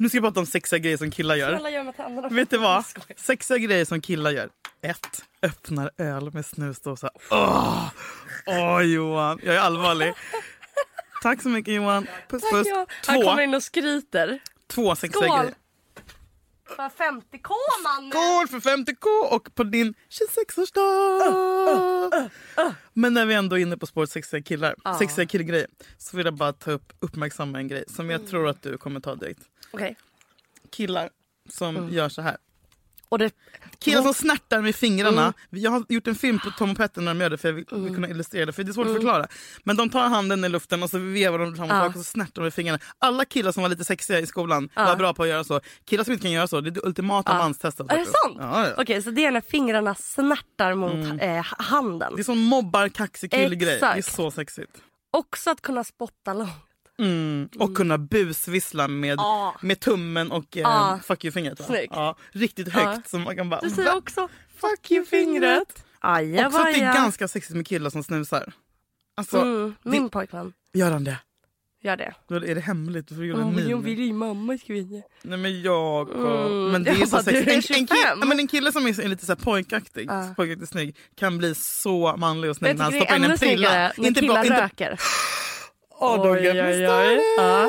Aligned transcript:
Nu 0.00 0.08
ska 0.08 0.16
jag 0.18 0.24
prata 0.24 0.40
om 0.40 0.46
sexiga 0.46 0.78
grejer 0.78 0.96
som 0.96 1.10
killar 1.10 1.34
gör. 1.36 1.50
Snälla 1.50 1.70
gör 1.70 1.82
med 1.84 1.96
tänderna. 1.96 2.28
Vet 2.28 2.50
du 2.50 2.58
vad? 2.58 2.84
Sexiga 3.16 3.58
grejer 3.58 3.84
som 3.84 4.00
killar 4.00 4.30
gör. 4.30 4.48
Ett, 4.82 5.22
Öppnar 5.42 5.90
öl 5.98 6.32
med 6.32 6.46
snusdosa. 6.46 7.10
Åh, 7.30 7.88
Åh 8.46 8.82
Johan, 8.82 9.40
jag 9.42 9.54
är 9.54 9.58
allvarlig. 9.60 10.14
Tack 11.22 11.42
så 11.42 11.48
mycket 11.48 11.74
Johan. 11.74 12.06
Puss 12.28 12.42
Tack, 12.42 12.50
puss. 12.52 12.66
Johan. 12.68 12.86
Han 13.06 13.16
Två, 13.20 13.24
kommer 13.30 13.42
in 13.42 13.54
och 13.54 13.62
skryter. 13.62 14.38
två 14.66 14.96
sexiga 14.96 15.22
Skål! 15.26 15.38
grejer. 15.38 15.54
För 16.76 16.88
50k 16.88 17.50
mannen! 17.84 18.10
Skål 18.10 18.48
för 18.60 18.70
50k 18.70 19.34
och 19.34 19.54
på 19.54 19.64
din 19.64 19.94
26-årsdag! 20.10 22.30
Men 22.92 23.14
när 23.14 23.26
vi 23.26 23.34
ändå 23.34 23.58
är 23.58 23.62
inne 23.62 23.76
på 23.76 23.86
spåret 23.86 24.10
sexiga 24.10 24.42
killar, 24.42 24.74
sexiga 24.98 25.26
killgrejer 25.26 25.66
så 25.98 26.16
vill 26.16 26.26
jag 26.26 26.34
bara 26.34 26.52
ta 26.52 26.70
upp, 26.70 26.92
uppmärksamma 27.00 27.58
en 27.58 27.68
grej 27.68 27.84
som 27.88 28.04
Mm. 28.10 28.20
jag 28.20 28.30
tror 28.30 28.48
att 28.48 28.62
du 28.62 28.78
kommer 28.78 29.00
ta 29.00 29.14
direkt. 29.14 29.40
Okej. 29.70 29.96
Killar 30.70 31.10
som 31.50 31.76
Mm. 31.76 31.92
gör 31.94 32.08
så 32.08 32.22
här. 32.22 32.36
Och 33.08 33.18
det... 33.18 33.32
Killar 33.78 34.02
som 34.02 34.14
snärtar 34.14 34.60
med 34.62 34.74
fingrarna. 34.74 35.22
Mm. 35.22 35.32
Jag 35.50 35.70
har 35.70 35.84
gjort 35.88 36.06
en 36.06 36.14
film 36.14 36.38
på 36.38 36.50
Tom 36.50 36.70
och 36.70 36.76
Petter 36.76 37.00
när 37.02 37.14
de 37.14 37.20
gör 37.20 37.30
det 37.30 37.38
för 37.38 37.48
jag 37.48 37.54
vill, 37.54 37.64
vill 37.70 37.94
kunna 37.94 38.08
illustrera 38.08 38.46
det. 38.46 38.52
För 38.52 38.64
det 38.64 38.70
är 38.70 38.72
svårt 38.72 38.86
att 38.86 38.92
förklara. 38.92 39.26
Men 39.64 39.76
de 39.76 39.90
tar 39.90 40.08
handen 40.08 40.44
i 40.44 40.48
luften 40.48 40.82
och 40.82 40.90
så 40.90 40.98
vevar 40.98 41.38
de 41.38 41.56
fram 41.56 41.64
och 41.64 41.70
Mm. 41.70 41.80
Tillbaka 41.82 41.98
och 41.98 42.04
så 42.06 42.10
snärtar 42.10 42.32
de 42.34 42.44
med 42.44 42.54
fingrarna. 42.54 42.78
Alla 42.98 43.24
killar 43.24 43.52
som 43.52 43.62
var 43.62 43.70
lite 43.70 43.84
sexiga 43.84 44.20
i 44.20 44.26
skolan 44.26 44.68
Ja. 44.74 44.84
var 44.84 44.96
bra 44.96 45.14
på 45.14 45.22
att 45.22 45.28
göra 45.28 45.44
så. 45.44 45.60
Killar 45.84 46.04
som 46.04 46.12
inte 46.12 46.22
kan 46.22 46.30
göra 46.32 46.46
så, 46.46 46.60
det 46.60 46.68
är 46.68 46.70
det 46.70 46.80
ultimata 46.84 47.32
Ja. 47.32 47.38
manstestet. 47.38 47.92
Är 47.92 47.98
det 47.98 48.04
sant? 48.04 48.36
Ja, 48.38 48.66
ja. 48.68 48.74
Okej, 48.78 49.02
så 49.02 49.10
det 49.10 49.24
är 49.24 49.30
när 49.30 49.40
fingrarna 49.40 49.94
snärtar 49.94 50.74
mot 50.74 51.22
eh, 51.22 51.42
handen. 51.58 52.12
Det 52.16 52.22
är 52.22 52.24
sån 52.24 52.38
mobbar 52.38 52.88
kaxig 52.88 53.30
killgrej. 53.30 53.78
Det 53.80 53.86
är 53.86 54.02
så 54.02 54.30
sexigt. 54.30 54.72
Också 55.10 55.50
att 55.50 55.60
kunna 55.60 55.84
spotta 55.84 56.34
långt. 56.34 56.50
Mm. 56.98 57.48
Och 57.58 57.76
kunna 57.76 57.98
busvissla 57.98 58.88
med, 58.88 59.18
Ja. 59.18 59.54
med 59.62 59.80
tummen 59.80 60.30
och 60.32 60.56
eh, 60.56 60.62
Ja. 60.62 60.98
fuck 61.04 61.24
you-fingret. 61.24 61.86
Ja, 61.90 62.16
riktigt 62.32 62.68
högt. 62.68 62.86
Ja. 62.86 63.02
Så 63.06 63.18
man 63.18 63.36
kan 63.36 63.50
bara... 63.50 63.60
Du 63.60 63.70
säger 63.70 63.90
"Va? 63.90 63.96
också 63.96 64.28
Fuck 64.60 64.90
you-fingret. 64.90 65.84
Aja, 66.00 66.46
Också 66.46 66.58
att 66.60 66.64
det 66.74 66.80
är 66.80 66.94
ganska 66.94 67.28
sexigt 67.28 67.56
med 67.56 67.66
killar 67.66 67.90
som 67.90 68.02
snusar. 68.04 68.52
Alltså, 69.16 69.40
Mm, 69.40 69.74
min 69.82 70.08
pojkvän 70.10 70.52
gör 70.72 70.90
han 70.90 71.04
det? 71.04 71.18
gör 71.82 71.96
det. 71.96 72.14
Då 72.28 72.34
är 72.34 72.54
det 72.54 72.60
hemligt? 72.60 73.10
En 73.10 73.22
Mm, 73.32 73.56
min. 73.56 73.68
jag 73.68 73.76
vill 73.78 73.98
ju 73.98 74.12
mamma 74.12 74.58
skriva. 74.58 75.02
Nej 75.22 75.38
men 75.38 75.62
Jakob. 75.62 76.16
Mm. 76.46 76.70
Men 76.72 76.84
det 76.84 76.90
är 76.90 76.94
Jag 76.98 77.08
så 77.08 77.16
bara, 77.16 77.22
sexigt. 77.22 77.48
är 77.48 77.50
En, 77.52 77.56
en, 77.56 77.62
kille, 77.62 77.78
25. 77.98 78.18
ja, 78.20 78.26
men 78.26 78.38
en 78.38 78.48
kille 78.48 78.72
som 78.72 78.86
är, 78.86 79.00
är 79.00 79.08
lite 79.08 79.26
så 79.26 79.32
här 79.32 79.36
pojkaktig, 79.44 80.06
Ja. 80.10 80.34
pojkaktigt 80.36 80.70
snygg 80.70 80.96
kan 81.16 81.38
bli 81.38 81.54
så 81.54 82.16
manlig 82.16 82.50
och 82.50 82.56
snygg 82.56 82.70
Jag 82.70 82.76
när 82.76 82.84
han 82.84 82.92
det 82.92 82.98
stoppar 83.00 83.16
in 83.16 83.24
en 83.24 83.38
prilla. 83.38 83.70
när 83.96 84.06
Inte 84.06 84.20
killar 84.20 84.34
bara, 84.34 84.44
inte, 84.44 84.62
röker. 84.64 85.00
Kan 86.00 86.20
oj, 86.20 86.40
bli 86.40 86.50
oj. 86.50 86.54
större. 86.74 87.20
Ja. 87.36 87.68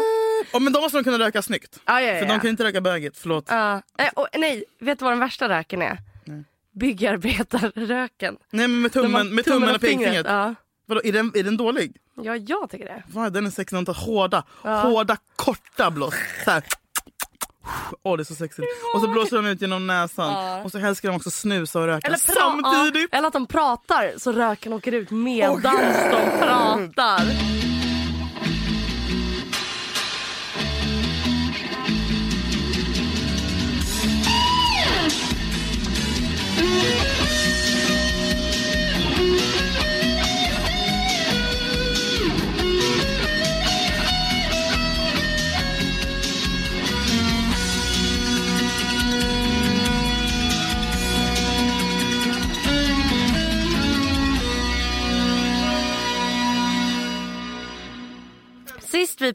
Ja, 0.54 0.60
men 0.60 0.74
de 0.74 0.80
måste 0.82 0.98
de 0.98 1.04
kunna 1.04 1.20
röka 1.20 1.42
snyggt. 1.42 1.80
Ja, 1.86 2.02
ja, 2.02 2.20
För 2.20 2.26
ja. 2.26 2.34
de 2.34 2.40
kan 2.40 2.50
inte 2.50 2.64
röka 2.64 2.82
bögigt, 2.82 3.18
förlåt. 3.18 3.46
Ja. 3.50 3.82
Eh, 3.98 4.10
och, 4.16 4.28
nej, 4.38 4.64
vet 4.80 5.00
du 5.00 5.06
vad 5.06 5.12
den 5.12 5.20
värsta 5.20 5.50
röken 5.50 5.82
är? 5.82 5.98
Nej. 6.26 6.44
Byggarbetarröken. 6.76 8.38
Nej 8.52 8.68
men 8.68 8.82
med 8.82 8.96
man- 8.96 9.04
tummen, 9.04 9.36
med 9.36 9.46
tummen 9.46 9.76
och 9.76 9.82
pekfingret. 9.82 10.26
Ja. 10.30 10.56
Vadå, 10.86 11.02
är, 11.04 11.12
den, 11.14 11.32
är 11.36 11.44
den 11.44 11.58
dålig? 11.58 11.96
ja, 12.22 12.36
jag 12.36 12.70
tycker 12.70 12.86
det. 12.86 13.04
Vad, 13.08 13.34
den 13.34 13.46
är 13.46 13.50
sexig, 13.50 13.78
de 13.78 13.86
tar 13.86 13.94
hårda, 13.94 14.44
Ja. 14.64 14.76
hårda 14.82 15.18
korta 15.36 15.92
blås. 15.92 16.14
Så. 16.46 16.62
Åh 18.04 18.18
det 18.18 18.22
är 18.24 18.26
så 18.26 18.36
sexigt. 18.36 18.68
Och 18.96 19.02
så 19.02 19.08
blåser 19.08 19.36
de 19.36 19.46
ut 19.46 19.62
genom 19.62 19.88
näsan. 19.88 20.32
Ja. 20.34 20.64
Och 20.64 20.72
så 20.72 20.96
ska 20.96 21.08
de 21.08 21.16
också 21.16 21.32
snusa 21.32 21.80
och 21.80 21.86
röka 21.86 22.08
Eller, 22.08 22.18
samtidigt. 22.18 23.10
Ja, 23.12 23.18
eller 23.18 23.28
att 23.28 23.34
de 23.34 23.48
pratar 23.48 24.14
så 24.18 24.32
röken 24.32 24.74
åker 24.74 24.92
ut 24.92 25.12
medans 25.12 25.66
Åh, 25.66 26.12
de 26.12 26.38
pratar. 26.46 27.22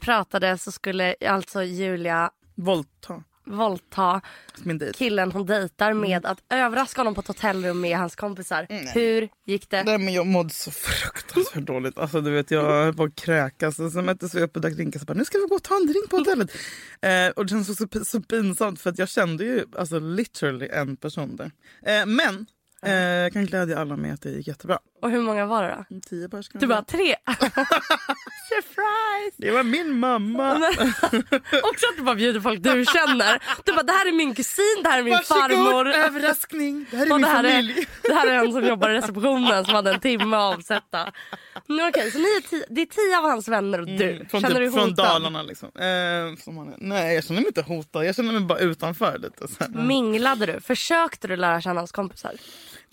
Pratade 0.05 0.59
så 0.59 0.73
skulle 0.73 1.15
alltså 1.21 1.63
Julia 1.63 2.31
Våldta 2.55 3.23
våldta 3.47 4.21
killen 4.95 5.33
hon 5.33 5.47
dejtar 5.47 5.93
med 5.93 6.27
att 6.27 6.39
överraska 6.51 7.01
honom 7.01 7.15
på 7.15 7.21
ett 7.21 7.27
hotellrum 7.27 7.81
med 7.81 7.99
hans 7.99 8.17
kompisar. 8.17 8.67
Hur 8.95 9.29
gick 9.45 9.71
det? 9.71 9.85
Nej, 9.85 9.99
men 9.99 10.15
jag 10.15 10.27
mådde 10.27 10.51
så 10.51 10.71
fruktansvärt 10.71 11.67
dåligt. 11.67 11.99
Alltså, 11.99 12.21
du 12.21 12.31
vet, 12.31 12.51
jag 12.51 12.85
höll 12.85 12.95
på 12.95 13.05
att 13.05 13.15
kräkas. 13.15 13.79
Och 13.79 13.93
så 13.93 14.03
möttes 14.03 14.35
vi 14.35 14.43
upp 14.43 14.57
och 14.57 14.63
drack 14.63 14.75
drinkar. 14.75 15.01
Så 15.01 15.07
bara, 15.07 15.15
nu 15.15 15.25
ska 15.25 15.39
vi 15.39 15.47
gå 15.47 15.55
och 15.55 15.63
ta 15.63 15.77
en 15.77 15.87
drink 15.87 16.11
på 16.11 16.17
hotellet. 16.17 16.51
Eh, 17.01 17.29
och 17.37 17.45
det 17.45 17.51
känns 17.51 17.67
så, 17.67 17.75
så, 17.75 18.05
så 18.05 18.21
pinsamt 18.21 18.81
för 18.81 18.91
att 18.91 18.99
jag 18.99 19.09
kände 19.09 19.45
ju 19.45 19.65
alltså, 19.77 19.99
literally 19.99 20.69
en 20.69 20.97
person 20.97 21.37
där. 21.37 21.51
Eh, 21.83 22.07
men 22.07 22.47
eh, 22.87 22.93
jag 22.93 23.33
kan 23.33 23.47
glädja 23.47 23.79
alla 23.79 23.97
med 23.97 24.15
att 24.15 24.23
det 24.23 24.31
gick 24.31 24.49
jättebra. 24.49 24.79
Och 25.03 25.11
hur 25.11 25.21
många 25.21 25.47
var 25.47 25.63
det 25.63 25.85
då? 25.91 26.01
Tio 26.09 26.29
pers 26.29 26.49
kanske. 26.49 26.59
Du 26.59 26.67
bara 26.67 26.83
tre. 26.83 27.17
Surprise! 28.49 29.37
Det 29.37 29.51
var 29.51 29.63
min 29.63 29.99
mamma. 29.99 30.55
Också 31.63 31.87
att 31.91 31.97
du 31.97 32.03
bara 32.03 32.15
bjuder 32.15 32.41
folk 32.41 32.63
du 32.63 32.85
känner. 32.85 33.43
Du 33.65 33.73
bara 33.73 33.83
det 33.83 33.93
här 33.93 34.07
är 34.09 34.13
min 34.13 34.35
kusin, 34.35 34.81
det 34.83 34.89
här 34.89 34.99
är 34.99 35.03
min 35.03 35.13
Varsågod, 35.13 35.41
farmor. 35.43 35.89
överraskning. 35.89 36.87
Det 36.91 36.97
här 36.97 37.07
är 37.07 37.11
Och 37.13 37.17
min 37.17 37.23
det 37.23 37.29
här, 37.29 37.43
familj. 37.43 37.73
är, 37.79 37.87
det 38.09 38.15
här 38.15 38.27
är 38.27 38.45
en 38.45 38.53
som 38.53 38.67
jobbar 38.67 38.91
i 38.91 38.95
receptionen 38.95 39.65
som 39.65 39.75
hade 39.75 39.91
en 39.95 40.01
timme 40.01 40.37
att 40.37 40.55
avsätta. 40.55 41.13
Men 41.67 41.89
okej, 41.89 42.11
så 42.11 42.19
ni 42.19 42.25
är 42.25 42.41
tio, 42.49 42.65
det 42.71 42.81
är 42.83 42.87
tio 42.87 43.19
av 43.19 43.25
hans 43.25 43.49
vänner 43.49 43.81
och 43.81 43.87
du. 43.87 44.11
Mm, 44.11 44.29
Från, 44.29 44.41
Känner 44.41 44.61
du 44.61 44.67
typ, 44.67 44.75
dig 44.75 44.83
från? 44.85 44.95
Dalarna 44.95 45.43
liksom. 45.43 45.69
Eh, 45.75 46.55
han. 46.55 46.75
Nej 46.79 47.15
jag 47.15 47.25
känner 47.25 47.41
mig 47.41 47.47
inte 47.49 47.63
hotad. 47.63 48.05
Jag 48.07 48.17
känner 48.17 48.33
mig 48.33 48.41
bara 48.43 48.59
utanför 48.59 49.19
lite. 49.19 49.49
Så 49.49 49.55
här. 49.61 49.69
Minglade 49.69 50.47
du? 50.47 50.61
Försökte 50.61 51.29
du 51.29 51.37
lära 51.37 51.61
känna 51.61 51.81
hans 51.81 51.93
kompisar? 51.93 52.33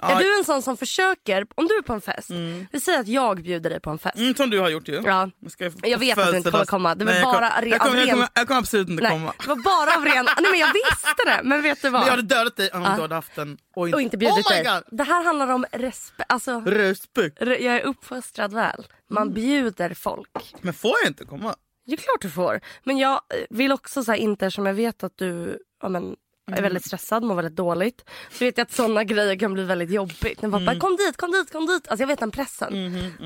Är 0.02 0.20
du 0.20 0.38
en 0.38 0.44
sån 0.46 0.62
som 0.62 0.78
försöker, 0.78 1.46
om 1.56 1.68
du 1.68 1.78
är 1.78 1.82
på 1.82 1.94
en 1.94 2.02
fest, 2.02 2.30
vi 2.72 2.80
säger 2.82 3.00
att 3.00 3.08
jag 3.08 3.44
bjuder 3.44 3.70
dig 3.70 3.80
på 3.80 3.90
en 3.90 4.00
fest. 4.00 4.18
Mm, 4.18 4.36
som 4.36 4.50
du 4.50 4.60
har 4.60 4.70
gjort 4.70 4.88
ju. 4.88 5.02
Ja. 5.06 5.30
Jag, 5.58 5.74
Jag 5.82 6.00
vet 6.00 6.18
att 6.18 6.32
du 6.32 6.38
inte 6.38 6.52
kommer 6.52 6.66
komma. 6.66 6.96
Det 6.96 7.06
var 7.06 7.12
Nej, 7.14 7.24
bara 7.24 7.50
kom, 7.50 7.68
jag, 7.70 7.82
av 7.82 7.98
jag, 7.98 8.10
kommer, 8.10 8.28
jag 8.34 8.48
kommer 8.48 8.60
absolut 8.60 8.90
inte 8.90 9.04
Nej, 9.04 9.12
komma. 9.12 9.34
det 9.40 9.48
var 9.48 9.56
bara 9.56 9.96
av 9.98 10.06
ren... 10.06 10.26
Nej 10.26 10.52
men 10.52 10.60
jag 10.60 10.74
visste 10.74 11.14
det, 11.26 11.40
men 11.44 11.62
vet 11.62 11.82
du 11.82 11.90
vad? 11.90 12.02
Men 12.02 12.06
jag 12.08 12.12
hade 12.16 12.36
dödat 12.36 12.56
dig 12.58 12.70
om 12.74 12.82
Ja. 12.82 12.96
du 12.96 13.02
hade 13.02 13.16
haft 13.16 13.36
den 13.36 13.58
och 13.76 13.88
inte, 13.88 13.96
Och 13.96 14.02
inte 14.02 14.18
bjudit 14.18 14.46
oh 14.46 14.50
dig. 14.52 14.64
God. 14.64 14.84
Det 14.98 15.04
här 15.04 15.24
handlar 15.24 15.48
om 15.48 15.66
respekt. 15.72 16.32
Alltså, 16.32 16.60
Respekt. 16.66 17.40
re- 17.40 17.62
jag 17.62 17.76
är 17.76 17.82
uppfostrad 17.82 18.54
väl. 18.54 18.88
Man 19.10 19.22
Mm. 19.24 19.34
bjuder 19.34 19.94
folk. 19.94 20.30
Men 20.62 20.74
får 20.74 20.94
jag 21.04 21.10
inte 21.10 21.26
komma? 21.26 21.56
Det 21.86 21.94
är 21.94 21.98
klart 21.98 22.22
du 22.22 22.30
får. 22.30 22.62
Men 22.84 22.98
jag 22.98 23.22
vill 23.50 23.72
också 23.72 24.04
så 24.04 24.12
här, 24.12 24.20
inte, 24.20 24.52
som 24.52 24.66
jag 24.66 24.74
vet 24.74 25.04
att 25.04 25.18
du 25.18 25.60
ja, 25.82 25.90
men, 25.90 26.16
Mm. 26.48 26.58
är 26.58 26.62
väldigt 26.62 26.86
stressad, 26.86 27.24
mår 27.24 27.36
väldigt 27.36 27.56
dåligt. 27.56 28.06
Så 28.32 28.46
vet 28.46 28.58
jag 28.58 28.66
att 28.66 28.72
såna 28.72 29.04
grejer 29.04 29.40
kan 29.40 29.54
bli 29.54 29.64
väldigt 29.64 29.92
jobbigt. 29.92 30.42
När 30.42 30.50
folk 30.50 30.62
Mm. 30.62 30.80
kom 30.80 30.96
dit, 30.98 31.18
kom 31.18 31.32
dit, 31.32 31.52
kom 31.52 31.66
dit. 31.66 31.88
Alltså 31.88 32.02
jag 32.02 32.08
vet 32.08 32.20
den 32.20 32.32
pressen. 32.32 32.74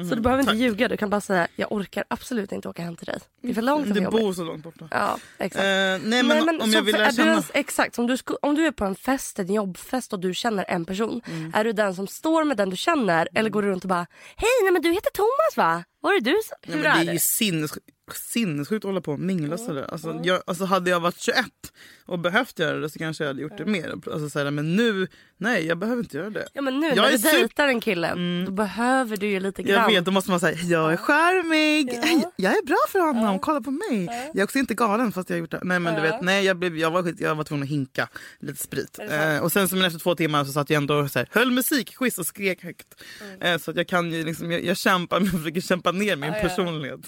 Så 0.09 0.15
du 0.15 0.21
behöver 0.21 0.41
inte 0.43 0.55
ljuga, 0.55 0.87
du 0.87 0.97
kan 0.97 1.09
bara 1.09 1.21
säga 1.21 1.47
jag 1.55 1.71
orkar 1.71 2.03
absolut 2.07 2.51
inte 2.51 2.69
åka 2.69 2.81
hem 2.81 2.95
till 2.95 3.05
dig. 3.05 3.19
Det 3.41 3.49
är 3.49 3.53
för 3.53 3.61
långt 3.61 3.89
och 3.89 3.95
för 3.95 4.01
Du 4.03 4.09
bor 4.09 4.33
så 4.33 4.43
långt 4.43 4.63
borta. 4.63 4.87
Ja, 4.91 5.17
exakt. 5.37 5.63
Eh, 5.63 6.09
nej 6.09 6.23
men, 6.23 6.61
om 6.61 6.71
så 6.71 6.77
jag 6.77 6.81
vill 6.81 6.95
lära 6.95 7.05
är 7.07 7.11
känna... 7.11 7.43
exakt, 7.53 7.99
om 7.99 8.07
du, 8.07 8.17
om 8.41 8.55
du 8.55 8.65
är 8.67 8.71
på 8.71 8.85
en 8.85 8.95
fest, 8.95 9.39
en 9.39 9.53
jobbfest 9.53 10.13
och 10.13 10.19
du 10.19 10.33
känner 10.33 10.65
en 10.67 10.85
person. 10.85 11.21
Mm. 11.27 11.51
Är 11.55 11.63
du 11.63 11.71
den 11.73 11.95
som 11.95 12.07
står 12.07 12.43
med 12.43 12.57
den 12.57 12.69
du 12.69 12.75
känner 12.77 13.27
eller 13.35 13.49
går 13.49 13.61
du 13.61 13.67
runt 13.67 13.83
och 13.83 13.89
bara 13.89 14.07
Hej, 14.35 14.49
nej 14.63 14.71
men 14.71 14.81
du 14.81 14.91
heter 14.91 15.11
Thomas 15.13 15.57
va? 15.57 15.83
Var 16.01 16.13
är 16.13 16.19
du? 16.21 16.35
som- 16.45 16.57
Nej, 16.67 16.75
Hur 16.77 16.83
men 16.83 16.91
det 16.93 16.97
är 16.99 17.01
är 17.01 17.05
det? 17.05 17.13
ju 17.13 17.19
sinnessjukt, 17.19 17.87
sinnessjukt 18.13 18.85
att 18.85 18.89
hålla 18.89 19.01
på 19.01 19.11
och 19.11 19.19
mingla 19.19 19.57
sådär. 19.57 19.87
Alltså, 19.91 20.19
jag, 20.23 20.41
alltså, 20.47 20.65
hade 20.65 20.89
jag 20.89 20.99
varit 20.99 21.19
21 21.19 21.45
och 22.05 22.19
behövt 22.19 22.59
göra 22.59 22.77
det 22.79 22.89
så 22.89 22.99
kanske 22.99 23.23
jag 23.23 23.29
hade 23.29 23.41
gjort 23.41 23.57
det 23.57 23.65
mer. 23.65 23.91
Alltså, 23.91 24.29
såhär, 24.29 24.51
men 24.51 24.75
nu, 24.75 25.07
nej 25.37 25.65
jag 25.67 25.77
behöver 25.77 26.03
inte 26.03 26.17
göra 26.17 26.29
det. 26.29 26.47
Ja 26.53 26.61
men 26.61 26.79
nu 26.79 26.87
Jag 26.87 26.95
när 26.97 27.03
är 27.07 27.11
du 27.11 27.17
super- 27.17 27.37
dejtar 27.37 27.67
en 27.67 27.81
kille 27.81 28.13
då 28.45 28.51
behöver 28.51 29.17
du 29.17 29.27
ju 29.27 29.39
lite 29.39 29.63
grann. 29.63 29.81
Jag 29.83 29.87
vet, 29.99 30.05
då 30.05 30.11
måste 30.11 30.31
man 30.31 30.39
säga 30.39 30.57
jag 30.63 30.93
är 30.93 30.97
charmig, 30.97 31.89
jag 32.35 32.51
är 32.57 32.65
bra 32.65 32.77
för 32.89 32.99
honom, 32.99 33.39
kolla 33.39 33.61
på 33.61 33.71
mig. 33.71 34.05
Jag 34.05 34.39
är 34.39 34.43
också 34.43 34.57
inte 34.59 34.73
galen 34.73 35.11
fast 35.11 35.29
jag 35.29 35.35
har 35.37 35.39
gjort 35.39 35.51
det. 35.51 35.59
Nej 35.63 35.79
men 35.79 35.95
du 35.95 36.01
vet, 36.01 36.21
nej 36.21 36.45
jag, 36.45 36.57
blev, 36.57 36.77
jag, 36.77 36.91
var, 36.91 37.03
skit- 37.03 37.19
jag 37.19 37.35
var 37.35 37.43
tvungen 37.43 37.63
att 37.63 37.69
hinka 37.69 38.07
lite 38.39 38.63
sprit. 38.63 38.99
Eh, 39.09 39.39
och 39.43 39.51
sen 39.51 39.67
så, 39.69 39.75
men 39.75 39.85
efter 39.85 39.99
två 39.99 40.15
timmar 40.15 40.43
så 40.45 40.51
satt 40.51 40.69
jag 40.69 40.77
ändå 40.77 40.95
och 40.95 41.11
så 41.11 41.19
här, 41.19 41.27
höll 41.31 41.51
musikquiz 41.51 42.17
och 42.17 42.25
skrek 42.25 42.63
högt. 42.63 42.87
Eh, 43.41 43.57
så 43.57 43.71
att 43.71 43.77
jag 43.77 43.87
kan 43.87 44.11
ju 44.11 44.23
liksom, 44.25 44.51
jag, 44.51 44.63
jag 44.65 44.77
kämpar, 44.77 45.19
jag 45.21 45.31
försöker 45.31 45.61
kämpa 45.61 45.91
ner 45.91 46.15
min 46.15 46.31
personlighet. 46.33 46.99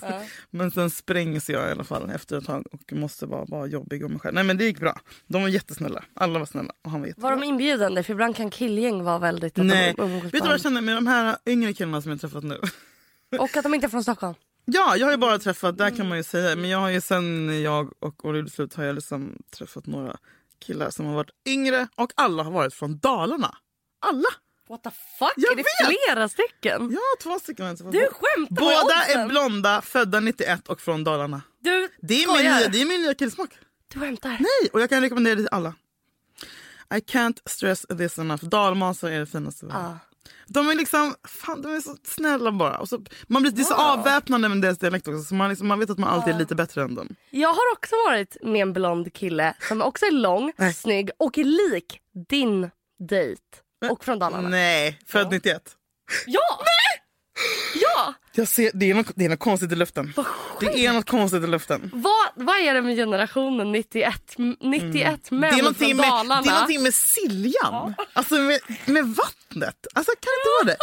Men 0.50 0.72
sen 0.72 0.90
sprängs 0.90 1.50
jag 1.50 1.68
i 1.70 1.72
alla 1.72 1.84
fall 1.84 2.10
efter 2.16 2.38
ett 2.38 2.46
tag 2.46 2.64
och 2.72 2.94
måste 2.94 3.26
vara, 3.26 3.46
vara 3.46 3.68
jobbig 3.68 4.06
om 4.06 4.12
mig 4.12 4.20
själv. 4.20 4.36
Nej 4.36 4.44
men 4.44 4.58
det 4.58 4.64
gick 4.66 4.80
bra. 4.80 4.87
De 5.28 5.42
var 5.42 5.50
jättesnälla, 5.50 6.04
alla 6.14 6.40
var 6.40 6.46
snälla 6.46 6.74
och 6.84 6.92
han 6.92 7.00
var 7.02 7.08
jättebra. 7.08 7.30
Var 7.30 7.38
de 7.38 7.46
inbjudande? 7.46 8.04
För 8.04 8.14
ibland 8.14 8.36
kan 8.36 8.50
killgäng 8.50 9.04
vara 9.04 9.20
väldigt... 9.20 9.58
Nej, 9.58 9.94
de 9.98 10.20
vet 10.20 10.32
du 10.32 10.40
vad 10.40 10.52
jag 10.52 10.62
känner 10.62 10.82
med 10.82 10.96
de 10.96 11.08
här 11.08 11.38
yngre 11.46 11.74
killarna 11.74 12.02
som 12.02 12.12
jag 12.12 12.22
träffat 12.22 12.44
nu? 12.44 12.62
Och 13.40 13.58
att 13.58 13.64
de 13.64 13.74
inte 13.74 13.88
är 13.88 13.90
från 13.90 14.04
Stockholm. 14.04 14.36
Ja, 14.66 14.98
jag 14.98 15.08
har 15.08 15.12
ju 15.12 15.18
bara 15.18 15.40
träffat, 15.40 15.78
där 15.78 15.98
kan 15.98 16.10
man 16.10 16.18
ju 16.18 16.24
säga, 16.24 16.56
men 16.56 16.70
jag 16.70 16.78
har 16.80 16.90
ju 16.90 17.02
sen 17.02 17.62
jag 17.62 17.92
och 18.00 18.26
Åre 18.26 18.50
slut 18.50 18.74
har 18.74 18.84
jag 18.84 18.96
liksom 18.96 19.38
träffat 19.58 19.86
några 19.86 20.18
killar 20.66 20.90
som 20.90 21.06
har 21.06 21.16
varit 21.16 21.30
yngre 21.48 21.88
och 21.96 22.12
alla 22.16 22.44
har 22.44 22.52
varit 22.52 22.74
från 22.74 22.98
Dalarna. 22.98 23.58
Alla! 24.00 24.30
What 24.70 24.84
the 24.84 24.90
fuck? 25.20 25.34
Jag 25.36 25.52
är 25.52 25.56
det 25.56 25.64
vet! 25.64 26.06
flera 26.08 26.30
stycken? 26.30 26.92
Ja, 26.92 27.24
två 27.24 27.40
stycken. 27.40 27.76
Du 27.76 28.10
skämtar 28.12 28.56
Båda 28.56 29.06
är 29.06 29.28
blonda, 29.28 29.82
födda 29.82 30.20
91 30.20 30.68
och 30.68 30.82
från 30.82 31.04
Dalarna. 31.04 31.42
Du 31.60 31.90
Det 32.02 32.24
är, 32.24 32.28
min 32.34 32.52
nya, 32.52 32.68
det 32.68 32.82
är 32.82 32.86
min 32.86 33.02
nya 33.02 33.14
killsmak. 33.14 33.50
Du 33.94 34.00
skämtar? 34.00 34.30
Nej, 34.30 34.70
och 34.74 34.82
jag 34.82 34.90
kan 34.90 35.02
rekommendera 35.02 35.36
det 35.36 35.42
till 35.42 35.50
alla. 35.52 35.74
I 36.96 37.00
can't 37.00 37.38
stress 37.46 37.86
this 37.98 38.20
enough. 38.20 38.44
Dalmasar 38.46 39.10
är 39.12 39.20
det 39.20 39.26
finaste. 39.26 39.66
vi. 39.66 39.72
Ja. 39.72 40.00
De 40.48 40.70
är 40.70 40.76
liksom, 40.76 41.16
fan, 41.28 41.62
de 41.62 41.76
är 41.76 41.82
så 41.82 41.98
snälla 42.04 42.52
bara. 42.52 42.78
Och 42.78 42.90
så, 42.90 43.02
man 43.28 43.42
blir, 43.42 43.52
det 43.52 43.62
är 43.62 43.64
så 43.64 43.74
avväpnande 43.74 44.50
med 44.50 44.62
deras 44.62 44.78
dialekt 44.78 45.08
också. 45.08 45.24
Så 45.24 45.36
man, 45.36 45.50
liksom, 45.50 45.68
man 45.68 45.80
vet 45.80 45.90
att 45.90 45.98
man 45.98 46.10
alltid 46.10 46.34
är 46.34 46.40
lite 46.40 46.56
bättre 46.56 46.84
än 46.84 46.96
dem. 46.96 47.16
Jag 47.30 47.50
har 47.50 47.72
också 47.74 47.96
varit 48.08 48.38
med 48.44 48.62
en 48.62 48.74
blond 48.74 49.14
kille 49.14 49.54
som 49.68 49.82
också 49.82 50.06
är 50.06 50.12
lång, 50.12 50.54
Nej. 50.58 50.74
snygg 50.74 51.10
och 51.18 51.38
är 51.38 51.44
lik 51.44 52.02
din 52.30 52.70
dejt. 53.10 53.42
Och 53.92 54.04
från 54.04 54.20
Dalarna. 54.20 54.50
Nej, 54.50 55.00
född 55.06 55.32
91. 55.32 55.76
Ja! 56.26 56.42
Ja! 57.76 58.14
Jag 58.38 58.48
ser, 58.48 58.72
det, 58.74 58.90
är 58.90 58.94
något, 58.96 59.12
det 59.16 59.26
är 59.26 59.30
något 59.30 59.40
konstigt 59.40 59.72
i 59.72 59.76
luften. 59.76 60.14
Det 60.60 60.86
är 60.86 60.94
något 60.94 61.10
konstigt 61.10 61.44
i 61.44 61.48
luften. 61.48 61.90
Vad, 61.94 62.28
vad 62.36 62.58
är 62.60 62.74
det 62.74 62.82
med 62.82 62.96
generationen 62.96 63.72
91, 63.72 64.22
m- 64.40 64.56
91 64.62 65.32
män 65.32 65.44
Mm. 65.44 65.66
Det 65.66 65.70
är, 65.70 65.74
från 65.74 65.98
med, 65.98 66.06
Dalarna? 66.10 66.42
det 66.42 66.50
är 66.50 66.54
någonting 66.54 66.84
med 66.84 66.94
siljan. 66.94 67.94
Alltså 68.14 68.36
med, 68.36 68.60
med 68.86 69.06
vattnet. 69.06 69.37
Alltså 69.56 70.12
kan 70.12 70.32
det 70.34 70.40
inte 70.40 70.66
vara 70.66 70.66
det? 70.66 70.78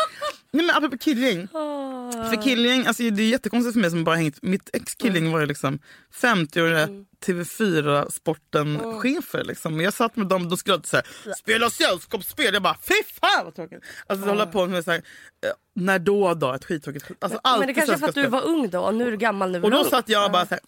Nej 0.50 0.66
men 0.66 0.76
apropå 0.76 0.98
Killing. 0.98 1.48
Ah. 1.52 2.28
För 2.30 2.42
Killing, 2.42 2.86
alltså 2.86 3.02
det 3.02 3.22
är 3.22 3.28
jättekonstigt 3.28 3.72
för 3.74 3.80
mig 3.80 3.90
som 3.90 4.04
bara 4.04 4.16
hängt. 4.16 4.42
Mitt 4.42 4.70
ex 4.72 4.94
Killing 4.94 5.32
var 5.32 5.40
ju 5.40 5.46
liksom 5.46 5.78
50-åriga 6.14 6.82
Mm. 6.82 7.06
TV4 7.26 8.10
sporten-chefer. 8.10 9.44
Liksom. 9.44 9.80
Jag 9.80 9.94
satt 9.94 10.16
med 10.16 10.26
dem, 10.26 10.48
de 10.48 10.56
skulle 10.56 10.74
alltid 10.74 10.88
säga 10.88 11.02
spela 11.36 11.70
sällskapsspel. 11.70 12.54
Jag 12.54 12.62
bara 12.62 12.76
fy 12.82 12.94
fan 13.20 13.44
vad 13.44 13.54
tråkigt. 13.54 13.84
Alltså 14.06 14.26
hålla 14.26 14.46
på 14.46 14.66
med 14.66 14.84
så 14.84 14.90
här, 14.90 14.98
eh, 14.98 15.50
när 15.74 15.98
då 15.98 16.34
då, 16.34 16.52
ett 16.52 16.64
skittråkigt. 16.64 17.10
Alltså, 17.18 17.40
Men 17.44 17.66
det 17.66 17.74
kanske 17.74 17.92
är 17.94 17.98
för 17.98 18.08
att 18.08 18.14
du 18.14 18.26
var 18.26 18.42
ung 18.44 18.70
då 18.70 18.80
och 18.80 18.94
nu 18.94 19.06
är 19.06 19.10
du 19.10 19.16
gammal 19.16 19.50
nu. 19.50 19.62
Och 19.62 19.70
då 19.70 19.84
satt 19.84 20.08
jag 20.08 20.32
bara 20.32 20.46
så 20.46 20.54
här, 20.54 20.60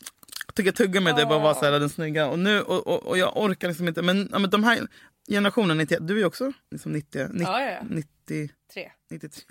tog 0.55 0.67
ett 0.67 0.77
tugga 0.77 1.01
med 1.01 1.17
det 1.17 1.27
bara 1.27 1.39
var 1.39 1.55
så 1.55 1.65
här, 1.65 1.73
den 1.73 1.91
snygga. 1.91 2.27
Och, 2.27 2.39
nu, 2.39 2.61
och, 2.63 2.87
och, 2.87 3.07
och 3.07 3.19
jag 3.19 3.37
orkar 3.37 3.69
liksom 3.69 3.89
inte. 3.89 4.03
Men, 4.03 4.29
ja, 4.33 4.39
men 4.39 4.51
de 4.51 4.65
här 4.65 4.87
generationen 5.29 5.79
91, 5.79 6.07
du 6.09 6.15
är 6.15 6.19
ju 6.19 6.25
också 6.25 6.53
liksom 6.71 6.93
90, 6.93 7.29
90, 7.33 7.43
Ja, 7.47 7.61
ja, 7.63 7.71
ja. 7.71 7.81
90 7.91 8.51
Tre. 8.75 8.91
93. 9.11 9.45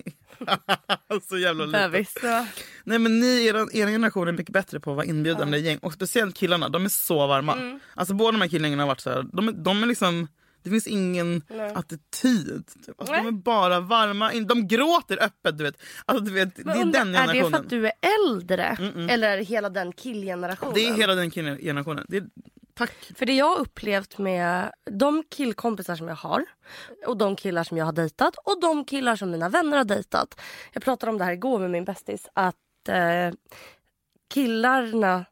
så 1.30 1.38
jävla 1.38 1.66
lite. 1.66 1.89
Bebis. 1.89 2.13
Ja. 2.24 2.48
Nej 2.83 3.00
men 3.00 3.19
ni, 3.19 3.45
er, 3.45 3.56
er 3.56 3.88
generation 3.88 4.27
är 4.27 4.31
mycket 4.31 4.54
bättre 4.54 4.80
på 4.80 4.92
att 4.92 4.95
vara 4.95 5.06
inbjudande 5.06 5.57
gäng. 5.57 5.77
Och 5.77 5.94
speciellt 5.94 6.36
killarna, 6.38 6.69
de 6.69 6.86
är 6.86 6.89
så 6.89 7.27
varma. 7.27 7.54
Mm. 7.54 7.80
Alltså 7.94 8.13
båda 8.13 8.31
de 8.31 8.42
här 8.42 8.48
killarna 8.48 8.77
har 8.83 8.88
varit 8.88 9.00
så 9.01 9.10
här, 9.10 9.25
de, 9.33 9.48
är- 9.48 9.51
de 9.51 9.83
är 9.83 9.88
liksom 9.88 10.27
det 10.63 10.69
finns 10.72 10.88
ingen 10.88 11.42
Nej. 11.50 11.72
attityd. 11.75 12.63
Typ. 12.86 13.00
Alltså, 13.01 13.13
de 13.16 13.27
är 13.27 13.31
bara 13.31 13.80
varma. 13.80 14.33
In- 14.33 14.48
De 14.48 14.68
gråter 14.68 15.24
öppet. 15.24 15.57
Du 15.57 15.63
vet. 15.63 15.81
Alltså, 16.06 16.24
du 16.25 16.31
vet, 16.31 16.56
det 16.56 16.62
är 16.62 16.66
den 16.66 16.81
undrar, 16.81 17.01
är 17.01 17.06
det 17.06 17.13
generationen. 17.13 17.51
för 17.51 17.57
att 17.60 17.69
du 17.69 17.86
är 17.88 17.94
äldre 18.30 18.77
eller 19.13 19.30
är 19.30 19.38
det 19.38 19.44
hela 19.44 19.69
den 19.69 19.92
killgenerationen? 19.94 20.74
Det 20.75 20.88
är 20.88 20.94
hela 20.94 21.16
den 21.16 21.31
killen- 21.31 21.57
generationen. 21.62 22.06
Det 22.10 22.18
är, 22.18 22.24
tack. 22.75 23.12
För 23.16 23.25
det 23.25 23.33
jag 23.33 23.57
upplevt 23.57 24.18
med 24.18 24.72
de 24.92 25.24
killkompisar 25.30 25.95
som 25.95 26.07
jag 26.07 26.16
har 26.16 26.45
och 27.07 27.18
de 27.18 27.36
killar 27.36 27.63
som 27.63 27.77
jag 27.77 27.86
har 27.86 27.94
dejtat 27.94 28.36
och 28.45 28.62
de 28.62 28.86
killar 28.86 29.16
som 29.16 29.31
mina 29.31 29.50
vänner 29.50 29.77
har 29.77 29.86
dejtat. 29.86 30.42
Jag 30.74 30.83
pratade 30.83 31.12
om 31.12 31.18
det 31.18 31.24
här 31.24 31.31
igår 31.31 31.60
med 31.60 31.72
min 31.72 31.86
bästis 31.86 32.27
att 32.33 32.56
eh, 32.89 33.33
killarna 34.33 35.25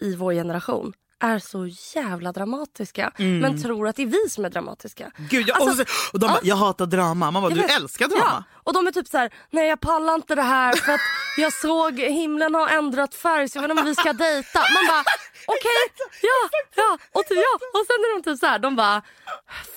i 0.00 0.14
vår 0.16 0.32
generation 0.32 0.92
är 1.22 1.38
så 1.38 1.66
jävla 1.94 2.32
dramatiska 2.32 3.12
men 3.16 3.62
tror 3.62 3.88
att 3.88 3.96
det 3.96 4.02
är 4.02 4.06
vi 4.06 4.28
som 4.28 4.44
är 4.44 4.50
dramatiska. 4.50 5.10
Gud, 5.16 5.48
jag, 5.48 5.62
Alltså, 5.62 5.82
och, 5.82 5.88
så, 5.88 6.12
och 6.12 6.20
de 6.20 6.26
bara, 6.26 6.40
jag 6.42 6.56
hatar 6.56 6.86
drama. 6.86 7.30
Man 7.30 7.42
bara, 7.42 7.54
du 7.54 7.62
älskar 7.62 8.08
drama. 8.08 8.24
Ja, 8.24 8.44
och 8.64 8.72
de 8.72 8.86
är 8.86 8.92
typ 8.92 9.08
så 9.08 9.18
här, 9.18 9.32
nej 9.50 9.68
jag 9.68 9.80
pallar 9.80 10.14
inte 10.14 10.34
det 10.34 10.42
här 10.42 10.72
för 10.72 10.92
att 10.92 11.00
jag 11.36 11.52
såg 11.52 11.98
himlen 11.98 12.54
har 12.54 12.68
ändrat 12.68 13.14
färg 13.14 13.48
så 13.48 13.58
jag 13.58 13.62
vet 13.62 13.70
inte 13.70 13.82
om 13.82 13.86
vi 13.88 13.94
ska 13.94 14.12
dejta. 14.12 14.58
Man 14.58 14.86
bara 14.88 15.04
okej, 15.46 15.70
ja, 16.22 16.48
ja, 16.74 16.98
och, 17.12 17.26
typ, 17.26 17.38
ja. 17.38 17.54
och 17.80 17.86
sen 17.86 17.94
är 18.04 18.16
de 18.16 18.22
typ 18.30 18.38
så 18.40 18.46
här, 18.46 18.58
de 18.58 18.76
bara 18.76 19.02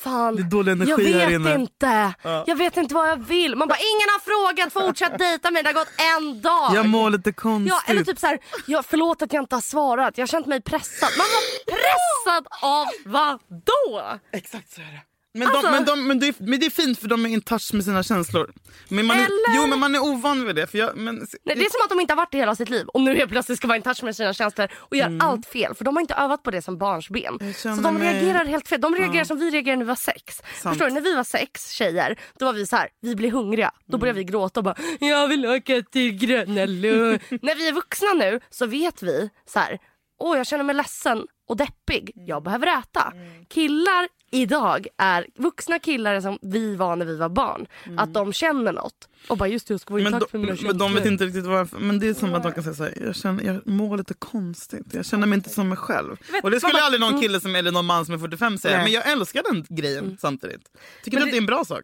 fan, 0.04 0.36
Det 0.36 0.42
är 0.42 0.44
dålig 0.44 0.72
energi 0.72 0.92
jag 0.92 0.98
vet 0.98 1.16
här 1.16 1.32
inne. 1.36 1.54
inte, 1.54 2.14
jag 2.46 2.56
vet 2.56 2.78
inte 2.78 2.96
vad 2.96 3.10
jag 3.10 3.24
vill. 3.28 3.56
Man 3.56 3.68
bara 3.68 3.78
ingen 3.80 4.10
har 4.10 4.20
frågat, 4.20 4.74
fortsätt 4.74 5.18
dejta 5.20 5.52
mig, 5.52 5.64
det 5.64 5.70
har 5.70 5.74
gått 5.74 5.94
en 6.18 6.42
dag. 6.42 6.76
Jag 6.76 6.86
mår 6.86 7.10
lite 7.10 7.32
konstigt. 7.34 7.74
Ja, 7.88 7.92
eller 7.92 8.04
typ 8.04 8.20
så 8.20 8.28
här, 8.28 8.40
ja, 8.66 8.84
förlåt 8.88 9.22
att 9.22 9.34
jag 9.34 9.44
inte 9.44 9.56
har 9.56 9.62
svarat, 9.62 10.18
jag 10.18 10.22
har 10.22 10.28
känt 10.28 10.46
mig 10.46 10.62
pressad. 10.62 11.10
Man 11.18 11.28
var 11.28 11.44
pressad 11.76 12.48
av 12.62 12.86
vad 13.06 13.40
då? 13.66 14.20
Exakt 14.32 14.72
så 14.74 14.82
är 14.82 14.86
det. 14.86 15.02
Men, 15.36 15.48
Alltså- 15.48 15.62
de, 15.62 15.72
men, 15.72 15.86
de, 15.86 16.08
men, 16.08 16.20
det 16.20 16.28
är, 16.28 16.36
men 16.40 16.60
det 16.60 16.66
är 16.66 16.70
fint 16.70 17.00
för 17.00 17.08
de 17.08 17.26
är 17.26 17.30
in 17.30 17.42
touch 17.42 17.74
med 17.74 17.84
sina 17.86 18.04
känslor. 18.04 18.54
Men 18.90 19.06
man 19.06 19.18
är, 19.18 19.22
Eller? 19.26 19.56
jo 19.56 19.68
men 19.68 19.80
man 19.80 19.96
är 19.96 20.00
ovan 20.04 20.46
vid 20.46 20.56
det. 20.56 20.68
För 20.68 20.78
jag, 20.78 20.98
men, 20.98 21.16
Nej, 21.16 21.56
det 21.56 21.66
är 21.66 21.70
som 21.70 21.80
att 21.84 21.90
de 21.90 22.00
inte 22.00 22.14
har 22.14 22.18
varit 22.18 22.32
det 22.32 22.38
hela 22.38 22.56
sitt 22.56 22.70
liv 22.70 22.88
och 22.88 23.02
nu 23.02 23.16
helt 23.16 23.32
plötsligt 23.32 23.58
ska 23.58 23.68
vara 23.68 23.76
in 23.78 23.82
touch 23.84 24.04
med 24.04 24.16
sina 24.16 24.34
känslor 24.34 24.68
och 24.76 24.96
gör 24.98 25.18
allt 25.22 25.46
fel 25.46 25.76
för 25.76 25.86
de 25.86 25.96
har 25.96 26.02
inte 26.02 26.14
övat 26.14 26.44
på 26.44 26.52
det 26.52 26.62
som 26.62 26.78
barnsben. 26.78 27.54
Så 27.56 27.70
de 27.70 27.94
mig- 27.96 28.14
reagerar 28.14 28.46
helt 28.46 28.68
fel. 28.68 28.82
De 28.82 28.96
reagerar 28.96 29.24
som 29.24 29.40
vi 29.40 29.50
reagerar 29.50 29.76
när 29.78 29.86
vi 29.86 29.90
var 29.90 29.96
sex. 29.96 30.42
Förstår 30.64 30.86
du? 30.86 30.92
När 30.92 31.02
vi 31.02 31.16
var 31.16 31.24
sex 31.24 31.72
tjejer 31.72 32.20
då 32.40 32.46
var 32.46 32.54
vi 32.54 32.66
så 32.68 32.76
här, 32.76 32.90
vi 33.02 33.16
blir 33.16 33.32
hungriga. 33.32 33.72
Då 33.86 33.98
börjar 33.98 34.14
vi 34.14 34.24
gråta 34.24 34.60
och 34.60 34.64
bara 34.64 34.76
jag 35.00 35.28
vill 35.28 35.46
åka 35.46 35.82
till 35.92 36.12
Gröna 36.18 36.66
Lund. 36.66 37.20
när 37.42 37.56
vi 37.56 37.68
är 37.68 37.74
vuxna 37.74 38.14
nu 38.14 38.40
så 38.50 38.66
vet 38.66 39.04
vi 39.04 39.30
så 39.46 39.60
här, 39.60 39.78
åh 40.20 40.38
jag 40.38 40.48
känner 40.48 40.64
mig 40.64 40.76
ledsen 40.76 41.26
och 41.50 41.58
deppig. 41.58 42.12
Jag 42.16 42.44
behöver 42.44 42.68
äta. 42.80 43.14
Killar 43.50 44.08
idag 44.34 44.88
är 44.98 45.28
vuxna 45.36 45.80
killar 45.80 46.22
som 46.22 46.40
vi 46.42 46.76
var 46.76 46.96
när 46.96 47.06
vi 47.06 47.16
var 47.18 47.30
barn. 47.30 47.68
Att 47.98 48.14
de 48.14 48.34
känner 48.34 48.72
något. 48.74 49.10
Och 49.28 49.38
bara 49.38 49.50
just 49.50 49.68
det, 49.68 49.74
jag 49.74 49.82
ska 49.82 49.94
vara 49.94 50.04
men, 50.04 50.12
de, 50.20 50.26
med 50.32 50.42
mina 50.42 50.58
men 50.68 50.78
de 50.78 50.94
vet 50.94 51.06
inte 51.06 51.26
riktigt 51.26 51.46
varför. 51.46 51.78
Men 51.80 52.00
det 52.00 52.08
är 52.08 52.14
som 52.14 52.34
att 52.34 52.44
de 52.44 52.52
kan 52.52 52.64
säga 52.64 52.74
så 52.76 52.84
här, 52.84 52.94
jag, 53.06 53.16
känner, 53.16 53.44
jag 53.44 53.68
mår 53.68 53.98
lite 53.98 54.14
konstigt. 54.14 54.86
Jag 54.94 55.06
känner 55.06 55.28
mig 55.28 55.36
inte 55.38 55.50
som 55.50 55.70
mig 55.70 55.78
själv. 55.78 56.18
vet, 56.32 56.44
och 56.44 56.52
det 56.52 56.60
skulle 56.60 56.74
man 56.74 56.80
bara- 56.80 56.86
aldrig 56.86 57.02
någon 57.02 57.22
kille 57.22 57.40
som, 57.40 57.56
eller 57.56 57.72
någon 57.72 57.86
man 57.86 58.06
som 58.06 58.14
är 58.16 58.20
45 58.20 58.58
säga. 58.58 58.76
Nej. 58.76 58.84
Men 58.86 58.94
jag 58.94 59.12
älskar 59.12 59.44
den 59.52 59.66
grejen 59.70 60.18
samtidigt. 60.22 60.62
Tycker 61.04 61.18
Men 61.18 61.22
du 61.26 61.30
att 61.30 61.32
det 61.32 61.38
är 61.38 61.42
en 61.42 61.46
bra 61.46 61.66
sak? 61.66 61.84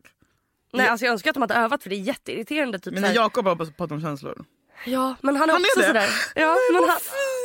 Nej, 0.73 0.87
alltså 0.87 1.05
jag 1.05 1.11
önskar 1.13 1.29
att 1.29 1.33
de 1.33 1.41
hade 1.41 1.53
övat 1.55 1.83
för 1.83 1.89
det 1.89 1.95
är 1.95 1.99
jätteirriterande. 2.01 2.79
Typ 2.79 2.93
Men 2.99 3.13
Jakob 3.13 3.45
har 3.45 3.55
pratat 3.55 3.91
om 3.91 4.01
känslor. 4.01 4.45
Ja, 4.85 5.15
men 5.21 5.35
han 5.35 5.49
är 5.49 5.53
Han 5.53 5.61
är 5.61 5.65
också 5.65 5.79
det? 5.79 5.87
sådär. 5.87 6.09
Ja, 6.35 6.55
men 6.73 6.89
han, 6.89 6.97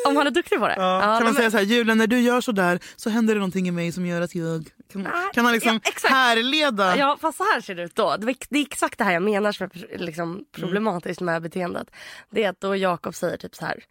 om 0.05 0.17
han 0.17 0.27
är 0.27 0.31
duktig 0.31 0.59
på 0.59 0.69
det. 0.69 0.75
Ja, 0.79 1.01
kan 1.01 1.11
man 1.11 1.25
men- 1.25 1.35
säga 1.35 1.51
så 1.51 1.57
här, 1.57 1.65
Julia 1.65 1.95
när 1.95 2.07
du 2.07 2.21
gör 2.21 2.41
så 2.41 2.53
där 2.53 2.79
så 2.97 3.11
händer 3.11 3.35
det 3.35 3.39
någonting 3.41 3.69
i 3.69 3.71
mig 3.71 3.93
som 3.93 4.07
gör 4.07 4.21
att 4.21 4.35
jag... 4.35 4.71
Kan, 4.93 5.03
Nej, 5.03 5.13
kan 5.33 5.45
han 5.45 5.55
liksom 5.55 5.81
ja, 6.03 6.09
härleda? 6.09 6.97
Ja, 6.97 7.19
fast 7.21 7.39
så 7.39 7.45
här 7.45 7.61
ser 7.61 7.75
det 7.75 7.83
ut 7.83 7.95
då. 7.95 8.17
Det 8.17 8.31
är, 8.51 8.61
exakt 8.63 8.99
det 8.99 9.05
här 9.05 9.13
jag 9.13 9.23
menar 9.23 9.53
som 9.53 9.65
är 9.65 9.99
liksom 9.99 10.31
Mm. 10.33 10.45
problematiskt 10.53 11.21
med 11.21 11.43
beteendet. 11.43 11.91
Det 12.31 12.45
är 12.45 12.49
att 12.51 12.61
då 12.61 12.77
Jakob 12.77 13.15
säger 13.15 13.37
typ 13.37 13.55
så 13.55 13.65
här. 13.67 13.85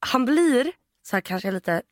Han 0.00 0.24
blir 0.24 0.72
så 1.06 1.16
här 1.16 1.20
kanske 1.20 1.50
lite 1.50 1.82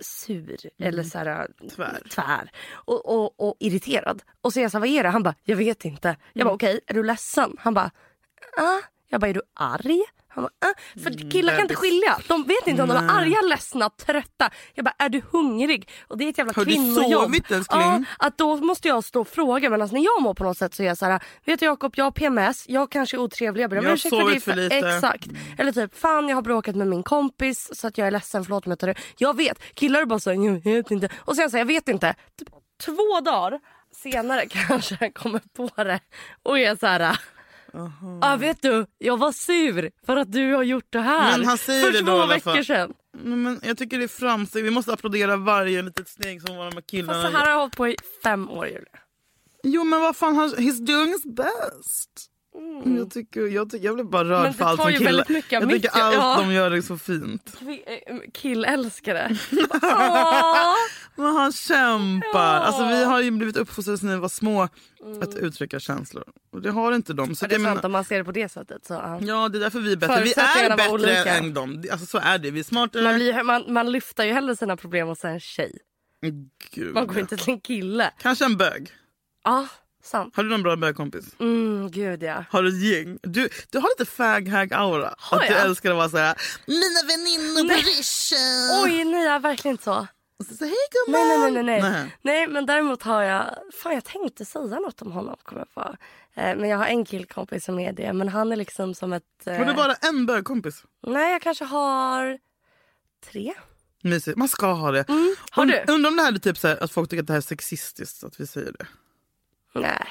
sur 0.00 0.56
eller 0.78 1.02
så 1.02 1.18
här 1.18 1.26
Mm. 1.26 1.70
Tvär. 1.70 2.02
tvär 2.10 2.50
och, 2.72 3.06
och, 3.06 3.48
och 3.48 3.56
irriterad. 3.60 4.22
Och 4.40 4.52
så 4.52 4.58
är 4.58 4.62
jag 4.62 4.70
så 4.70 4.76
här, 4.78 4.80
vad 4.80 4.88
är 4.88 5.02
det? 5.02 5.08
Han 5.08 5.22
bara, 5.22 5.34
jag 5.44 5.56
vet 5.56 5.84
inte. 5.84 6.08
Jag 6.08 6.40
Mm. 6.40 6.44
bara, 6.50 6.54
okej, 6.54 6.80
är 6.86 6.94
du 6.94 7.02
ledsen? 7.02 7.56
Han 7.58 7.74
bara, 7.74 7.90
ah. 8.56 8.78
Jag 9.08 9.20
bara, 9.20 9.30
är 9.30 9.34
du 9.34 9.42
arg? 9.54 10.02
Han 10.28 10.44
bara, 10.44 10.70
ah. 10.70 11.00
För 11.02 11.30
killar 11.30 11.52
kan 11.52 11.62
inte 11.62 11.74
skilja. 11.74 12.18
De 12.28 12.42
vet 12.44 12.66
inte 12.66 12.82
om 12.82 12.88
de 12.88 12.96
är 12.96 13.20
arga, 13.20 13.40
ledsna, 13.40 13.90
trötta. 13.90 14.50
Jag 14.74 14.84
bara, 14.84 14.94
är 14.98 15.08
du 15.08 15.22
hungrig? 15.32 15.88
Och 16.08 16.18
det 16.18 16.24
är 16.24 16.28
ett 16.28 16.38
jävla 16.38 16.52
Har 16.56 16.64
du 16.64 16.70
kvinnojobb. 16.70 17.22
sovit, 17.22 17.50
älskling? 17.50 17.80
Ja, 17.80 18.04
att 18.18 18.38
då 18.38 18.56
måste 18.56 18.88
jag 18.88 19.04
stå 19.04 19.20
och 19.20 19.28
fråga. 19.28 19.70
Men 19.70 19.82
alltså, 19.82 19.96
när 19.96 20.04
jag 20.04 20.22
mår 20.22 20.34
på 20.34 20.44
något 20.44 20.58
sätt 20.58 20.74
så 20.74 20.82
är 20.82 20.86
jag 20.86 20.98
så 20.98 21.06
här, 21.06 21.22
vet 21.44 21.60
du 21.60 21.66
Jakob, 21.66 21.92
jag 21.96 22.04
har 22.04 22.10
PMS, 22.10 22.68
jag 22.68 22.90
kanske 22.90 23.16
är 23.16 23.18
otrevlig, 23.18 23.62
jag 23.62 23.70
ber 23.70 23.78
om 23.78 23.84
har 23.84 23.92
ursäkt 23.92 24.16
för 24.16 24.34
det. 24.34 24.40
för 24.40 24.54
lite. 24.54 24.76
Mm. 24.76 24.94
Exakt. 24.94 25.26
Eller 25.58 25.72
typ, 25.72 25.98
fan 25.98 26.28
jag 26.28 26.36
har 26.36 26.42
bråkat 26.42 26.76
med 26.76 26.86
min 26.86 27.02
kompis 27.02 27.70
så 27.72 27.86
att 27.86 27.98
jag 27.98 28.06
är 28.06 28.10
ledsen, 28.10 28.44
förlåt 28.44 28.66
mig. 28.66 28.76
Jag, 28.80 28.98
jag 29.18 29.36
vet, 29.36 29.74
killar 29.74 30.00
är 30.00 30.06
bara 30.06 30.20
så 30.20 30.30
här, 30.30 30.44
jag 30.44 30.64
vet 30.64 30.90
inte. 30.90 31.08
Och 31.16 31.36
sen 31.36 31.50
så 31.50 31.58
jag 31.58 31.64
vet 31.66 31.88
inte. 31.88 32.14
Typ, 32.38 32.48
två 32.84 33.20
dagar 33.24 33.60
senare 33.94 34.46
kanske 34.48 34.96
jag 35.00 35.14
kommer 35.14 35.40
på 35.56 35.84
det 35.84 36.00
och 36.42 36.58
är 36.58 36.76
så 36.76 36.86
här. 36.86 37.18
Ja 38.20 38.36
vet 38.36 38.62
du, 38.62 38.86
jag 38.98 39.16
var 39.16 39.32
sur 39.32 39.90
för 40.06 40.16
att 40.16 40.32
du 40.32 40.52
har 40.52 40.62
gjort 40.62 40.86
det 40.90 41.00
här 41.00 41.38
Men 41.38 41.46
han 41.46 41.58
säger 41.58 41.92
för 41.92 42.00
två 42.00 42.26
veckor 42.26 42.62
sedan. 42.62 42.94
Nej, 43.12 43.36
Men 43.36 43.60
jag 43.62 43.78
tycker 43.78 43.98
det 43.98 44.04
är 44.04 44.08
framsteg. 44.08 44.64
Vi 44.64 44.70
måste 44.70 44.92
applådera 44.92 45.36
varje 45.36 45.82
litet 45.82 46.08
steg 46.08 46.42
som 46.42 46.56
våra 46.56 46.82
killarna 46.82 47.22
Fast 47.22 47.32
så 47.32 47.38
här 47.38 47.44
har 47.44 47.52
jag 47.52 47.58
hållit 47.58 47.76
på 47.76 47.88
i 47.88 47.96
fem 48.22 48.50
år 48.50 48.66
Julia. 48.66 48.98
Jo 49.62 49.84
men 49.84 50.00
vad 50.00 50.16
fan, 50.16 50.36
he's 50.36 50.86
doing 50.86 51.08
his 51.08 51.24
best. 51.24 52.30
Mm. 52.54 52.96
Jag, 52.96 53.10
tycker, 53.10 53.40
jag, 53.40 53.70
tycker, 53.70 53.84
jag 53.84 53.94
blir 53.94 54.04
bara 54.04 54.24
rörd 54.24 54.54
för 54.54 54.64
allt 54.64 54.82
som 54.82 54.92
killar. 54.92 55.24
Mycket 55.28 55.52
jag 55.52 55.70
tycker 55.70 55.90
allt 55.90 56.14
ja. 56.14 56.36
de 56.40 56.52
gör 56.52 56.70
är 56.70 56.80
så 56.80 56.98
fint. 56.98 57.56
Eh, 57.86 58.16
killälskare. 58.32 59.36
Men 61.16 61.36
han 61.36 61.52
kämpar. 61.52 62.54
Ja. 62.54 62.60
Alltså, 62.60 62.86
vi 62.86 63.04
har 63.04 63.20
ju 63.20 63.30
blivit 63.30 63.56
uppfostrade 63.56 63.98
sedan 63.98 64.10
vi 64.10 64.16
var 64.16 64.28
små 64.28 64.68
mm. 65.04 65.22
att 65.22 65.34
uttrycka 65.34 65.80
känslor. 65.80 66.24
Och 66.52 66.62
det 66.62 66.70
har 66.70 66.92
inte 66.92 67.12
de. 67.12 67.34
Så 67.34 67.46
det 67.46 67.54
är 67.54 67.58
sant 67.58 67.62
menar... 67.62 67.84
om 67.84 67.92
man 67.92 68.04
ser 68.04 68.18
det 68.18 68.24
på 68.24 68.32
det 68.32 68.48
sättet. 68.48 68.86
Så, 68.86 68.94
ja. 68.94 69.20
ja 69.22 69.48
det 69.48 69.58
är 69.58 69.60
därför 69.60 69.80
vi 69.80 69.92
är 69.92 69.96
bättre. 69.96 70.22
Vi 70.22 70.32
är 70.32 70.76
bättre 70.76 71.30
än 71.30 71.54
dem. 71.54 71.84
Alltså, 71.92 72.06
så 72.06 72.18
är 72.18 72.38
det. 72.38 72.50
Vi 72.50 72.60
är 72.60 72.64
smartare. 72.64 73.02
Man, 73.02 73.14
blir, 73.14 73.42
man, 73.42 73.72
man 73.72 73.92
lyfter 73.92 74.24
ju 74.24 74.32
hellre 74.32 74.56
sina 74.56 74.76
problem 74.76 75.08
hos 75.08 75.24
en 75.24 75.40
tjej. 75.40 75.78
Gud, 76.74 76.94
man 76.94 77.06
går 77.06 77.18
inte 77.18 77.36
till 77.36 77.52
en 77.52 77.60
kille. 77.60 78.10
Kanske 78.18 78.44
en 78.44 78.56
bög. 78.56 78.90
Ja. 79.44 79.68
Sant. 80.04 80.36
Har 80.36 80.42
du 80.42 80.50
någon 80.50 80.62
bra 80.62 80.76
bögkompis? 80.76 81.24
Mm, 81.38 81.90
gud 81.90 82.22
ja. 82.22 82.44
Har 82.50 82.62
du 82.62 82.68
ett 82.68 82.82
gäng? 82.82 83.18
Du, 83.22 83.48
du 83.70 83.78
har 83.78 83.88
lite 83.98 84.10
fag-hag-aura. 84.10 85.14
Att 85.30 85.40
du 85.48 85.54
älskar 85.54 85.90
att 85.90 85.96
vara 85.96 86.08
såhär, 86.08 86.34
mina 86.66 87.08
väninnor 87.08 87.68
på 87.68 87.74
rischen. 87.74 88.84
Oj, 88.84 89.04
nej 89.04 89.24
jag 89.24 89.34
är 89.34 89.38
verkligen 89.38 89.74
inte 89.74 89.84
så. 89.84 90.06
Och 90.38 90.46
så, 90.46 90.64
hej 90.64 90.74
gumman. 90.92 91.28
Nej, 91.28 91.38
nej, 91.38 91.50
nej, 91.50 91.80
nej, 91.80 91.92
nej. 91.92 92.16
Nej, 92.22 92.46
men 92.48 92.66
däremot 92.66 93.02
har 93.02 93.22
jag, 93.22 93.44
fan 93.82 93.94
jag 93.94 94.04
tänkte 94.04 94.44
säga 94.44 94.64
något 94.64 95.02
om 95.02 95.12
honom 95.12 95.36
kommer 95.42 95.60
jag 95.60 95.74
på. 95.74 95.96
Eh, 96.40 96.56
men 96.56 96.68
jag 96.68 96.78
har 96.78 96.86
en 96.86 97.04
killkompis 97.04 97.64
som 97.64 97.78
är 97.78 97.92
det. 97.92 98.12
Men 98.12 98.28
han 98.28 98.52
är 98.52 98.56
liksom 98.56 98.94
som 98.94 99.12
ett... 99.12 99.46
Eh... 99.46 99.56
Har 99.56 99.64
du 99.64 99.74
bara 99.74 99.94
en 99.94 100.26
bögkompis? 100.26 100.84
Nej, 101.06 101.32
jag 101.32 101.42
kanske 101.42 101.64
har 101.64 102.38
tre. 103.30 103.54
Mysigt. 104.02 104.36
Man 104.36 104.48
ska 104.48 104.72
ha 104.72 104.90
det. 104.90 105.08
Mm. 105.08 105.34
Har 105.50 105.66
du? 105.66 105.84
Undrar 105.88 106.10
om 106.10 106.16
det 106.16 106.22
här 106.22 106.32
är 106.32 106.38
typ 106.38 106.58
så 106.58 106.68
här, 106.68 106.82
att 106.84 106.92
folk 106.92 107.10
tycker 107.10 107.22
att 107.22 107.26
det 107.26 107.32
här 107.32 107.38
är 107.38 107.42
sexistiskt 107.42 108.24
att 108.24 108.40
vi 108.40 108.46
säger 108.46 108.72
det. 108.72 108.86
Nej. 109.74 110.06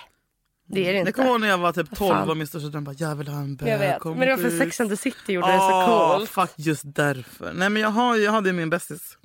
Det 0.65 0.87
är 0.89 0.93
det 0.93 0.99
inte. 0.99 1.07
Jag 1.07 1.15
kommer 1.15 1.29
ihåg 1.29 1.41
när 1.41 1.47
jag 1.47 1.57
var 1.57 1.73
typ 1.73 1.95
12 1.95 2.29
och 2.29 2.37
min 2.37 2.47
största 2.47 2.67
dröm 2.67 2.83
bara 2.83 2.95
jag 2.97 3.15
vill 3.15 3.27
ha 3.27 3.39
en 3.39 3.55
bögkompis. 3.55 4.19
Men 4.19 4.27
det 4.27 4.35
var 4.35 4.49
för 4.49 4.57
Sex 4.57 4.81
and 4.81 4.89
the 4.89 4.97
City 4.97 5.33
gjorde 5.33 5.47
oh, 5.47 5.53
det 5.53 5.59
så 5.59 6.17
coolt. 6.17 6.29
Fuck 6.29 6.51
just 6.55 6.83
därför. 6.85 7.53
Nej 7.53 7.69
men 7.69 7.81
jag, 7.81 7.89
har, 7.89 8.15
jag 8.15 8.31
hade 8.31 8.53
min 8.53 8.69
bästis. 8.69 9.17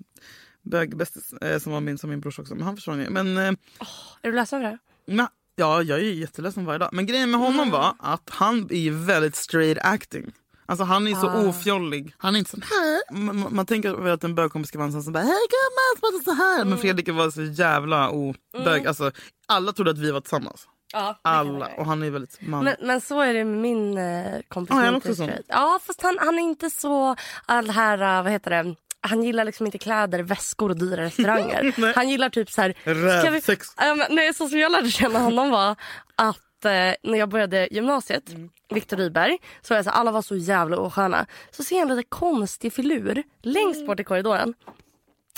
Bögbästis 0.63 1.33
eh, 1.33 1.59
som 1.59 1.73
var 1.73 1.81
min 1.81 1.99
som 1.99 2.11
min 2.11 2.21
brors 2.21 2.39
också. 2.39 2.55
Men 2.55 2.65
han 2.65 2.77
försvann 2.77 3.01
ju. 3.01 3.11
Men, 3.11 3.39
eh, 3.39 3.53
oh, 3.81 3.89
är 4.23 4.31
du 4.31 4.33
ledsen 4.33 4.61
för 4.61 4.71
det? 4.71 4.79
Na, 5.15 5.31
ja 5.57 5.83
jag 5.83 5.99
är 5.99 6.03
jätteledsen 6.03 6.65
varje 6.65 6.79
dag. 6.79 6.89
Men 6.93 7.07
grejen 7.07 7.31
med 7.31 7.41
honom 7.41 7.61
mm. 7.61 7.71
var 7.71 7.95
att 7.99 8.31
han 8.31 8.69
är 8.71 9.07
väldigt 9.07 9.37
straight 9.37 9.79
acting. 9.83 10.33
Alltså 10.69 10.85
han 10.85 11.07
är 11.07 11.15
så 11.15 11.29
ah. 11.29 11.49
ofjollig. 11.49 12.15
Han 12.19 12.35
är 12.35 12.39
inte 12.39 12.51
sån 12.51 12.63
här. 12.63 13.15
Man, 13.21 13.55
man 13.55 13.67
tänker 13.67 13.95
väl 13.95 14.13
att 14.13 14.25
en 14.25 14.35
bögkompis 14.35 14.69
ska 14.69 14.79
vara 14.79 14.87
en 14.87 14.93
sån 14.93 15.03
som 15.03 15.13
bara 15.13 15.23
hej 15.23 15.47
gumman, 15.51 16.25
så 16.25 16.33
här. 16.33 16.57
Mm. 16.57 16.69
Men 16.69 16.79
Fredrik 16.79 17.09
var 17.09 17.31
så 17.31 17.43
jävla 17.43 18.11
obög. 18.11 18.39
Mm. 18.55 18.87
Alltså, 18.89 19.11
alla 19.47 19.73
trodde 19.73 19.91
att 19.91 19.99
vi 19.99 20.11
var 20.11 20.21
tillsammans. 20.21 20.69
Ja, 20.93 21.21
Alla. 21.23 21.67
Och 21.77 21.87
han 21.87 22.03
är 22.03 22.11
väldigt 22.11 22.39
man. 22.41 22.65
Men, 22.65 22.77
men 22.81 23.01
så 23.01 23.21
är 23.21 23.35
det 23.35 23.45
med 23.45 23.59
min 23.59 23.99
eh, 23.99 24.41
kompis. 24.49 24.77
Ah, 24.77 24.83
är 24.83 24.97
också 24.97 25.15
så? 25.15 25.31
Ja, 25.47 25.81
fast 25.87 26.03
han, 26.03 26.19
han 26.21 26.39
är 26.39 26.43
inte 26.43 26.71
så 26.71 27.17
all 27.47 27.71
här, 27.71 28.19
uh, 28.19 28.23
vad 28.23 28.33
heter 28.33 28.51
det? 28.51 28.75
Han 29.01 29.23
gillar 29.23 29.45
liksom 29.45 29.67
inte 29.67 29.79
kläder, 29.79 30.23
väskor 30.23 30.71
och 30.71 30.79
dyra 30.79 31.03
restauranger. 31.03 31.93
han 31.95 32.09
gillar 32.09 32.29
typ 32.29 32.51
så 32.51 32.63
här... 32.63 32.75
Rävsex. 32.85 33.69
Um, 33.93 34.03
nej, 34.11 34.35
så 34.35 34.49
som 34.49 34.59
jag 34.59 34.73
lärde 34.73 34.91
känna 34.91 35.19
honom 35.19 35.51
var 35.51 35.77
att 36.17 36.48
eh, 36.65 36.95
när 37.03 37.19
jag 37.19 37.29
började 37.29 37.69
gymnasiet, 37.71 38.29
mm. 38.29 38.51
Viktor 38.69 38.97
Rydberg, 38.97 39.39
så 39.61 39.75
var 39.75 39.79
jag 39.79 39.85
så 39.85 39.91
här, 39.91 40.01
alla 40.01 40.11
var 40.11 40.23
så 40.23 40.37
jävla 40.37 40.79
osköna. 40.79 41.27
Så 41.51 41.65
ser 41.65 41.77
jag 41.77 41.91
en 41.91 41.97
lite 41.97 42.09
konstig 42.09 42.73
filur 42.73 43.23
längst 43.43 43.77
mm. 43.77 43.87
bort 43.87 44.01
i 44.01 44.05
korridoren. 44.05 44.55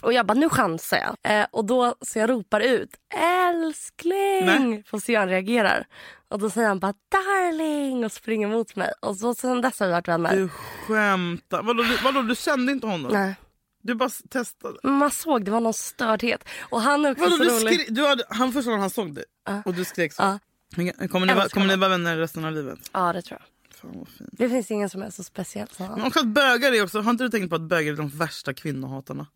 Och 0.02 0.12
jag 0.12 0.26
bara, 0.26 0.34
nu 0.34 0.48
chansar 0.48 0.98
jag. 0.98 1.40
Eh, 1.40 1.46
och 1.50 1.64
då 1.64 1.94
så 2.00 2.18
jag 2.18 2.30
ropar 2.30 2.60
ut, 2.60 2.90
älskling! 3.14 4.46
Nej. 4.46 4.84
Får 4.86 4.98
se 4.98 5.12
hur 5.12 5.18
han 5.18 5.28
reagerar. 5.28 5.86
Och 6.28 6.38
då 6.38 6.50
säger 6.50 6.68
han 6.68 6.78
bara, 6.78 6.94
darling! 7.08 8.04
Och 8.04 8.12
springer 8.12 8.48
mot 8.48 8.76
mig. 8.76 8.92
Och 9.00 9.16
så 9.16 9.34
sen 9.34 9.60
dess 9.60 9.80
har 9.80 9.86
vi 9.86 9.92
varit 9.92 10.08
vänner. 10.08 10.36
Du 10.36 10.48
skämtar. 10.48 11.62
Vadå, 11.62 11.82
du, 11.82 11.96
vadå, 11.96 12.22
du 12.22 12.36
kände 12.36 12.72
inte 12.72 12.86
honom? 12.86 13.12
Nej. 13.12 13.34
Du 13.82 13.94
bara 13.94 14.10
testade? 14.30 14.78
Man 14.82 15.10
såg, 15.10 15.44
det 15.44 15.50
var 15.50 15.60
någon 15.60 15.74
stördhet. 15.74 16.48
Och 16.70 16.80
han 16.80 17.04
är 17.04 17.10
också 17.10 17.24
vadå, 17.24 17.36
så 17.36 17.44
du 17.44 17.50
rolig. 17.50 17.94
du 17.94 18.06
hade, 18.06 18.24
han 18.28 18.52
första 18.52 18.70
gången 18.70 18.80
han 18.80 18.90
såg 18.90 19.14
dig 19.14 19.24
uh. 19.50 19.60
och 19.64 19.74
du 19.74 19.84
skrek 19.84 20.12
så. 20.12 20.22
Uh. 20.22 20.36
Kommer, 20.74 21.26
ni, 21.26 21.48
kommer 21.48 21.66
ni 21.66 21.76
vara 21.76 21.90
vänner 21.90 22.16
resten 22.16 22.44
av 22.44 22.52
livet? 22.52 22.78
Ja, 22.92 23.12
det 23.12 23.22
tror 23.22 23.40
jag. 23.40 23.76
Fan 23.76 24.06
fint. 24.18 24.30
Det 24.32 24.48
finns 24.48 24.70
ingen 24.70 24.90
som 24.90 25.02
är 25.02 25.10
så 25.10 25.24
speciell 25.24 25.68
som 25.68 25.86
han. 25.86 25.98
Men 25.98 26.06
också 26.06 26.20
att 26.20 26.26
bögar 26.26 26.72
är 26.72 26.82
också, 26.82 27.00
har 27.00 27.10
inte 27.10 27.24
du 27.24 27.30
tänkt 27.30 27.50
på 27.50 27.56
att 27.56 27.62
bögar 27.62 27.92
är 27.92 27.96
de 27.96 28.08
värsta 28.08 28.54
kvinnohatarna? 28.54 29.26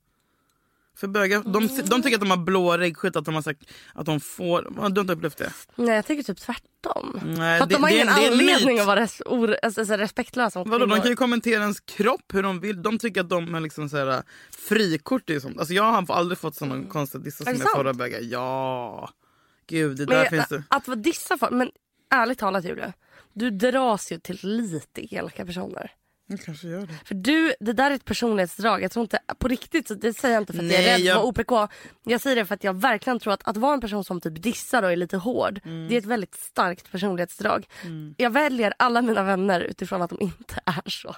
För 0.96 1.06
bögar, 1.06 1.42
de, 1.44 1.68
de 1.84 2.02
tycker 2.02 2.14
att 2.14 2.20
de 2.20 2.30
har 2.30 2.36
blå 2.36 2.76
reggskylt, 2.78 3.16
att 3.16 3.24
de 3.24 3.34
har 3.34 3.42
sagt 3.42 3.62
att 3.94 4.06
de 4.06 4.20
får... 4.20 4.62
Du 4.70 4.80
har 4.80 5.00
inte 5.00 5.12
upplevt 5.12 5.36
det? 5.36 5.52
Nej 5.76 5.94
jag 5.94 6.06
tycker 6.06 6.22
typ 6.22 6.40
tvärtom. 6.40 7.20
Nej, 7.24 7.58
för 7.58 7.64
att 7.64 7.68
det, 7.68 7.74
de 7.74 7.82
har 7.82 7.90
det, 7.90 7.94
ingen 7.94 8.06
det 8.06 8.12
anledning 8.12 8.78
att 8.78 8.86
vara 8.86 9.00
res, 9.00 9.22
or, 9.26 9.56
alltså, 9.62 9.82
respektlösa 9.82 10.58
mot 10.58 10.68
Vadå, 10.68 10.86
De 10.86 11.00
kan 11.00 11.10
ju 11.10 11.16
kommentera 11.16 11.62
ens 11.62 11.80
kropp 11.80 12.34
hur 12.34 12.42
de 12.42 12.60
vill. 12.60 12.82
De 12.82 12.98
tycker 12.98 13.20
att 13.20 13.28
de 13.28 13.54
är 13.54 13.60
liksom 13.60 13.88
så 13.88 13.96
här, 13.96 14.22
frikort. 14.68 15.30
Är 15.30 15.40
sånt. 15.40 15.58
Alltså, 15.58 15.74
jag 15.74 15.82
har 15.82 16.12
aldrig 16.12 16.38
fått 16.38 16.56
såna 16.56 16.74
mm. 16.74 16.88
konstiga 16.88 17.24
dissar 17.24 17.44
som 17.44 17.54
jag 17.54 17.72
får 17.72 17.88
av 17.88 17.96
bögar. 17.96 18.20
Ja, 18.22 19.10
gud 19.66 19.96
det 19.96 20.06
där 20.06 20.16
men, 20.22 20.30
finns 20.30 20.48
det. 20.48 20.62
Att 20.68 20.88
vara 20.88 20.96
dissa 20.96 21.38
för, 21.38 21.50
men 21.50 21.70
ärligt 22.10 22.38
talat 22.38 22.64
Julia. 22.64 22.92
Du 23.32 23.50
dras 23.50 24.12
ju 24.12 24.18
till 24.18 24.38
lite 24.42 25.14
elaka 25.14 25.46
personer. 25.46 25.90
Jag 26.26 26.40
kanske 26.40 26.68
gör 26.68 26.86
det. 26.86 26.94
För 27.04 27.14
du, 27.14 27.54
det 27.60 27.72
där 27.72 27.90
är 27.90 27.94
ett 27.94 28.04
personlighetsdrag. 28.04 28.82
Jag 28.82 28.90
tror 28.90 29.02
inte, 29.02 29.18
på 29.38 29.48
riktigt, 29.48 29.90
det 30.00 30.14
säger 30.14 30.34
jag 30.34 30.42
inte 30.42 30.52
för 30.52 30.60
att 30.60 30.66
Nej, 30.66 30.74
jag 30.74 30.84
är 30.84 30.98
rädd 30.98 31.00
jag... 31.00 31.16
för 31.16 31.24
OPK. 31.24 31.72
Jag 32.04 32.20
säger 32.20 32.36
det 32.36 32.46
för 32.46 32.54
att 32.54 32.64
jag 32.64 32.74
verkligen 32.80 33.18
tror 33.18 33.32
att 33.32 33.48
att 33.48 33.56
vara 33.56 33.74
en 33.74 33.80
person 33.80 34.04
som 34.04 34.20
typ 34.20 34.42
dissar 34.42 34.82
och 34.82 34.92
är 34.92 34.96
lite 34.96 35.16
hård. 35.16 35.60
Mm. 35.64 35.88
Det 35.88 35.94
är 35.94 35.98
ett 35.98 36.04
väldigt 36.04 36.34
starkt 36.34 36.92
personlighetsdrag. 36.92 37.66
Mm. 37.82 38.14
Jag 38.18 38.30
väljer 38.30 38.74
alla 38.78 39.02
mina 39.02 39.22
vänner 39.22 39.60
utifrån 39.60 40.02
att 40.02 40.10
de 40.10 40.20
inte 40.20 40.60
är 40.64 40.90
så. 40.90 41.16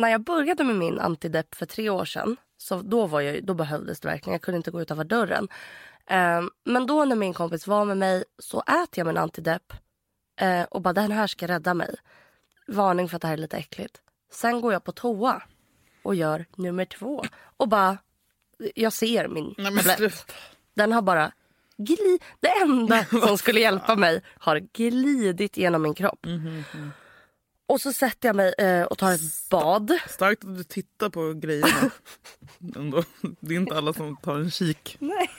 När 0.00 0.08
jag 0.08 0.20
började 0.20 0.64
med 0.64 0.76
min 0.76 1.00
antidepp 1.00 1.54
för 1.54 1.66
tre 1.66 1.90
år 1.90 2.04
sedan. 2.04 2.36
Så 2.56 2.82
då, 2.82 3.06
var 3.06 3.20
jag, 3.20 3.44
då 3.44 3.54
behövdes 3.54 4.00
det 4.00 4.08
verkligen. 4.08 4.32
Jag 4.32 4.42
kunde 4.42 4.56
inte 4.56 4.70
gå 4.70 4.80
utanför 4.80 5.04
dörren. 5.04 5.48
Um, 6.10 6.50
men 6.64 6.86
då 6.86 7.04
när 7.04 7.16
min 7.16 7.34
kompis 7.34 7.66
var 7.66 7.84
med 7.84 7.96
mig 7.96 8.24
så 8.38 8.60
äter 8.60 8.88
jag 8.98 9.06
min 9.06 9.16
antidepp 9.16 9.72
uh, 10.42 10.62
och 10.62 10.82
bara 10.82 10.92
den 10.92 11.12
här 11.12 11.26
ska 11.26 11.48
rädda 11.48 11.74
mig. 11.74 11.94
Varning 12.68 13.08
för 13.08 13.16
att 13.16 13.22
det 13.22 13.28
här 13.28 13.34
är 13.34 13.38
lite 13.38 13.56
äckligt. 13.56 14.00
Sen 14.32 14.60
går 14.60 14.72
jag 14.72 14.84
på 14.84 14.92
toa 14.92 15.42
och 16.02 16.14
gör 16.14 16.44
nummer 16.56 16.84
två 16.84 17.24
och 17.56 17.68
bara 17.68 17.98
jag 18.74 18.92
ser 18.92 19.28
min 19.28 19.54
tablett. 19.54 20.32
Den 20.74 20.92
har 20.92 21.02
bara 21.02 21.32
glid, 21.76 22.22
det 22.40 22.48
enda 22.62 23.04
som 23.26 23.38
skulle 23.38 23.60
hjälpa 23.60 23.96
mig 23.96 24.22
har 24.38 24.58
glidit 24.58 25.56
genom 25.56 25.82
min 25.82 25.94
kropp. 25.94 26.26
Mm, 26.26 26.46
mm, 26.46 26.90
Och 27.70 27.80
så 27.80 27.92
sätter 27.92 28.28
jag 28.28 28.36
mig 28.36 28.54
eh, 28.58 28.82
och 28.82 28.98
tar 28.98 29.12
ett 29.12 29.48
bad. 29.50 29.98
Starkt 30.08 30.44
att 30.44 30.56
du 30.56 30.64
tittar 30.64 31.08
på 31.08 31.32
grejerna. 31.32 31.90
det 33.40 33.54
är 33.54 33.58
inte 33.58 33.76
alla 33.76 33.92
som 33.92 34.16
tar 34.16 34.36
en 34.36 34.50
kik. 34.50 34.96
Nej. 35.00 35.30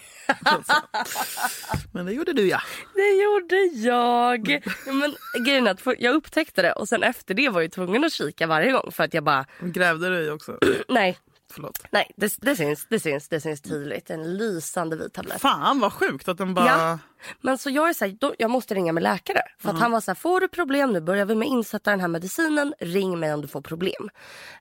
Men 1.94 2.06
det 2.06 2.14
gjorde 2.14 2.34
du 2.34 2.48
ja. 2.48 2.62
Det 2.94 3.24
gjorde 3.24 3.56
jag. 3.56 4.64
Men 4.86 5.16
grejen 5.46 5.68
är 5.68 5.72
att 5.72 6.00
jag 6.00 6.16
upptäckte 6.16 6.62
det 6.62 6.74
och 6.74 6.90
sen 6.90 7.04
efter 7.04 7.34
det 7.34 7.50
var 7.50 7.62
jag 7.62 7.72
tvungen 7.72 8.04
att 8.04 8.14
kika 8.14 8.48
varje 8.48 8.72
gång 8.72 8.92
för 8.92 9.04
att 9.04 9.14
jag 9.14 9.24
bara... 9.24 9.46
Grävde 9.60 10.10
du 10.10 10.26
i 10.26 10.30
också? 10.30 10.58
Nej. 10.88 11.18
Förlåt. 11.52 11.84
Nej, 11.92 12.12
det, 12.16 12.34
det, 12.42 12.56
syns, 12.56 12.88
det, 12.90 13.00
syns, 13.00 13.28
det 13.28 13.42
syns 13.42 13.62
tydligt. 13.62 14.10
En 14.10 14.38
lysande 14.38 14.96
vit 14.96 15.14
tablett. 15.14 15.42
Fan 15.42 15.80
vad 15.80 15.94
sjukt 15.94 16.28
att 16.28 16.38
den 16.38 16.54
bara... 16.54 16.66
Ja. 16.66 17.00
Men 17.42 17.58
så 17.58 17.70
jag 17.70 17.90
är 17.90 17.94
så 17.94 18.06
här, 18.06 18.18
då, 18.20 18.36
jag 18.38 18.52
måste 18.52 18.74
ringa 18.74 18.94
med 18.94 19.04
läkare. 19.04 19.42
För 19.60 19.70
mm. 19.70 19.76
att 19.76 19.82
han 19.82 19.92
var 19.92 20.02
så 20.02 20.12
här, 20.12 20.16
får 20.16 20.40
du 20.40 20.48
problem 20.48 20.94
nu 20.94 21.02
börjar 21.02 21.26
vi 21.26 21.36
med 21.36 21.48
insätta 21.48 21.92
den 21.92 22.00
här 22.00 22.08
medicinen. 22.08 22.74
Ring 22.80 23.20
mig 23.20 23.34
om 23.34 23.42
du 23.42 23.48
får 23.48 23.62
problem. 23.62 24.10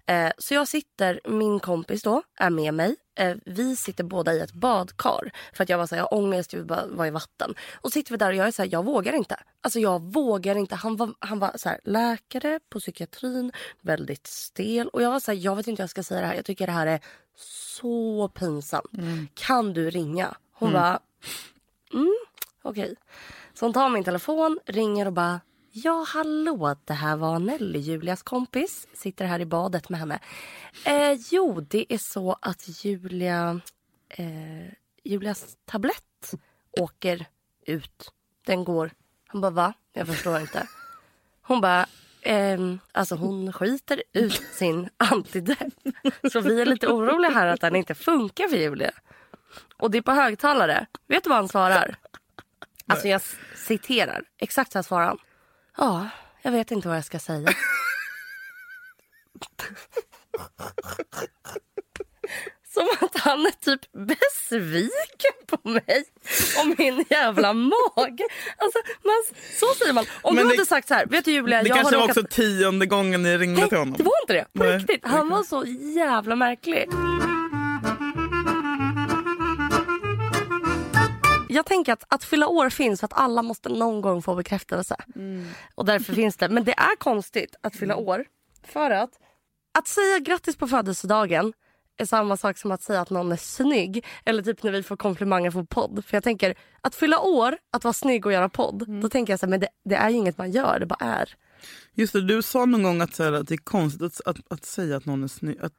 Eh, 0.07 0.31
så 0.39 0.55
jag 0.55 0.69
sitter, 0.69 1.21
min 1.25 1.61
kompis 1.61 2.03
då 2.03 2.23
är 2.39 2.51
med 2.51 2.75
mig. 2.75 2.97
Eh, 3.15 3.37
vi 3.45 3.77
sitter 3.77 4.05
båda 4.05 4.35
i 4.35 4.41
ett 4.41 4.53
badkar. 4.53 5.31
För 5.53 5.63
att 5.63 5.69
jag 5.69 5.79
var 5.79 5.87
så 5.87 5.95
här, 5.95 6.03
jag 6.03 6.09
har 6.09 6.19
ångest, 6.19 6.53
jag 6.53 6.61
vill 6.61 6.67
bara 6.67 6.87
vara 6.87 7.09
i 7.09 7.11
vatten. 7.11 7.55
Och 7.75 7.93
sitter 7.93 8.11
vi 8.11 8.17
där 8.17 8.29
och 8.29 8.35
jag 8.35 8.47
är 8.47 8.51
så 8.51 8.63
här, 8.63 8.69
jag 8.73 8.85
vågar 8.85 9.13
inte. 9.13 9.37
Alltså 9.61 9.81
jag 9.81 10.03
vågar 10.03 10.57
inte. 10.57 10.75
Han 10.75 10.97
var, 10.97 11.15
han 11.19 11.39
var 11.39 11.53
så 11.57 11.69
här, 11.69 11.81
läkare 11.85 12.61
på 12.69 12.81
psykiatrin, 12.81 13.53
väldigt 13.81 14.27
stel. 14.27 14.89
Och 14.89 15.03
jag 15.03 15.11
var 15.11 15.21
så 15.21 15.33
här, 15.33 15.39
jag 15.39 15.57
vet 15.57 15.67
inte 15.67 15.83
hur 15.83 15.85
jag 15.85 15.91
ska 15.91 16.03
säga 16.03 16.21
det 16.21 16.27
här. 16.27 16.35
Jag 16.35 16.45
tycker 16.45 16.67
det 16.67 16.73
här 16.73 16.87
är 16.87 17.01
så 17.37 18.29
pinsamt. 18.29 18.99
Mm. 18.99 19.29
Kan 19.35 19.73
du 19.73 19.91
ringa? 19.91 20.37
Hon 20.53 20.69
mm. 20.69 20.81
bara, 20.81 21.01
mm, 21.93 22.17
okej. 22.63 22.85
Okay. 22.85 22.95
Så 23.55 23.65
hon 23.67 23.73
tar 23.73 23.89
min 23.89 24.05
telefon, 24.05 24.59
ringer 24.67 25.07
och 25.07 25.13
bara 25.13 25.41
Ja, 25.73 26.07
hallå, 26.09 26.77
det 26.85 26.95
här 26.95 27.17
var 27.17 27.39
Nelly, 27.39 27.79
Julias 27.79 28.23
kompis. 28.23 28.87
Sitter 28.95 29.25
här 29.25 29.41
i 29.41 29.47
badet 29.47 29.89
med 29.89 30.01
henne. 30.01 30.19
Eh, 30.85 31.13
jo, 31.31 31.61
det 31.61 31.93
är 31.93 31.99
så 31.99 32.37
att 32.43 32.85
Julia... 32.85 33.61
Eh, 34.09 34.73
Julias 35.05 35.57
tablett 35.65 36.35
åker 36.81 37.27
ut. 37.67 38.13
Den 38.47 38.65
går... 38.65 38.91
Han 39.27 39.41
bara, 39.41 39.51
va? 39.51 39.73
Jag 39.93 40.07
förstår 40.07 40.41
inte. 40.41 40.67
Hon 41.43 41.61
bara, 41.61 41.87
eh, 42.23 42.59
alltså 42.93 43.15
hon 43.15 43.53
skiter 43.53 44.03
ut 44.13 44.43
sin 44.53 44.89
antidepp. 44.97 45.75
Så 46.33 46.41
vi 46.41 46.61
är 46.61 46.67
lite 46.67 46.87
oroliga 46.87 47.31
här 47.31 47.47
att 47.47 47.61
den 47.61 47.77
inte 47.77 47.95
funkar 47.95 48.49
för 48.49 48.57
Julia. 48.57 48.91
och 49.77 49.91
det 49.91 49.99
är 49.99 50.03
på 50.03 50.13
högtalare. 50.13 50.87
Vet 51.07 51.25
du 51.25 51.31
vad 51.31 51.39
han 51.39 51.49
svarar? 51.49 51.97
Alltså 52.87 53.09
jag 53.09 53.21
citerar. 53.57 54.25
Exakt 54.39 54.73
så 54.73 54.79
här 54.79 54.83
svarar 54.83 55.07
han. 55.07 55.19
Ja, 55.81 56.09
jag 56.43 56.53
vet 56.53 56.71
inte 56.71 56.89
vad 56.89 56.97
jag 56.97 57.05
ska 57.05 57.19
säga. 57.19 57.49
Som 62.75 62.89
att 63.01 63.17
han 63.21 63.47
är 63.47 63.51
typ 63.51 63.81
besviken 63.93 65.33
på 65.47 65.69
mig 65.69 66.05
och 66.61 66.79
min 66.79 67.05
jävla 67.11 67.53
mage. 67.53 68.25
Alltså, 68.57 68.79
man, 69.05 69.15
så 69.61 69.67
säger 69.79 69.93
man. 69.93 70.05
Om 70.23 70.35
Men 70.35 70.45
du 70.45 70.51
det- 70.51 70.57
hade 70.57 70.67
sagt 70.67 70.89
så 70.89 70.95
här, 70.95 71.07
vet 71.07 71.25
du 71.25 71.33
Julia, 71.33 71.63
Det 71.63 71.69
jag 71.69 71.77
kanske 71.77 71.97
har 71.97 72.01
var 72.01 72.09
råkat... 72.09 72.25
också 72.25 72.35
tionde 72.37 72.87
gången 72.87 73.23
ni 73.23 73.39
ringde 73.39 73.61
till 73.63 73.69
Nej, 73.71 73.79
honom. 73.79 73.95
det 73.99 74.03
var 74.05 74.13
inte 74.23 74.33
det. 74.33 74.47
På 74.59 74.65
Nej, 74.65 74.79
riktigt. 74.79 75.01
Han 75.07 75.29
var 75.29 75.43
så 75.43 75.65
jävla 75.97 76.37
märklig. 76.37 76.87
Jag 81.55 81.67
tänker 81.67 81.93
att, 81.93 82.05
att 82.09 82.25
fylla 82.25 82.49
år 82.49 82.71
finns 82.71 83.01
för 83.01 83.05
att 83.07 83.13
alla 83.19 83.43
måste 83.43 83.69
någon 83.69 84.01
gång 84.01 84.23
få 84.23 84.35
bekräftelse. 84.35 84.97
Och 85.75 85.85
därför 85.85 86.13
finns 86.15 86.37
det. 86.37 86.49
Men 86.49 86.65
det 86.65 86.73
är 86.73 86.97
konstigt 86.97 87.57
att 87.61 87.77
fylla 87.77 87.97
år. 87.97 88.25
För 88.65 88.91
att 88.91 89.11
att 89.79 89.89
säga 89.89 90.19
grattis 90.19 90.57
på 90.57 90.69
födelsedagen 90.69 91.53
är 91.97 92.05
samma 92.05 92.37
sak 92.37 92.59
som 92.59 92.71
att 92.73 92.83
säga 92.83 93.01
att 93.01 93.11
någon 93.11 93.33
är 93.33 93.37
snygg. 93.37 94.07
Eller 94.25 94.43
typ 94.43 94.63
när 94.63 94.73
vi 94.73 94.83
får 94.83 94.97
komplimanger 94.97 95.51
på 95.51 95.65
podd. 95.65 96.05
För 96.05 96.17
jag 96.17 96.25
tänker, 96.25 96.55
att 96.81 96.95
fylla 96.95 97.21
år, 97.21 97.57
att 97.73 97.85
vara 97.85 97.93
snygg 97.95 98.27
och 98.27 98.33
göra 98.33 98.49
podd. 98.49 99.01
Då 99.03 99.09
tänker 99.09 99.33
jag 99.33 99.41
så 99.41 99.47
här, 99.47 99.51
men 99.51 99.61
det, 99.61 99.69
det 99.85 99.95
är 99.95 100.11
ju 100.11 100.17
inget 100.17 100.39
man 100.39 100.51
gör, 100.51 100.79
det 100.81 100.87
bara 100.87 101.05
är. 101.05 101.35
Just 101.95 102.13
det, 102.13 102.21
du 102.27 102.43
sa 102.43 102.65
någon 102.65 102.83
gång 102.83 103.01
att, 103.01 103.15
så 103.15 103.23
här, 103.25 103.33
att 103.33 103.49
det 103.49 103.55
är 103.55 103.59
konstigt 103.65 104.03
att, 104.03 104.21
att, 104.27 104.53
att 104.53 104.65
säga 104.65 104.97
att 104.97 105.07
någon 105.07 105.25
är 105.25 105.29
snygg. 105.29 105.59
Att, 105.61 105.73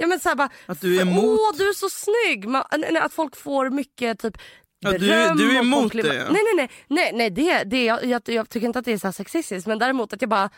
Ja 0.00 0.06
men 0.06 0.20
så 0.20 0.28
här 0.28 0.36
bara, 0.36 0.48
Att 0.66 0.80
du 0.80 0.96
är 0.96 1.02
emot- 1.02 1.24
Åh 1.24 1.56
du 1.58 1.68
är 1.68 1.72
så 1.74 1.88
snygg! 1.88 2.48
Man, 2.48 2.64
nej, 2.78 2.88
nej, 2.92 3.02
att 3.02 3.12
folk 3.12 3.36
får 3.36 3.70
mycket 3.70 4.18
typ 4.18 4.38
Ja, 4.80 4.90
du- 4.92 4.98
du 5.36 5.56
är 5.56 5.58
emot 5.58 5.92
det, 5.92 6.14
ja. 6.14 6.24
Nej 6.30 6.42
nej 6.44 6.54
nej, 6.56 6.70
nej, 6.88 7.12
nej 7.14 7.30
det, 7.30 7.64
det, 7.64 7.84
jag, 7.84 8.04
jag, 8.04 8.22
jag 8.24 8.48
tycker 8.48 8.66
inte 8.66 8.78
att 8.78 8.84
det 8.84 8.92
är 8.92 8.98
så 8.98 9.06
här 9.06 9.12
sexistiskt 9.12 9.66
men 9.66 9.78
däremot 9.78 10.12
att 10.12 10.22
jag 10.22 10.28
bara 10.30 10.50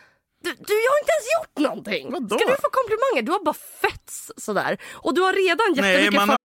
du, 0.45 0.51
du 0.51 0.75
jag 0.85 0.91
har 0.91 1.01
inte 1.03 1.13
ens 1.17 1.27
gjort 1.39 1.59
någonting! 1.69 2.13
Vadå? 2.13 2.39
Ska 2.39 2.49
du 2.51 2.57
få 2.57 2.69
komplimanger? 2.71 3.23
Du 3.23 3.33
har 3.33 3.45
bara 3.45 3.55
fötts 3.81 4.33
sådär. 4.37 4.79
Och 4.93 5.15
du 5.15 5.21
har 5.21 5.33
redan 5.33 5.83
nej, 5.85 5.93
jättemycket 5.93 6.27
man 6.27 6.37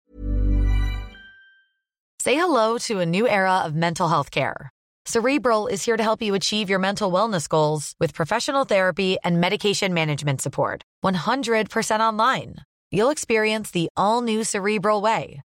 Say 2.23 2.35
hello 2.35 2.77
to 2.79 2.99
a 3.01 3.05
new 3.05 3.27
era 3.27 3.65
of 3.67 3.73
mental 3.73 4.09
health 4.09 4.29
care. 4.31 4.69
Cerebral 5.07 5.67
is 5.67 5.85
here 5.87 5.97
to 5.97 6.03
help 6.03 6.21
you 6.21 6.35
achieve 6.35 6.69
your 6.71 6.79
mental 6.79 7.11
wellness 7.11 7.47
goals 7.47 7.93
with 7.99 8.13
professional 8.15 8.65
therapy 8.65 9.17
and 9.23 9.39
medication 9.39 9.93
management 9.93 10.41
support. 10.41 10.81
100% 11.05 11.99
online. 11.99 12.55
You'll 12.91 13.11
experience 13.11 13.69
the 13.71 13.87
all 13.95 14.21
new 14.21 14.43
Cerebral 14.43 15.01
Way, 15.01 15.41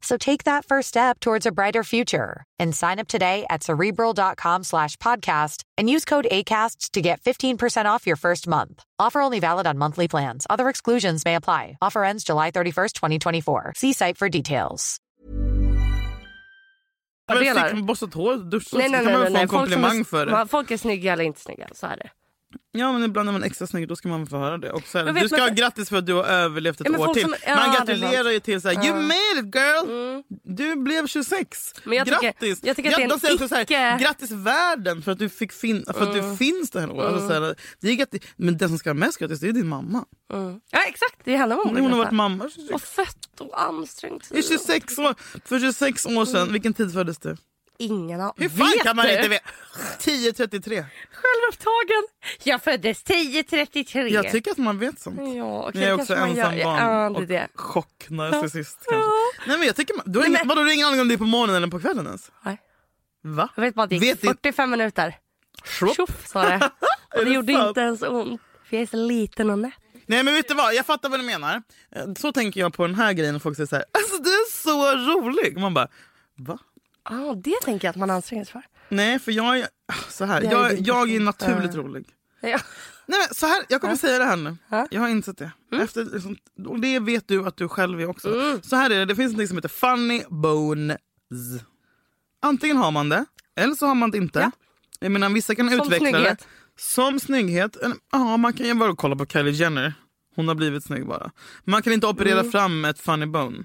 So 0.00 0.16
take 0.16 0.44
that 0.44 0.64
first 0.64 0.88
step 0.88 1.20
towards 1.20 1.44
a 1.46 1.52
brighter 1.52 1.82
future 1.84 2.44
and 2.58 2.74
sign 2.74 2.98
up 2.98 3.08
today 3.08 3.44
at 3.50 3.62
cerebral.com 3.62 4.64
slash 4.64 4.96
podcast 4.96 5.62
and 5.76 5.90
use 5.90 6.04
code 6.04 6.26
ACAST 6.30 6.90
to 6.92 7.00
get 7.00 7.20
15% 7.20 7.86
off 7.86 8.06
your 8.06 8.16
first 8.16 8.46
month. 8.46 8.82
Offer 8.98 9.20
only 9.20 9.40
valid 9.40 9.66
on 9.66 9.76
monthly 9.78 10.08
plans. 10.08 10.46
Other 10.48 10.68
exclusions 10.68 11.24
may 11.24 11.34
apply. 11.34 11.76
Offer 11.82 12.04
ends 12.04 12.24
July 12.24 12.50
31st, 12.50 12.92
2024. 12.94 13.72
See 13.76 13.92
site 13.92 14.16
for 14.16 14.28
details. 14.28 14.98
men 17.28 17.36
fördelar. 17.36 17.64
fick 17.64 17.74
man 17.74 17.86
borstat 17.86 18.14
hår 18.14 18.32
och 18.32 18.46
duschat 18.50 18.78
Nej 18.78 18.88
så 18.88 18.92
nej 18.96 19.04
nej. 19.04 19.14
nej, 19.14 19.46
väl 19.46 19.48
få 19.48 19.58
en 19.58 19.68
nej. 19.70 19.80
Folk, 19.80 20.00
är, 20.00 20.04
för 20.04 20.26
det. 20.26 20.32
man- 20.32 20.48
folk 20.48 20.70
är 20.70 20.76
snygga 20.76 21.12
eller 21.12 21.24
inte 21.24 21.40
snygga, 21.40 21.68
så 21.72 21.86
är 21.86 21.96
det. 21.96 22.10
Ja 22.78 22.92
men 22.92 23.04
ibland 23.04 23.28
är 23.28 23.32
man 23.32 23.42
extra 23.42 23.66
snygg 23.66 23.88
då 23.88 23.96
ska 23.96 24.08
man 24.08 24.26
få 24.26 24.36
höra 24.38 24.58
det. 24.58 24.70
Och 24.72 24.82
så 24.86 24.98
här, 24.98 25.04
vet, 25.04 25.22
du 25.22 25.28
ska 25.28 25.36
men- 25.36 25.48
ha 25.48 25.54
grattis 25.54 25.88
för 25.88 25.96
att 25.96 26.06
du 26.06 26.14
har 26.14 26.24
överlevt 26.24 26.80
ett 26.80 26.86
Ja, 26.92 26.98
år 27.08 27.14
till. 27.14 27.22
som- 27.22 27.34
ja, 27.46 27.56
man 27.56 27.74
gratulerar 27.76 28.30
ju 28.30 28.40
till 28.40 28.60
så 28.60 28.68
här, 28.68 28.86
you 28.86 28.94
made 28.94 29.48
it 29.48 29.54
girl! 29.54 29.90
Mm. 29.90 30.22
Du 30.44 30.76
blev 30.76 31.06
26. 31.06 31.72
Men 31.84 31.98
jag 31.98 32.06
tycker- 32.06 32.20
grattis! 32.22 32.58
jag 32.62 32.76
tycker 32.76 32.90
att 32.90 32.96
det 32.96 33.02
är 33.02 33.04
en 33.04 33.12
också 33.34 33.48
så 33.48 33.54
här, 33.54 33.64
icke- 33.64 33.98
Grattis 33.98 34.30
världen 34.30 35.02
för 35.02 35.12
att 35.12 35.18
du, 35.18 35.28
fick 35.28 35.52
fin- 35.52 35.84
för 35.94 36.02
att 36.02 36.12
du 36.14 36.36
finns 36.36 36.70
det 36.70 36.80
här 36.80 36.90
året. 36.90 37.12
Alltså, 37.12 37.28
så 37.28 37.34
här, 37.34 37.54
det 37.80 37.88
är 37.88 37.94
grattis. 37.94 38.22
Men 38.36 38.56
den 38.58 38.68
som 38.68 38.78
ska 38.78 38.90
ha 38.90 38.94
mest 38.94 39.18
grattis 39.18 39.40
det 39.40 39.48
är 39.48 39.52
din 39.52 39.68
mamma. 39.68 40.04
Mm. 40.32 40.60
Ja 40.70 40.78
exakt, 40.88 41.16
det 41.24 41.32
är 41.34 41.36
henne 41.38 41.54
borde 41.54 41.80
Hon 41.80 41.90
har 41.92 41.98
varit 41.98 42.10
mamma 42.12 42.46
i 42.46 42.50
26 42.50 42.74
Och 42.74 42.82
fött 42.82 43.40
och 43.40 43.62
ansträngt. 43.62 44.30
i 44.34 44.42
26 44.42 44.98
år. 44.98 45.14
För 45.44 45.60
26 45.60 46.06
år 46.06 46.24
sedan, 46.24 46.52
vilken 46.52 46.74
tid 46.74 46.92
föddes 46.92 47.18
du? 47.18 47.36
Ingen 47.78 48.20
aning. 48.20 48.32
Hur 48.36 48.48
fan 48.48 48.70
Vet 48.74 48.82
kan 48.82 48.96
man 48.96 49.06
du? 49.06 49.12
inte 49.16 49.28
veta? 49.28 49.48
10.33. 49.98 50.84
Självupptagen. 51.12 52.02
Jag 52.42 52.62
föddes 52.62 53.04
10.33. 53.04 54.08
Jag 54.08 54.30
tycker 54.30 54.50
att 54.50 54.58
man 54.58 54.78
vet 54.78 55.00
sånt. 55.00 55.20
Ja, 55.36 55.68
okej, 55.68 55.80
Jag 55.82 55.90
är 55.90 55.94
också 55.94 56.14
ensam 56.14 56.56
gör. 56.56 56.64
barn 56.64 57.14
Ja, 57.14 57.20
det 57.20 57.26
det. 57.26 57.48
och 57.54 57.60
chocknarcissist 57.60 58.78
Ja. 58.86 58.90
kanske. 58.92 59.10
Nej 59.50 59.58
men 59.58 59.66
jag 59.66 59.76
tycker 59.76 59.94
man, 59.94 60.02
du 60.06 60.18
har 60.18 60.26
Nej, 60.28 60.36
ingen, 60.36 60.48
vadå, 60.48 60.60
du 60.60 60.66
har 60.66 60.74
ingen 60.74 60.86
aning 60.86 61.00
om 61.00 61.08
det 61.08 61.14
är 61.14 61.18
på 61.18 61.24
morgonen 61.24 61.56
eller 61.56 61.68
på 61.68 61.80
kvällen 61.80 62.06
ens? 62.06 62.30
Nej. 62.44 62.58
Va? 63.24 63.48
Jag 63.56 63.62
vet 63.62 63.74
bara 63.74 63.82
att 63.82 63.90
det 63.90 63.96
gick 63.96 64.02
Vet 64.04 64.24
inte- 64.24 64.26
45 64.26 64.70
minuter. 64.70 65.16
Tjoff 65.96 66.26
sa 66.26 66.42
det. 66.42 66.70
Och 67.18 67.24
det 67.24 67.30
gjorde 67.30 67.52
sant? 67.52 67.68
inte 67.68 67.80
ens 67.80 68.02
ont. 68.02 68.40
För 68.68 68.76
jag 68.76 68.82
är 68.82 68.86
så 68.86 68.96
liten 68.96 69.50
och 69.50 69.58
nätt. 69.58 69.72
Nej 70.06 70.22
men 70.24 70.34
vet 70.34 70.48
du 70.48 70.54
vad, 70.54 70.74
jag 70.74 70.86
fattar 70.86 71.08
vad 71.08 71.20
du 71.20 71.24
menar. 71.24 71.62
Eh, 71.96 72.02
Så 72.18 72.32
tänker 72.32 72.60
jag 72.60 72.72
på 72.74 72.86
den 72.86 72.94
här 72.94 73.12
grejen 73.12 73.36
och 73.36 73.42
folk 73.42 73.56
säger 73.56 73.66
så 73.66 73.76
här, 73.76 73.84
alltså 73.92 74.22
du 74.22 74.30
är 74.30 74.52
så 74.52 74.94
rolig. 74.94 75.58
Man 75.58 75.74
bara, 75.74 75.88
va? 76.36 76.58
Ah, 77.10 77.34
det 77.34 77.54
tänker 77.64 77.88
jag 77.88 77.90
att 77.92 77.96
man 77.96 78.10
anstränger 78.10 78.44
sig 78.44 78.52
för. 78.52 78.62
Nej 78.88 79.18
för 79.18 79.32
jag 79.32 79.58
är 79.58 79.68
så 80.08 80.24
här, 80.24 80.42
Jag 80.42 80.52
är 80.70 80.76
jag, 80.76 80.80
jag 80.80 81.10
är 81.10 81.20
naturligt 81.20 81.74
Ja. 81.74 81.80
rolig. 81.80 82.06
Ja. 82.40 82.58
Nej 83.06 83.28
så 83.32 83.46
här, 83.46 83.62
jag 83.68 83.80
kommer 83.80 83.96
säga 83.96 84.18
det 84.18 84.24
här 84.24 84.36
nu. 84.36 84.56
Ja. 84.70 84.86
Jag 84.90 85.00
har 85.00 85.08
insett 85.08 85.38
det. 85.38 85.50
Efter, 85.72 86.04
liksom, 86.04 86.36
och 86.66 86.80
det 86.80 86.98
vet 86.98 87.28
du 87.28 87.46
att 87.46 87.56
du 87.56 87.68
själv 87.68 88.00
är 88.00 88.08
också. 88.08 88.34
Mm. 88.34 88.62
Så 88.62 88.76
här 88.76 88.90
är 88.90 88.98
det, 88.98 89.04
det 89.04 89.16
finns 89.16 89.36
något 89.36 89.48
som 89.48 89.56
heter 89.56 89.68
funny 89.68 90.22
bones. 90.28 90.98
Antingen 92.42 92.76
har 92.76 92.90
man 92.90 93.08
det, 93.08 93.24
eller 93.56 93.74
så 93.74 93.86
har 93.86 93.94
man 93.94 94.10
det 94.10 94.18
inte. 94.18 94.38
Ja. 94.40 94.50
Jag 95.00 95.12
menar 95.12 95.28
vissa 95.30 95.54
kan 95.54 95.70
Som 95.70 95.80
utveckla 95.80 96.08
snygghet. 96.10 96.38
det. 96.38 96.44
Som 96.82 97.20
snygghet. 97.20 97.76
Ja, 98.12 98.36
man 98.36 98.52
kan 98.52 98.66
ju 98.66 98.74
bara 98.74 98.96
kolla 98.96 99.16
på 99.16 99.26
Kylie 99.26 99.52
Jenner. 99.52 99.94
Hon 100.36 100.48
har 100.48 100.54
blivit 100.54 100.84
snygg 100.84 101.06
bara. 101.06 101.30
Man 101.64 101.82
kan 101.82 101.92
inte 101.92 102.06
operera 102.06 102.40
Mm. 102.40 102.52
fram 102.52 102.84
ett 102.84 103.00
funny 103.00 103.26
bone. 103.26 103.64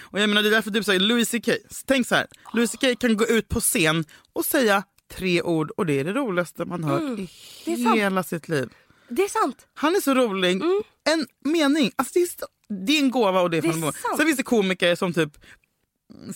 Och 0.00 0.20
jag 0.20 0.28
menar, 0.28 0.42
det 0.42 0.48
är 0.48 0.50
därför 0.50 0.70
typ 0.70 0.84
säger 0.84 1.00
Louis 1.00 1.30
CK. 1.30 1.48
Tänk 1.86 2.06
så 2.06 2.14
här, 2.14 2.26
Louis 2.54 2.72
CK 2.72 2.98
kan 3.00 3.16
gå 3.16 3.26
ut 3.26 3.48
på 3.48 3.60
scen 3.60 4.04
och 4.32 4.44
säga 4.44 4.84
tre 5.14 5.42
ord 5.42 5.70
och 5.70 5.86
det 5.86 6.00
är 6.00 6.04
det 6.04 6.12
roligaste 6.12 6.64
man 6.64 6.84
hört 6.84 7.00
Mm. 7.02 7.26
I 7.64 7.84
sant. 7.84 7.96
hela 7.98 8.22
sitt 8.22 8.48
liv. 8.48 8.68
Det 9.08 9.22
är 9.22 9.28
sant. 9.28 9.66
Han 9.74 9.96
är 9.96 10.00
så 10.00 10.14
rolig. 10.14 10.52
Mm. 10.62 10.82
En 11.04 11.26
mening. 11.52 11.90
Alltså 11.96 12.12
det, 12.14 12.20
är, 12.20 12.84
det 12.86 12.92
är 12.92 12.98
en 13.02 13.10
gåva 13.10 13.40
och 13.40 13.50
det 13.50 13.56
är, 13.58 13.62
Det 13.62 13.68
är 13.68 13.72
fan 13.72 13.82
sant. 13.92 14.16
Sen 14.16 14.26
finns 14.26 14.36
det 14.36 14.42
komiker 14.42 14.94
som 14.94 15.12
typ, 15.12 15.32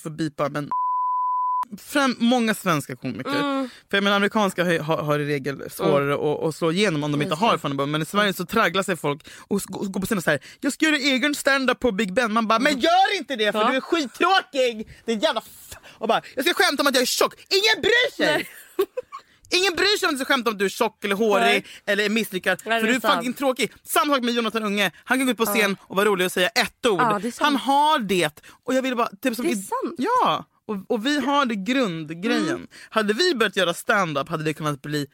får 0.03 0.11
bipa 0.11 0.49
men 0.49 0.71
Främ, 1.79 2.17
många 2.19 2.55
svenska 2.55 2.97
komiker. 2.97 3.41
Mm. 3.41 3.69
För 3.91 3.97
jag 3.97 4.05
menar, 4.05 4.17
amerikanska 4.17 4.65
har, 4.65 4.97
har, 5.03 5.19
i 5.19 5.27
regel 5.27 5.71
svårare 5.71 6.15
att, 6.15 6.45
att 6.45 6.55
slå 6.55 6.73
igenom 6.73 7.05
om 7.05 7.13
de 7.13 7.23
inte 7.23 7.35
har 7.35 7.59
funny. 7.59 7.87
Men 7.87 8.03
i 8.03 8.05
Sverige 8.05 8.33
så 8.33 8.45
tragglar 8.47 8.83
sig 8.83 8.97
folk 8.97 9.27
och 9.39 9.61
går 9.69 10.01
på 10.01 10.07
scenen 10.07 10.19
och 10.19 10.25
säger 10.25 10.41
jag 10.61 10.73
ska 10.73 10.85
göra 10.87 10.97
egen 10.97 11.35
stand-up 11.35 11.81
på 11.81 11.93
Big 11.93 12.13
Ben. 12.13 12.33
Man 12.33 12.49
bara, 12.49 12.59
men 12.59 12.81
gör 12.81 13.17
inte 13.17 13.37
det 13.37 13.53
för 13.53 13.59
Ja. 13.61 13.71
du 13.71 13.77
är 13.77 13.81
skittråkig! 13.81 14.89
Det 15.05 15.13
är 15.13 15.17
jävla 15.17 15.43
och 15.99 16.09
bara, 16.09 16.23
jag 16.35 16.45
ska 16.45 16.55
skämta 16.55 16.83
om 16.83 16.87
att 16.87 16.95
jag 16.95 17.03
är 17.03 17.07
tjock. 17.07 17.35
Ingen 17.35 17.83
bryr 17.83 18.17
sig! 18.17 18.27
Nej. 18.27 18.49
Ingen 19.55 19.75
bryr 19.77 19.99
sig 19.99 20.09
om 20.09 20.15
du 20.15 20.25
ska 20.25 20.35
skämta 20.35 20.51
om 20.51 20.59
du 20.59 20.65
är 20.65 20.69
tjock 20.69 21.05
eller 21.05 21.17
hårig 21.17 21.45
Nej. 21.45 21.65
eller 21.87 22.05
är 22.05 22.09
misslyckad. 22.09 22.63
Nej, 22.65 22.81
för 22.81 22.87
det 22.87 22.93
du 22.93 23.07
är 23.07 23.11
är 23.11 23.17
fucking 23.17 23.33
tråkig. 23.33 23.73
Samma 23.85 24.15
sak 24.15 24.25
med 24.25 24.35
Jonathan 24.35 24.63
Unge. 24.63 24.91
Han 25.05 25.19
kan 25.19 25.27
gå 25.27 25.33
ut 25.33 25.39
på 25.39 25.47
scen 25.47 25.77
och 25.83 25.97
vara 25.97 26.07
rolig 26.07 26.25
och 26.25 26.33
säga 26.33 26.49
ett 26.49 26.87
ord. 26.87 27.01
Ja, 27.01 27.17
är. 27.17 27.45
Han 27.45 27.57
har 27.57 27.99
det. 27.99 28.43
Och 28.65 28.75
jag 28.75 28.83
vill 28.83 28.97
bara, 28.97 29.09
typ 29.23 29.37
som 29.37 29.45
Det 29.45 29.53
är 29.53 29.55
sant. 29.55 29.95
Ja, 29.99 30.45
och, 30.73 30.91
och 30.91 31.07
vi 31.07 31.21
har 31.21 31.47
det 31.47 31.55
grundgrejen. 31.55 32.49
Mm. 32.49 32.67
Hade 32.91 33.13
vi 33.15 33.35
börjat 33.35 33.57
göra 33.57 33.75
stand-up 33.75 34.29
hade 34.29 34.45
det 34.45 34.55
kunnat 34.55 34.83
bli 34.83 35.07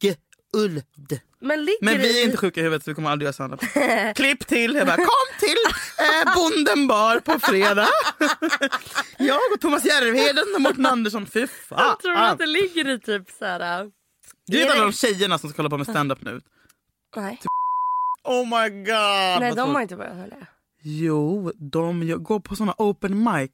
guld. 0.00 1.20
Men 1.40 1.68
Men 1.80 1.98
vi 1.98 2.20
är 2.20 2.24
inte 2.24 2.36
sjuka 2.36 2.60
i 2.60 2.62
huvudet 2.62 2.84
så 2.84 2.90
vi 2.90 2.94
kommer 2.94 3.10
aldrig 3.10 3.24
göra 3.26 3.32
stand-up. 3.32 3.60
Klipp 4.16 4.46
till, 4.46 4.74
jag 4.74 4.86
bara, 4.86 4.96
kom 4.96 5.38
till 5.40 5.56
eh, 5.98 6.34
Bonden 6.34 6.86
bar 6.86 7.20
på 7.20 7.38
fredag. 7.38 7.88
jag 9.18 9.40
och 9.54 9.60
Thomas 9.60 9.84
Järvheden 9.84 10.44
och 10.54 10.60
Mårten 10.60 10.86
Andersson. 10.86 11.26
Fy 11.26 11.46
fan. 11.46 11.78
Jag 11.78 12.00
tror 12.00 12.16
att 12.16 12.38
det 12.38 12.46
ligger 12.46 12.88
i 12.88 13.00
typ 13.00 13.30
så 13.38 13.44
här... 13.44 13.80
äh, 13.82 13.88
Du 14.46 14.58
vet 14.58 14.66
Är 14.68 14.72
alla 14.72 14.82
de 14.82 14.92
tjejerna 14.92 15.38
som 15.38 15.50
ska 15.50 15.58
hålla 15.62 15.70
på 15.70 15.76
med 15.78 15.86
stand-up 15.86 16.22
nu? 16.22 16.40
Nej, 17.16 17.40
Oh 18.24 18.44
my 18.44 18.68
god. 18.84 19.40
Nej 19.40 19.52
de 19.56 19.74
har 19.74 19.82
inte 19.82 19.96
börjat 19.96 20.16
med 20.16 20.30
det. 20.30 20.46
Jo, 20.82 21.52
de 21.56 22.14
går 22.22 22.40
på 22.40 22.56
såna 22.56 22.74
open 22.78 23.24
mic. 23.24 23.50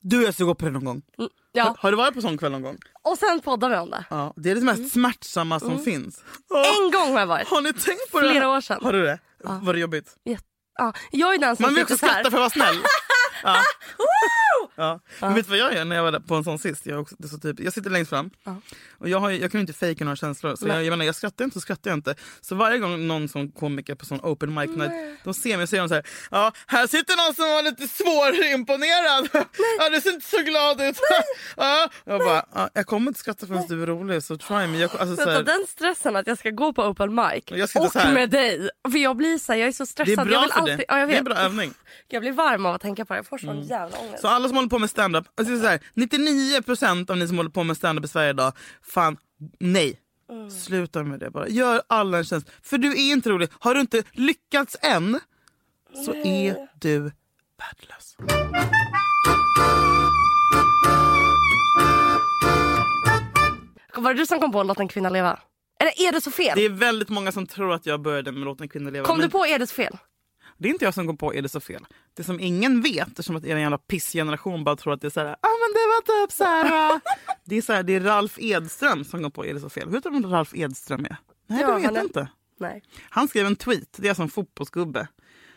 Du 0.00 0.22
jag 0.22 0.34
ska 0.34 0.44
gå 0.44 0.54
på 0.54 0.64
det 0.64 0.70
någon 0.70 0.84
gång. 0.84 1.02
Mm, 1.18 1.30
Ja. 1.52 1.74
Har 1.78 1.90
du 1.90 1.96
varit 1.96 2.14
på 2.14 2.20
sån 2.20 2.38
kväll 2.38 2.52
någon 2.52 2.62
gång? 2.62 2.76
Och 3.02 3.18
sen 3.18 3.40
poddar 3.40 3.68
vi 3.70 3.76
om 3.76 3.90
det. 3.90 4.04
Ja, 4.10 4.32
det 4.36 4.50
är 4.50 4.54
det 4.54 4.60
mest 4.60 4.92
smärtsamma 4.92 5.60
som 5.60 5.78
finns. 5.84 6.22
Åh, 6.50 6.58
En 6.84 6.90
gång 6.90 7.12
har 7.12 7.20
jag 7.20 7.26
varit. 7.26 7.48
har 7.48 7.60
ni 7.60 7.72
tänkt 7.72 8.10
på 8.12 8.20
det? 8.20 8.30
Flera 8.30 8.48
år 8.50 8.60
sedan. 8.60 8.78
Har 8.82 8.92
du 8.92 9.02
det? 9.04 9.18
Var 9.44 9.72
det 9.72 9.80
jobbigt? 9.80 10.16
Jätte- 10.24 10.44
Ja, 10.80 10.92
jag 11.12 11.34
är 11.34 11.38
den 11.38 11.56
som 11.56 11.62
Man 11.62 11.74
vill 11.74 11.82
också 11.82 11.96
skratta 11.96 12.20
för 12.20 12.26
att 12.26 12.32
vara 12.32 12.50
snäll. 12.50 12.76
Ja. 14.78 15.00
Men 15.20 15.34
vet 15.34 15.46
du 15.46 15.50
vad 15.50 15.58
jag 15.58 15.74
gör 15.74 15.84
när 15.84 15.96
jag 15.96 16.02
var 16.02 16.20
på 16.20 16.34
en 16.34 16.44
sån 16.44 16.58
sist? 16.58 16.86
Jag, 16.86 16.94
är 16.96 17.00
också, 17.00 17.14
det 17.18 17.26
är 17.26 17.28
så 17.28 17.38
typ, 17.38 17.60
jag 17.60 17.72
sitter 17.72 17.90
längst 17.90 18.10
fram 18.10 18.30
och 18.98 19.08
jag, 19.08 19.20
har, 19.20 19.30
jag 19.30 19.50
kan 19.52 19.58
ju 19.58 19.60
inte 19.60 19.72
fejka 19.72 20.04
några 20.04 20.16
känslor. 20.16 20.56
Så 20.56 20.68
jag, 20.68 20.84
jag, 20.84 20.90
menar, 20.90 21.04
jag 21.04 21.14
skrattar 21.14 21.44
inte 21.44 21.54
så 21.54 21.60
skrattar 21.60 21.90
jag 21.90 21.98
inte. 21.98 22.14
Så 22.40 22.54
varje 22.54 22.78
gång 22.78 23.06
någon 23.06 23.28
som 23.28 23.50
komiker 23.50 23.94
på 23.94 24.04
sån 24.06 24.20
open 24.22 24.54
mic 24.54 24.70
night, 24.76 24.92
de 25.24 25.34
ser 25.34 25.56
mig 25.56 25.62
och 25.62 25.68
säger 25.68 25.82
de 25.82 25.88
så 25.88 25.94
här, 25.94 26.06
ja 26.30 26.52
här 26.66 26.86
sitter 26.86 27.16
någon 27.26 27.34
som 27.34 27.44
var 27.44 27.62
lite 27.62 27.88
svårimponerad. 27.88 29.28
Ja, 29.78 29.88
du 29.90 30.00
ser 30.00 30.10
inte 30.10 30.26
så 30.26 30.42
glad 30.42 30.80
ut. 30.80 30.98
Ja. 31.56 31.88
Jag 32.04 32.20
bara, 32.20 32.44
ja, 32.54 32.68
jag 32.74 32.86
kommer 32.86 33.08
inte 33.08 33.20
skratta 33.20 33.46
förrän 33.46 33.66
du 33.68 33.82
är 33.82 33.86
rolig 33.86 34.22
så 34.22 34.36
try 34.36 34.66
me. 34.66 34.78
Jag, 34.78 34.90
alltså, 34.98 35.24
så 35.24 35.30
här, 35.30 35.42
den 35.42 35.66
stressen 35.68 36.16
att 36.16 36.26
jag 36.26 36.38
ska 36.38 36.50
gå 36.50 36.72
på 36.72 36.82
open 36.82 37.14
mic 37.14 37.44
Jag 37.46 37.68
och 37.84 38.12
med 38.12 38.30
dig. 38.30 38.70
För 38.92 38.98
jag 38.98 39.16
blir 39.16 39.38
så 39.38 39.52
här, 39.52 39.58
jag 39.58 39.68
är 39.68 39.72
så 39.72 39.82
det 39.82 39.86
stressad. 39.86 40.28
är 40.28 40.32
jag 40.32 40.40
bra 40.40 40.40
vill 40.40 40.50
för 40.52 40.60
alltid, 40.60 40.76
dig. 40.76 40.84
Ja, 40.88 40.98
jag, 40.98 41.08
Det 41.08 41.12
är 41.12 41.14
vet. 41.14 41.18
en 41.18 41.24
bra 41.24 41.34
övning. 41.36 41.74
jag 42.08 42.22
blir 42.22 42.32
varm 42.32 42.66
av 42.66 42.74
att 42.74 42.80
tänka 42.80 43.04
på 43.04 43.12
det. 43.14 43.18
Jag 43.18 43.26
får 43.26 43.38
sån 43.38 43.62
jävla 43.62 43.98
ångest. 43.98 44.20
Så 44.22 44.28
alla 44.28 44.48
som 44.48 44.67
håller 44.68 44.78
på 44.78 44.78
med 44.78 44.90
stand-up, 44.90 45.26
alltså 45.36 45.60
så 45.60 45.66
här, 45.66 45.80
99% 45.94 47.10
av 47.10 47.16
ni 47.16 47.28
som 47.28 47.36
håller 47.36 47.50
på 47.50 47.64
med 47.64 47.76
stand-up 47.76 48.04
i 48.04 48.08
Sverige 48.08 48.30
idag, 48.30 48.52
fan 48.82 49.16
nej. 49.60 50.00
Sluta 50.64 51.02
med 51.02 51.20
det 51.20 51.30
bara. 51.30 51.48
Gör 51.48 51.82
alla 51.86 52.18
en 52.18 52.24
tjänst. 52.24 52.50
För 52.62 52.78
du 52.78 52.88
är 52.90 53.12
inte 53.12 53.30
rolig. 53.30 53.48
Har 53.52 53.74
du 53.74 53.80
inte 53.80 54.02
lyckats 54.12 54.76
än 54.82 55.20
så 56.04 56.14
är 56.14 56.56
du 56.80 57.00
värdelös. 57.58 58.16
Var 63.96 64.14
det 64.14 64.20
du 64.20 64.26
som 64.26 64.40
kom 64.40 64.52
på 64.52 64.62
Låt 64.62 64.80
en 64.80 64.88
kvinna 64.88 65.10
leva? 65.10 65.38
Eller 65.80 66.08
är 66.08 66.12
det 66.12 66.20
så 66.20 66.30
fel? 66.30 66.52
Det 66.56 66.64
är 66.64 66.68
väldigt 66.68 67.08
många 67.08 67.32
som 67.32 67.46
tror 67.46 67.72
att 67.72 67.86
jag 67.86 68.00
började 68.00 68.32
med 68.32 68.42
Låt 68.42 68.60
en 68.60 68.68
kvinna 68.68 68.90
leva. 68.90 69.06
Kom 69.06 69.18
men 69.18 69.26
du 69.26 69.30
på 69.30 69.46
Är 69.46 69.58
det 69.58 69.66
så 69.66 69.74
fel? 69.74 69.98
Det 70.58 70.68
är 70.68 70.72
inte 70.72 70.84
jag 70.84 70.94
som 70.94 71.06
kom 71.06 71.16
på 71.16 71.34
Är 71.34 71.42
det 71.42 71.48
så 71.48 71.60
fel. 71.60 71.86
Det 72.14 72.24
som 72.24 72.40
ingen 72.40 72.82
vet, 72.82 73.08
eftersom 73.08 73.36
att 73.36 73.44
er 73.44 73.56
jävla 73.56 73.78
pissgeneration 73.78 74.64
bara 74.64 74.76
tror 74.76 74.92
att 74.92 75.00
det 75.00 75.06
är 75.06 75.10
så 75.10 75.20
här, 75.20 75.26
ah, 75.26 75.56
men 75.60 75.72
det 75.72 75.86
var 75.88 76.26
typ 76.26 76.32
så 76.32 76.44
här. 76.44 77.00
det, 77.44 77.56
är 77.56 77.62
så 77.62 77.72
här 77.72 77.82
det 77.82 77.94
är 77.94 78.00
Ralf 78.00 78.38
Edström 78.38 79.04
som 79.04 79.22
kom 79.22 79.30
på 79.30 79.46
Är 79.46 79.54
det 79.54 79.60
så 79.60 79.70
fel. 79.70 79.88
Vet 79.88 80.02
du 80.02 80.10
vem 80.10 80.26
Ralf 80.26 80.54
Edström 80.54 81.04
är? 81.04 81.16
Nej, 81.46 81.60
Ja, 81.60 81.66
det 81.66 81.82
vet 81.82 81.94
jag 81.94 82.04
inte. 82.04 82.28
Nej. 82.60 82.82
Han 83.10 83.28
skrev 83.28 83.46
en 83.46 83.56
tweet, 83.56 83.96
det 83.96 84.06
är 84.06 84.10
alltså 84.10 84.22
en 84.22 84.28
fotbollsgubbe. 84.28 85.08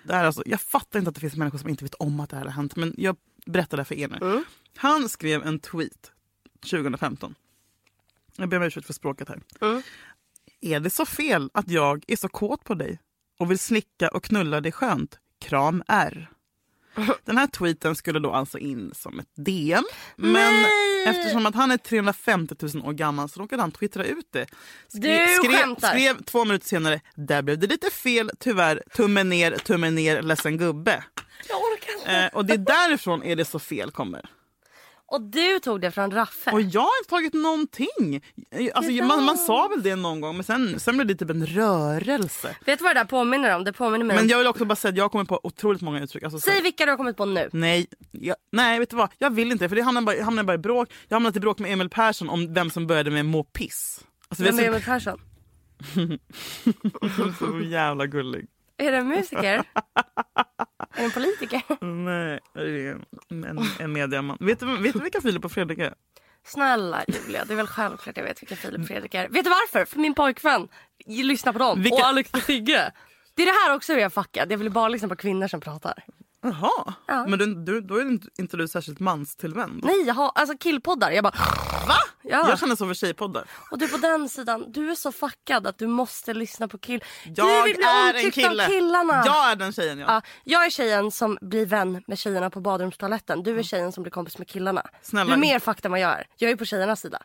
Det 0.03 0.13
här 0.13 0.21
är 0.21 0.25
alltså, 0.25 0.43
jag 0.45 0.61
fattar 0.61 0.99
inte 0.99 1.09
att 1.09 1.15
det 1.15 1.21
finns 1.21 1.35
människor 1.35 1.57
som 1.57 1.69
inte 1.69 1.83
vet 1.83 1.93
om 1.93 2.19
att 2.19 2.29
det 2.29 2.35
här 2.35 2.45
har 2.45 2.51
hänt, 2.51 2.75
men 2.75 2.93
jag 2.97 3.17
berättar 3.45 3.77
det 3.77 3.85
för 3.85 3.95
er 3.95 4.07
nu. 4.07 4.43
Han 4.75 5.09
skrev 5.09 5.43
en 5.43 5.59
tweet 5.59 6.11
2015. 6.71 7.35
Jag 8.35 8.49
ber 8.49 8.57
om 8.57 8.63
ursäkt 8.63 8.87
för 8.87 8.93
språket 8.93 9.29
här. 9.29 9.41
Mm. 9.61 9.81
Är 10.61 10.79
det 10.79 10.89
så 10.89 11.05
fel 11.05 11.49
att 11.53 11.69
jag 11.69 12.03
är 12.07 12.15
så 12.15 12.27
kåt 12.27 12.63
på 12.63 12.73
dig 12.73 12.99
och 13.41 13.51
vill 13.51 13.59
slicka 13.59 14.07
och 14.07 14.23
knulla 14.23 14.61
dig 14.61 14.71
skönt? 14.71 15.19
Kram 15.39 15.83
R. 15.87 16.29
Den 17.25 17.37
här 17.37 17.47
tweeten 17.47 17.95
skulle 17.95 18.19
då 18.19 18.31
alltså 18.31 18.57
in 18.57 18.91
som 18.95 19.19
ett 19.19 19.27
DM. 19.35 19.83
Men 20.15 20.53
Nej! 20.53 21.05
eftersom 21.07 21.45
att 21.45 21.55
han 21.55 21.71
är 21.71 21.77
350 21.77 22.55
000 22.75 22.85
år 22.87 22.93
gammal 22.93 23.29
så 23.29 23.39
råkade 23.39 23.61
han 23.61 23.71
twittra 23.71 24.05
ut 24.05 24.27
det. 24.31 24.45
Du 24.91 25.27
skrev, 25.43 25.75
skrev 25.75 26.23
två 26.23 26.45
minuter 26.45 26.67
senare, 26.67 27.01
där 27.15 27.41
blev 27.41 27.59
det 27.59 27.67
lite 27.67 27.89
fel 27.89 28.31
tyvärr. 28.39 28.83
Tummen 28.95 29.29
ner, 29.29 29.51
tummen 29.51 29.95
ner, 29.95 30.21
ledsen 30.21 30.57
gubbe. 30.57 31.03
Jag 31.49 31.57
orkar 31.57 31.93
inte. 31.97 32.11
Eh, 32.11 32.27
och 32.33 32.45
det 32.45 32.53
är 32.53 32.57
därifrån 32.57 33.23
är 33.23 33.35
det 33.35 33.45
så 33.45 33.59
fel 33.59 33.91
kommer. 33.91 34.29
Och 35.11 35.21
du 35.21 35.59
tog 35.59 35.81
det 35.81 35.91
från 35.91 36.11
Raffe. 36.11 36.51
Och 36.51 36.61
jag 36.61 36.81
har 36.81 36.99
inte 37.01 37.09
tagit 37.09 37.33
någonting. 37.33 38.21
Alltså, 38.73 38.91
man, 38.91 39.23
man 39.23 39.37
sa 39.37 39.67
väl 39.67 39.83
det 39.83 39.95
någon 39.95 40.21
gång 40.21 40.35
men 40.35 40.43
sen, 40.43 40.79
sen 40.79 40.95
blev 40.97 41.07
det 41.07 41.15
typ 41.15 41.29
en 41.29 41.45
rörelse. 41.45 42.55
Vet 42.65 42.79
du 42.79 42.83
vad 42.83 42.95
det 42.95 42.99
där 42.99 43.05
påminner 43.05 43.55
om? 43.55 43.63
Det 43.63 43.73
påminner 43.73 44.05
mig 44.05 44.15
Men 44.15 44.25
om... 44.25 44.29
jag 44.29 44.37
vill 44.37 44.47
också 44.47 44.65
bara 44.65 44.75
säga 44.75 44.89
att 44.89 44.97
jag 44.97 45.03
har 45.03 45.09
kommit 45.09 45.27
på 45.27 45.39
otroligt 45.43 45.81
många 45.81 46.03
uttryck. 46.03 46.23
Alltså, 46.23 46.39
så- 46.39 46.49
Säg 46.51 46.61
vilka 46.61 46.85
du 46.85 46.91
har 46.91 46.97
kommit 46.97 47.17
på 47.17 47.25
nu. 47.25 47.49
Nej, 47.53 47.87
jag, 48.11 48.35
nej, 48.51 48.79
vet 48.79 48.89
du 48.89 48.95
vad? 48.95 49.09
Jag 49.17 49.29
vill 49.35 49.51
inte 49.51 49.69
för 49.69 49.75
det 49.75 49.81
hamnar 49.81 50.01
bara, 50.01 50.23
hamnar 50.23 50.43
bara 50.43 50.53
i 50.53 50.57
bråk. 50.57 50.89
Jag 51.07 51.15
hamnade 51.15 51.37
i 51.37 51.39
bråk 51.39 51.59
med 51.59 51.73
Emil 51.73 51.89
Persson 51.89 52.29
om 52.29 52.53
vem 52.53 52.69
som 52.69 52.87
började 52.87 53.11
med 53.11 53.25
må 53.25 53.43
piss. 53.43 53.99
Alltså, 54.27 54.43
Vem 54.43 54.59
är 54.59 54.63
Emil 54.63 54.81
Persson? 54.83 55.19
så, 57.17 57.33
så 57.45 57.59
jävla 57.59 58.05
gullig. 58.05 58.47
Är 58.81 58.91
det 58.91 58.97
en 58.97 59.07
musiker? 59.07 59.53
är 60.93 60.97
det 60.97 61.03
en 61.03 61.11
politiker? 61.11 61.61
Nej, 61.85 62.39
det 62.53 62.61
är 62.87 62.97
en, 63.29 63.43
en, 63.43 63.59
en 63.79 63.91
mediaman. 63.93 64.37
Vet 64.39 64.59
du, 64.59 64.77
vet 64.77 64.93
du 64.93 64.99
vilka 64.99 65.21
Filip 65.21 65.45
och 65.45 65.51
Fredrik 65.51 65.79
är? 65.79 65.93
Snälla 66.45 67.03
Julia, 67.07 67.45
det 67.45 67.53
är 67.53 67.57
väl 67.57 67.67
självklart 67.67 68.17
jag 68.17 68.23
vet 68.23 68.41
vilka 68.41 68.55
Filip 68.55 68.81
och 68.81 68.87
Fredrik 68.87 69.13
är. 69.13 69.29
Vet 69.29 69.43
du 69.43 69.49
varför? 69.49 69.85
För 69.85 69.99
min 69.99 70.13
pojkvän 70.13 70.67
lyssnar 71.05 71.53
på 71.53 71.59
dem. 71.59 71.81
Vilka- 71.81 71.95
Och 71.95 72.05
Alex 72.07 72.29
och 72.33 72.41
Sigge. 72.41 72.91
Det 73.35 73.41
är 73.41 73.45
det 73.45 73.51
här 73.67 73.75
också 73.75 73.93
jag 73.93 74.01
är 74.01 74.09
fuckad. 74.09 74.51
Jag 74.51 74.57
vill 74.57 74.69
bara 74.71 74.87
lyssna 74.89 75.07
på 75.07 75.15
kvinnor 75.15 75.47
som 75.47 75.61
pratar. 75.61 76.03
Jaha, 76.43 76.93
Ja. 77.07 77.25
men 77.27 77.39
du, 77.39 77.55
du, 77.55 77.81
då 77.81 77.95
är 77.95 78.01
inte, 78.39 78.57
du 78.57 78.67
särskilt 78.67 78.99
manstillvänd. 78.99 79.83
Nej, 79.83 80.01
jag 80.07 80.13
har 80.13 80.31
alltså 80.35 80.57
killpoddar. 80.57 81.11
Jag 81.11 81.23
bara... 81.23 81.33
Va? 81.87 81.95
Ja. 82.23 82.49
Jag 82.49 82.59
känner 82.59 82.75
så 82.75 82.87
för 82.87 82.93
tjejpoddar. 82.93 83.43
Och 83.71 83.77
du 83.77 83.87
på 83.87 83.97
den 83.97 84.29
sidan, 84.29 84.65
du 84.71 84.91
är 84.91 84.95
så 84.95 85.11
fuckad 85.11 85.67
att 85.67 85.77
du 85.77 85.87
måste 85.87 86.33
lyssna 86.33 86.67
på 86.67 86.77
kill. 86.77 87.03
du 87.25 87.33
Jag 87.35 87.63
vill 87.63 87.75
bli 87.75 87.83
är 87.85 88.25
en 88.25 88.31
kille. 88.31 88.63
av 88.65 88.69
killarna. 88.69 89.23
Jag 89.25 89.51
är 89.51 89.55
den 89.55 89.73
tjejen 89.73 89.99
ja. 89.99 90.05
Ja, 90.09 90.21
jag 90.43 90.65
är 90.65 90.69
tjejen 90.69 91.11
som 91.11 91.37
blir 91.41 91.65
vän 91.65 92.03
med 92.07 92.17
tjejerna 92.19 92.49
på 92.49 92.61
badrumstoaletten. 92.61 93.43
Du 93.43 93.59
är 93.59 93.63
tjejen 93.63 93.91
som 93.91 94.03
blir 94.03 94.11
kompis 94.11 94.37
med 94.37 94.47
killarna. 94.47 94.83
Snälla. 95.01 95.27
Du 95.27 95.33
är 95.33 95.37
mer 95.37 95.59
fucked 95.59 95.85
än 95.85 95.91
vad 95.91 95.99
jag 95.99 96.11
är. 96.11 96.27
Jag 96.37 96.51
är 96.51 96.55
på 96.55 96.65
tjejernas 96.65 97.01
sida. 97.01 97.21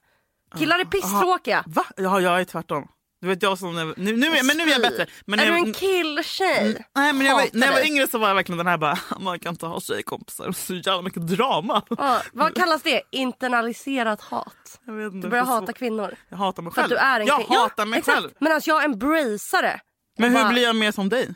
Killar 0.59 0.79
är 0.79 0.85
pisstråkiga. 0.85 1.65
Va? 1.67 1.85
Ja, 1.97 2.21
jag 2.21 2.41
är 2.41 2.45
tvärtom. 2.45 2.89
Du 3.27 3.31
vet 3.31 3.43
jag 3.43 3.59
som... 3.59 3.75
Nu, 3.97 4.17
nu, 4.17 4.31
men 4.43 4.57
nu 4.57 4.63
är 4.65 4.69
jag 4.73 4.81
bättre. 4.83 5.07
Men 5.25 5.39
är 5.41 5.45
när 5.45 5.53
du 5.53 5.59
jag- 5.59 5.67
en 5.67 5.73
killtjej? 5.75 6.87
Nej, 6.97 7.13
men 7.13 7.27
jag, 7.27 7.35
var, 7.35 7.47
när 7.53 7.67
jag 7.67 7.75
var 7.75 7.87
yngre 7.87 8.07
så 8.09 8.19
var 8.19 8.29
jag 8.29 8.35
verkligen 8.35 8.57
den 8.59 8.67
här 8.67 8.79
bara, 8.79 8.99
man 9.21 9.39
kan 9.39 9.53
inte 9.55 9.67
ha 9.67 9.81
tjejkompisar, 9.81 10.53
så 10.53 10.75
jävla 10.75 11.03
mycket 11.03 11.27
drama. 11.27 11.83
Ja, 11.99 12.23
vad 12.33 12.55
kallas 12.55 12.83
det? 12.83 13.03
Internaliserat 13.11 14.21
hat. 14.21 14.81
Jag, 14.87 14.93
vet 14.93 15.13
inte, 15.13 15.27
Du 15.27 15.31
börjar 15.31 15.45
det 15.45 15.49
är 15.51 15.55
så- 15.55 15.61
hata 15.61 15.73
kvinnor. 15.73 16.15
Jag 16.29 16.37
hatar 16.37 16.63
mig 16.63 16.73
För 16.73 16.83
själv. 16.83 16.85
att 16.93 16.99
du 17.01 17.07
är 17.07 17.21
en 17.21 17.27
jag 17.27 17.41
kvin- 17.41 17.57
hatar 17.57 17.75
ja, 17.77 17.85
mig 17.85 17.99
exakt. 17.99 18.19
själv. 18.19 18.31
Men 18.39 18.53
alltså 18.53 18.71
jag 18.71 18.85
embracear 18.85 19.63
det. 19.63 19.81
Men 20.19 20.31
hur 20.31 20.39
bara- 20.43 20.53
blir 20.53 20.63
jag 20.63 20.77
mer 20.77 20.93
som 20.93 21.09
dig? 21.09 21.35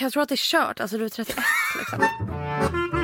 Jag 0.00 0.12
tror 0.12 0.22
att 0.22 0.28
det 0.28 0.34
är 0.34 0.50
kört. 0.50 0.80
Alltså 0.80 0.98
du 0.98 1.04
är 1.04 1.08
31 1.08 1.36
liksom. 1.78 2.99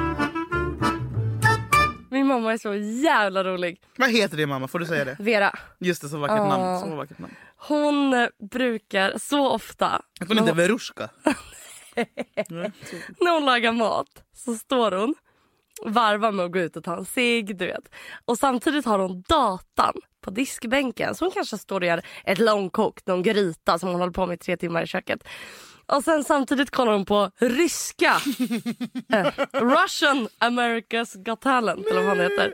Min 2.27 2.37
mamma 2.37 2.53
är 2.53 2.59
så 2.59 2.75
jävla 2.75 3.45
rolig. 3.45 3.81
Vad 3.97 4.11
heter 4.11 4.37
din 4.37 4.49
mamma? 4.49 4.69
Får 4.69 4.79
du 4.79 4.87
säga 4.87 5.05
det? 5.05 5.17
Vera. 5.19 5.53
Just 5.79 6.03
det, 6.03 6.09
så 6.09 6.19
vackert 6.19 6.41
Åh. 6.41 6.49
namn. 6.49 6.81
Så 6.81 6.97
vackert 6.97 7.19
namn. 7.19 7.35
Hon 7.57 8.29
brukar 8.51 9.19
så 9.19 9.49
ofta 9.49 10.03
Jag 10.19 10.29
kunde 10.29 10.43
inte 10.43 10.55
Verushka. 10.55 11.09
när 13.21 13.33
hon 13.33 13.45
lagar 13.45 13.73
mat 13.73 14.25
så 14.35 14.55
står 14.55 14.93
hon 14.93 15.15
varvar 15.85 16.33
med 16.33 16.45
att 16.47 16.53
gå 16.53 16.59
ut 16.59 16.77
och 16.77 16.85
ta 16.85 16.97
en 16.97 17.05
cigg, 17.05 17.59
du 17.59 17.67
vet. 17.67 17.95
Och 18.25 18.39
samtidigt 18.39 18.85
har 18.85 18.99
hon 18.99 19.23
datan 19.29 19.95
på 20.21 20.31
diskbänken. 20.31 21.15
Så 21.15 21.25
hon 21.25 21.33
kanske 21.33 21.59
står 21.59 21.81
och 21.81 21.87
gör 21.87 22.03
ett 22.25 22.39
långkokt, 22.39 23.07
någon 23.07 23.23
gryta 23.23 23.79
som 23.79 23.89
hon 23.89 24.01
håller 24.01 24.13
på 24.13 24.27
med 24.27 24.35
i 24.35 24.39
tre 24.39 24.57
timmar 24.57 24.83
i 24.83 24.87
köket. 24.87 25.29
Och 25.93 26.05
sen 26.05 26.25
samtidigt 26.25 26.71
kollar 26.71 26.93
hon 26.93 27.05
på 27.05 27.31
ryska. 27.39 28.17
eh, 29.13 29.27
Russian 29.53 30.29
America's 30.39 31.25
Got 31.25 31.41
Talent 31.41 31.87
eller 31.87 32.03
vad 32.03 32.09
han 32.17 32.21
heter. 32.21 32.53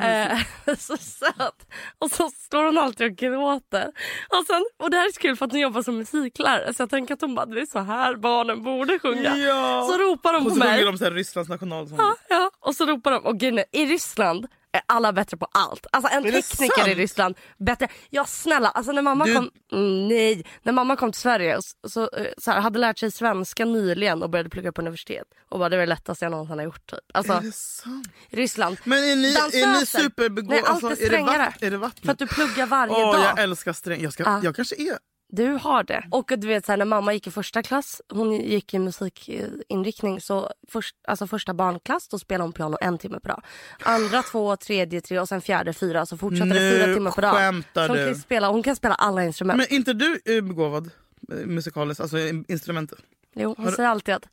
Eh, 0.00 0.74
så 0.78 0.96
söt. 0.96 1.66
Och 1.98 2.10
så 2.10 2.30
står 2.30 2.64
hon 2.64 2.78
alltid 2.78 3.06
och 3.06 3.16
gråter. 3.16 3.86
Och, 4.28 4.46
sen, 4.46 4.64
och 4.78 4.90
det 4.90 4.96
här 4.96 5.06
är 5.08 5.12
så 5.12 5.20
kul 5.20 5.36
för 5.36 5.46
att 5.46 5.52
hon 5.52 5.60
jobbar 5.60 5.82
som 5.82 5.96
musiklärare. 5.98 6.74
Så 6.74 6.82
jag 6.82 6.90
tänker 6.90 7.14
att 7.14 7.20
hon 7.20 7.34
bara, 7.34 7.46
det 7.46 7.60
är 7.60 7.66
så 7.66 7.78
här 7.78 8.14
barnen 8.16 8.62
borde 8.62 8.98
sjunga. 8.98 9.36
Ja. 9.36 9.88
Så 9.90 9.98
ropar 9.98 10.32
de 10.32 10.38
Och 10.38 10.44
på 10.44 10.50
så 10.50 10.56
mig. 10.58 10.68
sjunger 10.68 10.86
de 10.92 10.98
så 10.98 11.04
här 11.04 11.10
Rysslands 11.12 11.48
nationalsång. 11.50 11.98
Ja, 11.98 12.14
ja. 12.28 12.50
Och 12.60 12.74
så 12.74 12.86
ropar 12.86 13.10
de, 13.10 13.24
och 13.24 13.38
grejen 13.38 13.64
i 13.72 13.86
Ryssland 13.86 14.46
är 14.72 14.82
alla 14.86 15.12
bättre 15.12 15.36
på 15.36 15.46
allt. 15.52 15.86
Alltså 15.92 16.12
en 16.14 16.22
tekniker 16.22 16.88
i 16.88 16.94
Ryssland, 16.94 17.36
bättre. 17.58 17.88
Ja 18.10 18.24
snälla, 18.24 18.68
alltså 18.68 18.92
när 18.92 19.02
mamma 19.02 19.24
Du- 19.24 19.34
kom, 19.34 19.50
mm, 19.72 20.08
nej, 20.08 20.44
när 20.62 20.72
mamma 20.72 20.96
kom 20.96 21.12
till 21.12 21.20
Sverige 21.20 21.56
och 21.56 21.64
så, 21.64 21.88
så, 21.90 22.02
eh, 22.02 22.26
så 22.38 22.50
här, 22.50 22.60
hade 22.60 22.78
lärt 22.78 22.98
sig 22.98 23.10
svenska 23.10 23.64
nyligen 23.64 24.22
och 24.22 24.30
började 24.30 24.50
plugga 24.50 24.72
på 24.72 24.80
universitet. 24.80 25.24
Och 25.48 25.58
bara 25.58 25.68
det 25.68 25.76
var 25.76 25.82
det 25.82 25.86
lättaste 25.86 26.24
jag 26.24 26.30
någonsin 26.30 26.58
har 26.58 26.64
gjort 26.64 26.86
typ. 26.90 26.98
Alltså 27.14 27.32
Är 27.32 27.40
det 27.40 27.52
sant? 27.54 28.08
Ryssland. 28.30 28.76
Men 28.84 28.98
är 28.98 29.16
ni, 29.16 29.32
är 29.62 29.80
ni 29.80 29.86
superbegåvade? 29.86 30.60
Nej, 30.60 30.70
allt 30.70 30.82
är 30.84 30.86
är, 30.86 30.90
det 30.90 31.06
strängare. 31.06 31.38
vatt, 31.38 31.62
är 31.62 31.70
det 31.70 31.76
vattnet? 31.78 32.04
För 32.04 32.12
att 32.12 32.18
du 32.18 32.26
pluggar 32.26 32.66
varje 32.66 32.92
Åh, 32.94 33.12
dag. 33.12 33.24
jag 33.24 33.38
älskar 33.42 33.72
sträng. 33.72 34.02
Jag, 34.02 34.12
ska, 34.12 34.22
Ja. 34.22 34.40
jag 34.44 34.56
kanske 34.56 34.74
är... 34.82 34.98
Du 35.30 35.46
har 35.52 35.84
det. 35.84 36.04
Och 36.10 36.32
du 36.36 36.46
vet 36.46 36.66
så 36.66 36.72
här, 36.72 36.76
när 36.76 36.84
mamma 36.84 37.12
gick 37.12 37.26
i 37.26 37.30
första 37.30 37.62
klass, 37.62 38.02
hon 38.08 38.32
gick 38.32 38.74
i 38.74 38.78
musikinriktning, 38.78 40.20
så 40.20 40.50
först, 40.68 40.96
alltså 41.08 41.26
första 41.26 41.54
barnklass 41.54 42.08
då 42.08 42.18
spelade 42.18 42.44
hon 42.44 42.52
piano 42.52 42.76
en 42.80 42.98
timme 42.98 43.20
per 43.20 43.28
dag. 43.28 43.42
Andra 43.82 44.22
två, 44.22 44.56
tredje, 44.56 45.00
tre 45.00 45.18
och 45.20 45.28
sen 45.28 45.40
fjärde, 45.40 45.72
fyra. 45.72 46.06
Så 46.06 46.16
fortsatte 46.16 46.48
det 46.48 46.60
Nu 46.60 46.70
fyra 46.72 46.94
timmar 46.94 47.10
per 47.10 47.22
dag. 47.22 47.34
skämtar 47.34 47.86
så 47.86 47.92
hon, 47.92 47.96
du. 47.98 48.06
kan 48.06 48.14
spela, 48.20 48.48
hon 48.48 48.62
kan 48.62 48.76
spela 48.76 48.94
alla 48.94 49.24
instrument. 49.24 49.56
Men 49.58 49.72
inte 49.78 49.92
du 49.92 50.20
är 50.24 50.40
begåvad 50.42 50.90
eh, 51.32 51.36
musikaliskt, 51.46 52.00
alltså 52.00 52.18
in- 52.18 52.44
instrumentet? 52.48 52.98
jo, 53.34 53.54
hon 53.58 53.72
säger 53.72 53.88
alltid 53.88 54.14
att 54.14 54.28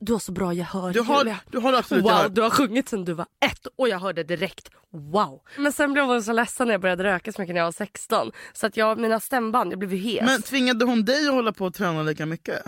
du 0.00 0.12
har 0.12 0.20
så 0.20 0.32
bra 0.32 0.52
gehör 0.52 0.92
Du 0.92 1.00
har, 1.00 1.36
du 1.50 1.58
har 1.58 1.72
absolut 1.72 2.04
Wow, 2.04 2.10
gehör. 2.12 2.28
du 2.28 2.40
har 2.42 2.50
sjungit 2.50 2.88
sen 2.88 3.04
du 3.04 3.12
var 3.12 3.26
ett 3.46 3.66
och 3.78 3.88
jag 3.88 3.98
hörde 3.98 4.22
direkt 4.22 4.70
wow. 4.92 5.40
Men 5.58 5.72
sen 5.72 5.92
blev 5.92 6.04
hon 6.04 6.22
så 6.22 6.32
ledsen 6.32 6.66
när 6.66 6.74
jag 6.74 6.80
började 6.80 7.04
röka 7.04 7.32
så 7.32 7.40
mycket 7.40 7.54
när 7.54 7.60
jag 7.60 7.66
var 7.66 7.72
16. 7.72 8.32
Så 8.52 8.66
att 8.66 8.76
jag, 8.76 8.98
mina 8.98 9.20
stämband, 9.20 9.72
jag 9.72 9.78
blev 9.78 9.94
ju 9.94 9.98
hes. 9.98 10.24
Men 10.26 10.42
tvingade 10.42 10.84
hon 10.84 11.04
dig 11.04 11.28
att 11.28 11.34
hålla 11.34 11.52
på 11.52 11.64
och 11.66 11.74
träna 11.74 12.02
lika 12.02 12.26
mycket? 12.26 12.62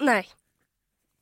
Nej. 0.00 0.28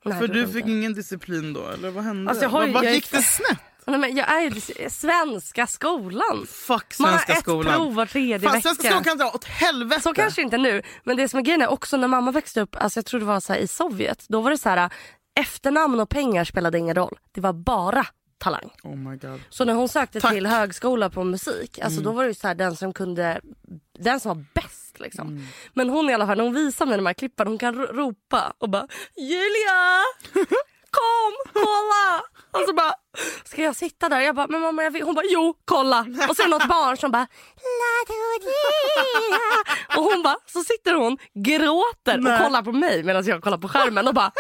Nej 0.05 0.19
För 0.19 0.29
du 0.29 0.41
var 0.45 0.53
fick 0.53 0.57
inte. 0.65 0.71
ingen 0.71 0.95
disciplin 0.95 1.53
då 1.53 1.67
eller 1.69 1.91
vad 1.91 2.05
hände? 2.05 2.31
Alltså, 2.31 2.45
jag 2.45 2.51
har 2.51 2.67
Vart 2.69 2.83
jag 2.85 2.91
är- 2.91 2.95
gick 2.95 3.11
det 3.11 3.23
snett? 3.23 3.59
Nej, 3.87 3.99
men 4.01 4.17
jag 4.17 4.29
är 4.33 4.41
ju 4.41 4.61
svenska 4.91 5.67
skolan. 5.67 6.47
Fuck 6.49 6.99
Man 6.99 7.11
har 7.11 7.19
svenska 7.19 7.33
ett 7.33 7.39
skolan. 7.41 7.75
prov 7.75 7.95
var 7.95 8.07
tredje 8.07 8.41
Fan, 8.41 8.53
vecka. 8.53 8.63
svenska 8.63 8.85
skolan 8.89 9.05
kan 9.05 9.19
dra 9.19 9.27
åt 9.27 9.45
helvete. 9.45 10.01
Så 10.03 10.15
kanske 10.15 10.43
inte 10.43 10.57
nu. 10.59 10.83
Men 11.05 11.17
det 11.17 11.29
som 11.29 11.39
är 11.39 11.43
grejen 11.43 11.63
är 11.63 11.69
också 11.71 11.97
när 11.97 12.09
mamma 12.09 12.31
växte 12.31 12.61
upp, 12.61 12.77
alltså 12.77 12.99
jag 12.99 13.07
tror 13.07 13.21
det 13.21 13.27
var 13.27 13.41
så 13.41 13.53
här, 13.53 13.61
i 13.61 13.67
Sovjet. 13.69 14.25
Då 14.29 14.41
var 14.41 14.51
det 14.51 14.59
så 14.59 14.69
här 14.69 14.91
efternamn 15.41 16.01
och 16.01 16.09
pengar 16.09 16.45
spelade 16.45 16.79
ingen 16.79 16.95
roll. 16.95 17.19
Det 17.33 17.41
var 17.41 17.53
bara 17.53 18.07
talang. 18.39 18.71
Oh 18.83 18.97
my 18.97 19.17
god. 19.17 19.41
Så 19.51 19.65
när 19.65 19.75
hon 19.75 19.89
sökte 19.89 20.21
Tack. 20.21 20.33
till 20.33 20.47
högskola 20.47 21.11
på 21.11 21.25
musik, 21.25 21.79
alltså 21.79 22.01
då 22.01 22.13
var 22.13 22.25
det 22.25 22.35
så 22.35 22.47
här, 22.47 22.55
den 22.55 22.77
som 22.77 22.93
kunde, 22.93 23.41
den 23.99 24.21
som 24.21 24.29
var 24.29 24.45
bäst 24.55 25.01
liksom. 25.01 25.47
Men 25.75 25.89
hon 25.91 26.11
i 26.11 26.15
alla 26.15 26.27
fall, 26.27 26.37
när 26.37 26.45
hon 26.45 26.55
visar 26.55 26.87
mig 26.87 26.97
de 26.97 27.07
här 27.07 27.15
klippen, 27.15 27.47
hon 27.47 27.59
kan 27.59 27.75
ro- 27.75 27.93
ropa 27.93 28.53
och 28.59 28.71
bara 28.71 28.89
Julia! 29.17 30.03
Kom, 30.91 31.53
kolla! 31.53 32.23
Och 32.57 32.69
så 32.69 32.75
bara, 32.75 32.95
ska 33.45 33.63
jag 33.63 33.77
sitta 33.77 34.09
där? 34.09 34.21
Jag 34.21 34.35
bara, 34.35 34.47
men 34.47 34.61
mamma 34.61 34.83
jag 34.83 34.91
vill. 34.91 35.03
Hon 35.03 35.15
bara, 35.15 35.27
jo, 35.29 35.55
kolla. 35.65 36.01
Och 36.01 36.37
det 36.37 36.47
något 36.47 36.69
barn 36.69 36.97
som 36.97 37.11
bara. 37.11 37.27
Och 39.97 40.05
hon 40.05 40.23
bara, 40.23 40.37
så 40.47 40.65
sitter 40.65 40.95
hon, 40.95 41.19
gråter 41.35 42.19
och 42.19 42.45
kollar 42.45 42.63
på 42.63 42.73
mig 42.73 43.03
medan 43.03 43.25
jag 43.25 43.43
kollar 43.43 43.59
på 43.59 43.69
skärmen 43.69 44.09
och 44.09 44.15
bara, 44.15 44.33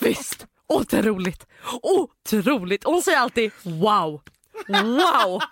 visst, 0.00 0.46
otroligt, 0.68 1.46
otroligt. 1.82 2.84
Och 2.84 2.92
hon 2.92 3.02
säger 3.02 3.18
alltid 3.18 3.50
wow, 3.62 4.22
wow. 4.68 5.42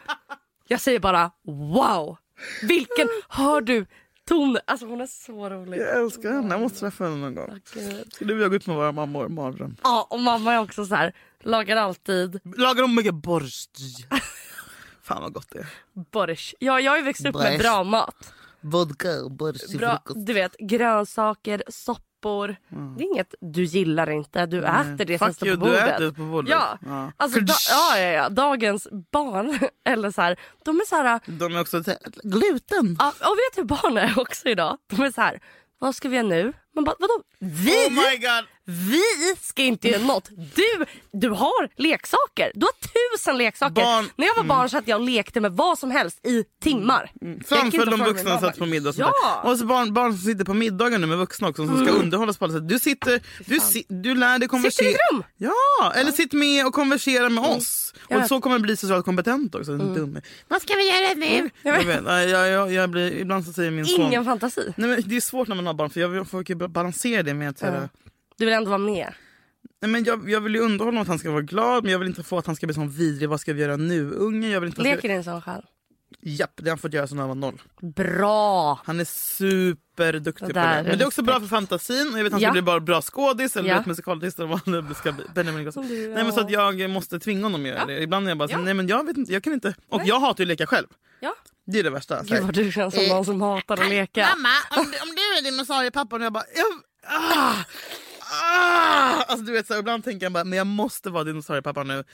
Jag 0.69 0.81
säger 0.81 0.99
bara 0.99 1.31
wow. 1.47 2.17
Vilken, 2.63 3.09
hör 3.29 3.61
du 3.61 3.87
ton? 4.29 4.59
Alltså 4.67 4.87
hon 4.87 5.01
är 5.01 5.07
så 5.07 5.51
rolig. 5.51 5.81
Jag 5.81 6.01
älskar 6.01 6.33
henne, 6.33 6.55
jag 6.55 6.61
måste 6.61 6.79
träffa 6.79 7.05
henne 7.05 7.17
någon 7.17 7.35
gång. 7.35 7.61
Du 8.21 8.35
och 8.35 8.41
jag 8.43 8.51
gå 8.51 8.57
ut 8.57 8.67
med 8.67 8.77
våra 8.77 8.93
mammor? 8.93 9.29
Mardröm. 9.29 9.77
Ja, 9.83 10.07
och 10.11 10.21
mamma 10.21 10.55
är 10.55 10.61
också 10.61 10.85
så 10.85 10.95
här, 10.95 11.13
lagar 11.45 11.77
alltid 11.77 12.41
Lagar 12.57 12.83
de 12.83 12.95
mycket 12.95 13.15
borst? 13.15 13.71
Fan 15.03 15.23
vad 15.23 15.33
gott 15.33 15.49
det 15.51 15.59
är. 15.59 15.67
borsch. 16.13 16.55
Ja, 16.59 16.81
jag 16.81 16.93
har 16.93 16.97
ju 16.97 17.03
växt 17.05 17.27
upp 17.27 17.35
med 17.35 17.53
Borsch. 17.53 17.59
bra 17.63 17.85
mat. 17.85 18.33
Vodka 18.61 19.11
och 19.25 19.55
till 19.69 19.79
Bra, 19.79 20.03
du 20.15 20.33
vet, 20.33 20.57
grönsaker, 20.59 21.63
soppor. 21.69 22.57
Det 22.69 23.05
är 23.05 23.13
inget 23.13 23.35
du 23.41 23.65
gillar 23.65 24.11
inte, 24.11 24.47
du 24.47 24.65
äter 24.65 25.05
det 25.05 25.19
som 25.19 25.27
Fuck 25.29 25.37
står 25.37 25.49
you, 25.49 25.59
på 25.59 25.65
du 25.67 25.71
bordet. 25.73 25.95
äter 25.95 26.11
på 26.11 26.23
bordet. 26.23 26.51
Ja, 26.51 26.79
Ja. 26.87 27.13
Alltså, 27.17 27.41
da, 27.41 27.55
ja, 27.71 27.99
ja, 27.99 28.09
ja, 28.09 28.29
dagens 28.29 28.89
barn, 29.13 29.59
eller 29.85 30.11
så 30.11 30.23
här, 30.23 30.41
de 30.65 30.77
är 30.81 30.87
så 30.89 30.97
här, 30.97 31.21
De 31.27 31.57
är 31.57 31.61
också 31.61 31.83
gluten. 32.23 32.97
ja, 32.99 33.09
och 33.09 33.37
vet 33.37 33.55
du 33.55 33.61
hur 33.61 33.65
barn 33.65 33.97
är 33.99 34.19
också 34.19 34.49
idag? 34.49 34.79
De 34.91 35.03
är 35.03 35.11
så 35.13 35.21
här, 35.21 35.41
vad 35.85 35.95
ska 35.95 36.09
vi 36.09 36.17
göra 36.17 36.27
nu? 36.27 36.53
Man 36.75 36.85
bara, 36.85 36.97
vadå? 36.99 37.15
Vi? 37.39 37.89
Oh. 37.89 38.43
Vi 38.65 39.03
ska 39.41 39.63
inte 39.63 39.89
göra 39.89 40.03
något. 40.03 40.29
Du, 40.55 40.85
du 41.13 41.29
har 41.31 41.69
leksaker. 41.83 42.53
Du 42.55 42.67
har 42.67 42.73
tusen 43.19 43.39
leksaker. 43.39 43.75
Barn- 43.75 44.11
När 44.17 44.27
jag 44.27 44.35
var 44.35 44.45
barn 44.45 44.69
så 44.71 44.79
att 44.79 44.89
jag 44.89 45.01
och 45.01 45.07
lekte 45.07 45.41
med 45.41 45.53
vad 45.53 45.79
som 45.79 45.91
helst 45.91 46.27
i 46.27 46.45
timmar. 46.63 47.11
Gick 47.21 47.49
Framför 47.49 47.87
de 47.87 48.01
vuxna 48.01 48.41
satt 48.41 48.59
på 48.59 48.67
middag 48.67 48.91
och 48.91 48.95
Ja. 48.99 49.13
Mm. 49.43 49.53
Och 49.53 49.59
så 49.59 49.67
barn, 49.67 49.95
barn 49.95 50.13
som 50.13 50.21
sitter 50.21 50.45
på 50.45 50.55
middagar 50.55 50.99
nu 50.99 51.07
med 51.07 51.19
vuxna 51.19 51.49
också 51.49 51.67
som 51.67 51.87
ska 51.87 51.95
underhållas 51.95 52.39
på 52.39 52.45
alla 52.45 52.55
sätt. 52.55 52.69
Du 52.69 52.79
sitter, 52.79 53.23
du, 53.47 53.61
si, 53.61 53.85
du 53.89 54.15
lär 54.15 54.39
dig 54.39 54.49
konversera. 54.49 54.87
Sitter 54.87 54.91
i 54.91 54.95
ett 54.95 55.13
rum. 55.13 55.23
Ja, 55.37 55.93
eller 55.97 56.13
sitt 56.13 56.33
med 56.33 56.67
och 56.67 56.73
konversera 56.75 57.29
med 57.29 57.45
oss. 57.45 57.51
Mm. 57.51 57.57
Jag 57.57 57.61
Och 58.09 58.17
vet. 58.17 58.29
så 58.29 58.41
kommer 58.41 58.57
du 58.57 58.63
bli 58.63 58.77
socialt 58.77 59.05
kompetent 59.05 59.55
också. 59.55 59.73
Mm. 59.73 59.95
Dum. 59.95 60.21
Vad 60.49 60.63
ska 60.63 60.75
vi 60.75 60.89
göra 60.89 61.15
nu? 61.15 61.51
Jag 61.63 61.85
vet, 61.85 62.31
jag, 62.31 62.49
jag, 62.49 62.73
jag 62.73 62.91
blir, 62.91 63.13
ibland 63.13 63.45
så 63.45 63.53
säger 63.53 63.71
min 63.71 63.87
son... 63.87 64.07
Ingen 64.07 64.25
fantasi. 64.25 64.73
Nej, 64.77 64.89
men 64.89 65.03
det 65.07 65.17
är 65.17 65.21
svårt 65.21 65.49
när 65.49 65.57
man 65.57 65.67
har 65.67 65.75
barn 65.75 65.91
för 65.91 66.01
jag 66.01 66.27
försöker 66.27 66.55
balansera 66.55 67.23
det 67.23 67.35
med 67.35 67.49
att 67.49 67.61
här, 67.61 67.89
Du 68.37 68.45
vill 68.45 68.55
ändå 68.55 68.69
vara 68.71 68.79
med. 68.79 69.15
Nej, 69.83 69.91
men 69.91 70.05
jag, 70.05 70.31
jag 70.31 70.41
vill 70.41 70.55
ju 70.55 70.61
underhålla 70.61 70.89
honom 70.89 71.03
att 71.03 71.09
han 71.09 71.19
ska 71.19 71.31
vara 71.31 71.43
glad 71.43 71.83
men 71.83 71.93
jag 71.93 71.99
vill 71.99 72.09
inte 72.09 72.23
få 72.23 72.39
att 72.39 72.47
han 72.47 72.57
ska 72.57 72.67
bli 72.67 72.75
sån 72.75 72.91
vidrig. 72.91 73.29
Vad 73.29 73.41
ska 73.41 73.53
vi 73.53 73.61
göra 73.61 73.77
nu? 73.77 74.11
Unge, 74.11 74.49
jag 74.49 74.61
vill 74.61 74.69
inte... 74.69 74.83
Leker 74.83 74.99
Ska... 74.99 75.09
din 75.09 75.25
son 75.25 75.43
själv? 75.43 75.63
Japp, 76.27 76.51
det 76.57 76.63
har 76.65 76.69
han 76.71 76.79
fått 76.79 76.93
göra 76.93 77.07
sedan 77.07 77.19
han 77.19 77.29
var 77.29 77.35
noll. 77.35 77.63
Bra! 77.81 78.81
Han 78.85 79.01
är 79.01 79.05
superduktig 79.05 80.49
Det 80.49 80.55
på 80.55 80.61
det. 80.61 80.83
Men 80.87 80.99
det 80.99 81.05
är 81.05 81.07
också 81.07 81.23
bra 81.23 81.41
för 81.41 81.47
fantasin. 81.47 82.11
Och 82.13 82.19
jag 82.19 82.25
vet 82.25 82.27
att 82.27 82.33
han 82.33 82.41
Ja. 82.41 82.49
ska 82.49 82.53
bli 82.53 82.63
bara 82.63 82.81
bra 82.81 83.03
skådis 83.03 83.57
eller 83.57 83.69
Ja. 83.69 83.75
ja. 83.77 83.83
musikalartist 83.87 84.39
eller 84.39 84.49
vad 84.49 84.61
han 84.67 84.95
ska 84.95 85.13
bli. 85.13 85.25
Benjamin 85.35 85.61
Ingrosso. 85.61 85.81
Som 85.81 85.89
du, 85.89 86.09
Nej 86.09 86.25
men 86.25 86.33
så 86.33 86.47
ja. 86.49 86.69
att 86.71 86.79
jag 86.79 86.91
måste 86.91 87.19
tvinga 87.21 87.43
honom 87.43 87.61
att 87.61 87.69
göra 87.69 87.79
Ja. 87.79 87.85
det. 87.87 88.03
Ibland 88.03 88.27
är 88.27 88.31
jag 88.31 88.39
bara 88.39 88.49
så, 88.49 88.53
Ja. 88.55 88.59
nej 88.59 88.75
men 88.75 88.89
jag 88.89 89.07
vet 89.07 89.17
inte, 89.17 89.33
jag 89.33 89.43
kan 89.45 89.53
inte. 89.53 89.75
Och 89.89 90.01
jag 90.05 90.21
hatar 90.21 90.45
ju 90.45 90.53
att 90.53 90.59
leka 90.61 90.67
själv. 90.67 90.87
Ja. 91.21 91.35
Det 91.67 91.79
är 91.79 91.83
det 91.83 91.91
värsta. 91.91 92.23
Gud 92.23 92.43
vad 92.43 92.55
du 92.55 92.73
känns 92.73 92.95
som 92.95 93.03
Eh, 93.05 93.09
någon 93.09 93.25
som 93.25 93.41
hatar 93.43 93.81
att 93.83 93.89
leka. 93.89 94.29
Mamma, 94.37 94.49
om, 94.71 94.81
om 94.87 95.09
du 95.17 95.39
är 95.39 95.43
dinosauriepappan 95.51 96.21
och 96.21 96.25
jag 96.27 96.33
bara... 96.33 96.45
Jag, 96.55 96.67
ah, 97.13 97.55
ah, 98.43 99.23
alltså 99.23 99.45
du 99.45 99.53
vet 99.53 99.67
så 99.67 99.73
här, 99.73 99.81
ibland 99.81 100.05
tänker 100.05 100.27
jag 100.27 100.33
bara, 100.33 100.45
men 100.45 100.59
jag 100.59 100.67
måste 100.67 101.11
vara 101.11 101.25
dinosauriepappa 101.25 101.83
nu. 101.83 102.05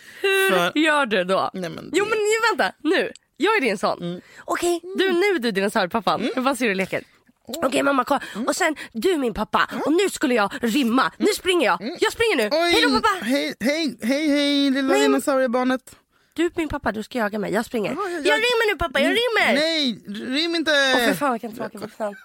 För, 0.50 0.72
Hur 0.74 0.80
gör 0.82 1.06
du 1.06 1.24
då? 1.24 1.50
nej, 1.54 1.70
men, 1.70 1.90
Jo 1.92 2.04
men 2.04 2.18
vänta, 2.58 2.74
nu. 2.82 3.12
Jag 3.42 3.57
är 3.57 3.61
din 3.61 3.79
son. 3.79 4.20
Okej, 4.44 4.81
du 4.96 5.12
nu 5.12 5.26
är 5.26 5.38
du 5.38 5.50
dinosauriepappan. 5.50 6.20
Mm. 6.20 6.44
Vad 6.44 6.59
ser 6.59 6.66
du 6.66 6.72
i 6.72 6.74
leken? 6.74 7.05
Okej 7.48 7.83
mamma 7.83 8.05
kolla. 8.05 8.20
Och 8.46 8.57
sen 8.57 8.76
du 8.92 9.16
min 9.16 9.35
pappa. 9.35 9.70
Och 9.87 9.92
nu 9.92 10.09
skulle 10.11 10.35
jag 10.35 10.53
rimma. 10.62 11.12
Nu 11.18 11.26
springer 11.26 11.66
jag. 11.66 11.96
Jag 12.00 12.12
springer 12.12 12.37
nu. 12.37 12.48
Oj, 12.53 12.70
Hej 12.72 12.83
då 12.83 12.90
pappa. 12.90 13.24
Hej, 13.24 13.55
hej, 13.61 13.98
hej, 14.03 14.29
hej 14.29 14.70
lilla 14.70 14.88
Nej, 14.88 15.03
dinosauriebarnet. 15.03 15.96
Du 16.33 16.44
är 16.46 16.50
min 16.57 16.68
pappa, 16.68 16.92
du 16.92 17.03
ska 17.03 17.18
jaga 17.18 17.38
mig. 17.38 17.53
Jag 17.53 17.64
springer. 17.64 17.92
Ja, 17.92 18.03
jag- 18.03 18.12
Jag 18.12 18.26
jag- 18.26 18.37
rymmer 18.37 18.72
nu 18.72 18.79
pappa, 18.79 19.00
jag 19.00 19.09
rymmer. 19.11 19.55
Nej, 19.55 20.03
rym 20.37 20.55
inte! 20.55 20.70
Åh 20.96 21.07
för 21.09 21.14
fan 21.14 21.33
vilken 21.33 21.55
tråkig 21.57 21.81
vuxen. 21.81 22.16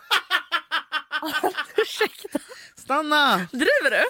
Ursäkta. 1.78 2.40
Stanna! 2.78 3.38
Driver 3.52 3.90
du? 3.92 4.04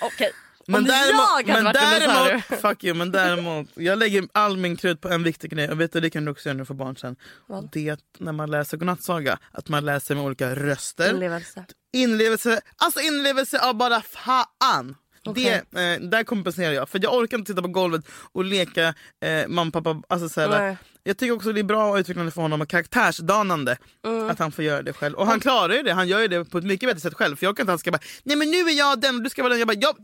Okej. 0.00 0.32
Men 0.70 0.84
däremot, 0.84 1.46
men 1.46 1.64
däremot, 1.74 2.42
fuck 2.60 2.84
you, 2.84 2.94
men 2.94 3.12
däremot, 3.12 3.68
jag 3.74 3.98
lägger 3.98 4.28
all 4.32 4.56
min 4.56 4.76
krut 4.76 5.00
på 5.00 5.08
en 5.08 5.22
viktig 5.22 5.50
grej 5.50 5.70
och 5.70 5.80
vet 5.80 5.92
du, 5.92 6.00
det 6.00 6.10
kan 6.10 6.24
du 6.24 6.30
också 6.30 6.48
göra 6.48 6.54
när 6.54 6.60
du 6.62 6.66
får 6.66 6.74
barn 6.74 6.96
sen. 6.96 7.16
Vad? 7.46 7.68
Det 7.72 7.88
är 7.88 7.92
att 7.92 8.00
när 8.18 8.32
man 8.32 8.50
läser 8.50 8.76
godnattsaga, 8.76 9.38
att 9.52 9.68
man 9.68 9.84
läser 9.84 10.14
med 10.14 10.24
olika 10.24 10.54
röster. 10.54 11.10
Inlevelse. 11.10 11.64
Inlevelse, 11.92 12.60
alltså 12.76 13.00
inlevelse 13.00 13.60
av 13.60 13.74
bara 13.74 14.00
fan. 14.00 14.96
Okej. 15.24 15.62
Det, 15.70 15.94
eh, 15.94 16.00
där 16.00 16.24
kompenserar 16.24 16.72
jag. 16.72 16.88
För 16.88 17.00
jag 17.02 17.14
orkar 17.14 17.38
inte 17.38 17.52
sitta 17.52 17.62
på 17.62 17.68
golvet 17.68 18.04
och 18.32 18.44
leka 18.44 18.94
eh, 19.20 19.48
mamma 19.48 19.70
pappa. 19.70 20.02
Alltså, 20.08 20.28
så 20.28 20.40
här, 20.40 20.48
Nej. 20.48 20.76
Jag 21.10 21.18
tycker 21.18 21.34
också 21.34 21.52
det 21.52 21.60
är 21.60 21.64
bra 21.64 21.90
och 21.90 21.96
utvecklande 21.96 22.32
för 22.32 22.42
honom 22.42 22.60
och 22.60 22.68
karaktärsdanande 22.68 23.76
Mm. 24.06 24.30
att 24.30 24.38
han 24.38 24.52
får 24.52 24.64
göra 24.64 24.82
det 24.82 24.92
själv. 24.92 25.14
Och 25.16 25.26
han 25.26 25.40
klarar 25.40 25.74
ju 25.74 25.82
det, 25.82 25.92
han 25.92 26.08
gör 26.08 26.28
det 26.28 26.44
på 26.44 26.58
ett 26.58 26.64
mycket 26.64 26.88
bättre 26.88 27.00
sätt 27.00 27.14
själv. 27.14 27.36
För 27.36 27.46
jag 27.46 27.56
kan 27.56 27.62
inte 27.64 27.72
han 27.72 27.78
ska 27.78 27.90
bara, 27.90 28.00
nej 28.22 28.36
men 28.36 28.50
nu 28.50 28.56
är 28.58 28.78
jag 28.78 29.00
den 29.00 29.16
och 29.16 29.22
du 29.22 29.30
ska 29.30 29.42
vara 29.42 29.50
den. 29.50 29.58
Jag 29.58 29.68
bara, 29.68 29.78
jag, 29.80 29.96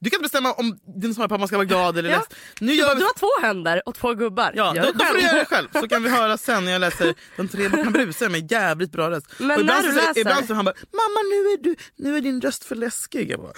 du 0.00 0.10
kan 0.10 0.22
bestämma 0.22 0.52
om 0.52 0.78
dinosauriepappan 1.00 1.48
ska 1.48 1.56
vara 1.56 1.64
glad 1.64 1.98
eller 1.98 2.10
Ja. 2.10 2.16
ledsen. 2.16 2.36
Nu 2.60 2.66
Du, 2.72 2.74
gör 2.78 2.88
har 2.94 3.18
två 3.18 3.46
händer 3.46 3.82
och 3.88 3.94
två 3.94 4.14
gubbar. 4.14 4.52
Ja, 4.56 4.76
Gör 4.76 4.82
då, 4.82 4.92
då 4.92 5.04
får 5.04 5.14
du 5.14 5.20
göra 5.20 5.38
det 5.38 5.44
själv. 5.44 5.68
Så 5.72 5.88
kan 5.88 6.02
vi 6.02 6.08
höra 6.10 6.36
sen 6.36 6.64
när 6.64 6.72
jag 6.72 6.80
läser 6.80 7.14
De 7.36 7.48
tre 7.48 7.68
bockarna 7.68 7.90
Bruse 7.90 8.28
med 8.28 8.52
jävligt 8.52 8.92
bra 8.92 9.10
röst. 9.10 9.26
Men 9.38 9.50
och 9.50 9.60
ibland 9.60 9.84
när 9.84 9.92
du 9.92 10.00
så, 10.00 10.06
läser- 10.06 10.20
Ibland 10.20 10.46
så 10.46 10.54
han 10.54 10.64
bara, 10.64 10.74
mamma 10.92 11.20
nu 11.30 11.36
är, 11.52 11.62
du, 11.62 11.76
nu 11.96 12.16
är 12.16 12.20
din 12.20 12.40
röst 12.40 12.64
för 12.64 12.74
läskig. 12.74 13.30
Jag 13.30 13.40
bara, 13.40 13.52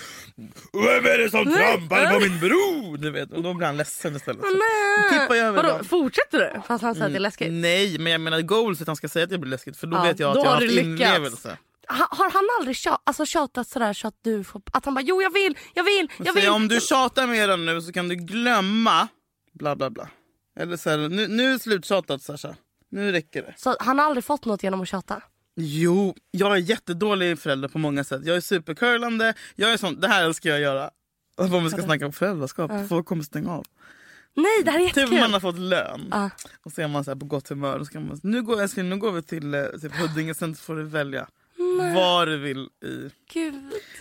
vem 0.72 1.04
är 1.12 1.18
det 1.18 1.30
som 1.30 1.44
trampar 1.54 2.12
på 2.14 2.20
min 2.20 2.40
bro? 2.40 2.96
Du 2.96 3.10
vet, 3.10 3.32
och 3.32 3.42
då 3.42 3.54
blir 3.54 3.66
han 3.66 3.76
ledsen 3.76 4.16
istället. 4.16 4.40
Så 4.42 4.50
Nej. 4.50 5.20
tippar 5.20 5.34
jag 5.34 5.46
över 5.46 5.62
Vadå, 5.62 5.84
fortsätter 5.84 6.38
du? 6.38 6.62
Fast 6.68 6.82
han 6.86 6.94
säger 6.94 7.06
att 7.06 7.12
det 7.12 7.18
är 7.18 7.20
läskigt. 7.20 7.52
Nej, 7.52 7.98
men 7.98 8.12
jag 8.12 8.20
menar 8.20 8.40
goals 8.40 8.80
att 8.80 8.86
han 8.86 8.96
ska 8.96 9.08
säga 9.08 9.24
att 9.24 9.30
det 9.30 9.38
blir 9.38 9.50
läskigt 9.50 9.76
för 9.76 9.86
då 9.86 9.96
Ja, 9.96 10.02
vet 10.02 10.18
jag 10.18 10.30
att 10.30 10.44
jag 10.44 10.50
har 10.50 10.60
haft 10.60 10.72
inlevelse. 10.72 11.58
Ha, 11.88 12.08
har 12.10 12.30
han 12.30 12.44
aldrig 12.60 12.76
tjat, 12.76 13.00
alltså 13.04 13.26
tjatat 13.26 13.68
sådär 13.68 13.92
så 13.92 14.08
att 14.08 14.14
du 14.22 14.44
får... 14.44 14.62
Att 14.72 14.84
han 14.84 14.94
bara 14.94 15.00
jo 15.04 15.22
jag 15.22 15.32
vill, 15.32 15.58
jag 15.74 15.84
vill, 15.84 16.08
jag 16.18 16.32
vill. 16.32 16.48
om 16.48 16.68
du 16.68 16.80
tjatar 16.80 17.26
med 17.26 17.48
den 17.48 17.66
nu 17.66 17.82
så 17.82 17.92
kan 17.92 18.08
du 18.08 18.14
glömma 18.14 19.08
bla 19.52 19.76
bla 19.76 19.90
bla. 19.90 20.08
Eller 20.58 20.76
så 20.76 20.90
här, 20.90 20.96
nu, 21.08 21.28
nu 21.28 21.48
är 21.48 21.52
det 21.52 21.58
sluttjatat 21.58 22.22
Sasha. 22.22 22.54
Nu 22.90 23.12
räcker 23.12 23.42
det. 23.42 23.54
Så 23.56 23.76
han 23.80 23.98
har 23.98 24.06
aldrig 24.06 24.24
fått 24.24 24.44
något 24.44 24.62
genom 24.62 24.80
att 24.80 24.88
tjata? 24.88 25.22
Jo, 25.56 26.14
jag 26.30 26.52
är 26.52 26.56
jättedålig 26.56 27.38
förälder 27.38 27.68
på 27.68 27.78
många 27.78 28.04
sätt. 28.04 28.20
Jag 28.24 28.36
är 28.36 28.40
supercurlande. 28.40 29.34
Jag 29.54 29.72
är 29.72 29.76
sån, 29.76 30.00
det 30.00 30.08
här 30.08 30.24
älskar 30.24 30.50
jag 30.50 30.60
göra. 30.60 30.90
Och 31.36 31.44
Om 31.44 31.64
vi 31.64 31.70
ska 31.70 31.82
snacka 31.82 32.06
om 32.06 32.12
föräldraskap, 32.12 32.70
folk 32.88 33.06
kommer 33.06 33.22
stänga 33.24 33.50
av. 33.52 33.66
Nej 34.36 34.62
det 34.64 34.70
här 34.70 34.78
är 34.80 34.86
Typ 34.86 34.96
jättekul. 34.96 35.20
man 35.20 35.32
har 35.32 35.40
fått 35.40 35.58
lön 35.58 36.08
Ja. 36.10 36.30
och 36.64 36.72
så 36.72 36.82
är 36.82 36.88
man 36.88 37.04
så 37.04 37.16
på 37.16 37.26
gott 37.26 37.48
humör. 37.48 37.78
Och 37.78 37.86
så 37.86 37.92
kan 37.92 38.06
man, 38.08 38.20
nu, 38.22 38.42
går, 38.42 38.60
älskling, 38.62 38.88
nu 38.88 38.96
går 38.96 39.12
vi 39.12 39.22
till 39.22 39.54
eh, 39.54 39.62
typ 39.82 39.92
Huddinge, 39.96 40.34
sen 40.34 40.54
får 40.54 40.76
du 40.76 40.82
välja 40.82 41.26
vad 41.94 42.28
du 42.28 42.36
vill 42.38 42.68
i. 42.84 43.10
Gud. 43.32 43.54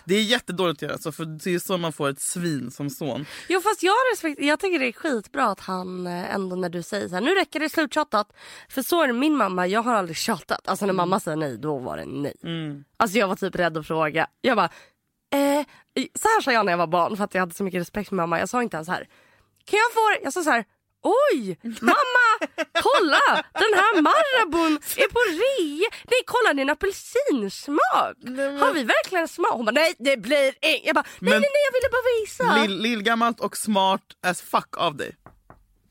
Det 0.05 0.15
är 0.15 0.21
jättedåligt 0.23 0.83
att 0.83 0.89
göra 0.89 0.97
så, 0.97 1.11
för 1.11 1.25
det 1.25 1.53
är 1.55 1.59
så 1.59 1.77
man 1.77 1.93
får 1.93 2.09
ett 2.09 2.21
svin 2.21 2.71
som 2.71 2.89
son. 2.89 3.25
Jo 3.49 3.61
fast 3.61 3.83
jag, 3.83 3.93
respekt, 4.13 4.41
jag 4.41 4.59
tycker 4.59 4.79
det 4.79 4.87
är 4.87 4.91
skitbra 4.91 5.45
att 5.45 5.59
han 5.59 6.07
eh, 6.07 6.35
ändå 6.35 6.55
när 6.55 6.69
du 6.69 6.83
säger 6.83 7.07
så 7.07 7.13
här, 7.15 7.21
nu 7.21 7.35
räcker 7.35 7.59
det 7.59 7.69
sluttjatat. 7.69 8.33
För 8.69 8.81
så 8.81 9.03
är 9.03 9.07
det 9.07 9.13
min 9.13 9.35
mamma, 9.37 9.67
jag 9.67 9.81
har 9.83 9.93
aldrig 9.95 10.17
tjatat. 10.17 10.67
Alltså 10.67 10.85
när 10.85 10.93
mamma 10.93 11.19
säger 11.19 11.37
nej 11.37 11.57
då 11.57 11.77
var 11.77 11.97
det 11.97 12.05
nej. 12.05 12.35
Mm. 12.43 12.83
Alltså 12.97 13.17
jag 13.17 13.27
var 13.27 13.35
typ 13.35 13.55
rädd 13.55 13.77
att 13.77 13.87
fråga. 13.87 14.27
Jag 14.41 14.57
bara, 14.57 14.69
Eh, 15.33 15.65
så 16.19 16.27
här 16.27 16.41
sa 16.41 16.51
jag 16.51 16.65
när 16.65 16.73
jag 16.73 16.77
var 16.77 16.87
barn 16.87 17.17
för 17.17 17.23
att 17.23 17.33
jag 17.33 17.41
hade 17.41 17.53
så 17.53 17.63
mycket 17.63 17.81
respekt 17.81 18.09
för 18.09 18.15
mamma. 18.15 18.39
Jag 18.39 18.49
sa 18.49 18.63
inte 18.63 18.77
ens 18.77 18.85
så 18.85 18.91
här. 18.93 19.07
Kan 19.69 19.79
jag 19.79 19.91
få 19.93 20.09
det? 20.09 20.19
Jag 20.23 20.33
sa 20.33 20.43
så 20.43 20.49
här. 20.49 20.65
Oj, 21.31 21.59
mamma, 21.63 22.27
kolla! 22.81 23.43
Den 23.53 23.73
här 23.79 24.01
Marabon 24.01 24.73
är 24.97 25.07
på 25.07 25.19
rea. 25.41 25.89
Nej, 26.11 26.21
kolla 26.25 26.53
det 26.53 26.59
är 26.59 26.61
en 26.61 26.69
apelsinsmak. 26.69 28.15
Har 28.61 28.73
vi 28.73 28.83
verkligen 28.83 29.27
smak? 29.27 29.51
Hon 29.51 29.65
bara, 29.65 29.71
nej 29.71 29.93
det 29.99 30.17
blir 30.17 30.53
inget. 30.61 30.85
Jag 30.85 30.95
bara, 30.95 31.05
nej, 31.19 31.31
Men- 31.33 31.41
nej, 31.41 31.49
nej, 31.53 31.61
jag 31.67 31.73
ville 31.79 31.89
bara 31.91 32.21
visa. 32.21 32.67
Lill, 32.67 32.81
lillgammalt 32.81 33.39
och 33.39 33.57
smart 33.57 34.01
as 34.27 34.41
fuck 34.41 34.77
av 34.77 34.95
dig. 34.95 35.15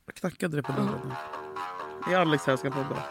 Jag 0.06 0.14
knackade 0.14 0.56
det 0.56 0.62
på 0.62 0.72
dörren. 0.72 1.12
Är 2.10 2.16
Alex 2.20 2.44
här 2.46 2.52
och 2.52 2.58
ska 2.58 2.70
podda? 2.70 3.02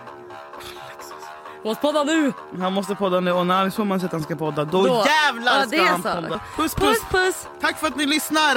Måste 1.64 1.82
podda 1.82 2.04
nu. 2.04 2.34
Han 2.60 2.74
måste 2.74 2.96
podda 2.96 3.20
nu 3.20 3.32
och 3.32 3.48
när 3.48 3.56
Alex 3.62 3.76
får 3.76 3.86
man 3.86 4.00
säga 4.00 4.06
att 4.08 4.12
han 4.12 4.24
ska 4.24 4.36
podda 4.36 4.66
då, 4.66 4.86
Då. 4.86 5.06
jävlar 5.06 5.60
Ja, 5.60 5.68
ska 5.68 5.84
han 5.84 6.02
så. 6.04 6.10
podda. 6.22 6.40
Puss 6.58 6.76
puss. 6.76 7.00
Puss 7.00 7.02
puss. 7.12 7.48
Tack 7.62 7.80
för 7.80 7.88
att 7.88 7.96
ni 7.96 8.06
lyssnar. 8.06 8.56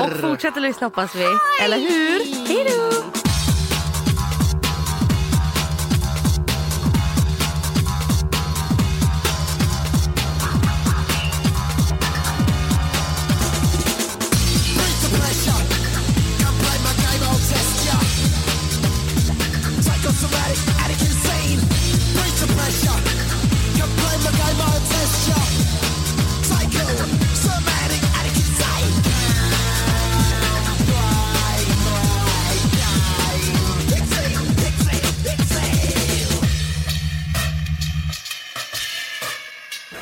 Och 0.00 0.20
fortsätt 0.20 0.56
att 0.56 0.62
lyssna 0.62 0.86
hoppas 0.86 1.14
vi. 1.14 1.26
Eller 1.62 1.78
hur? 1.78 2.46
Hej 2.48 2.64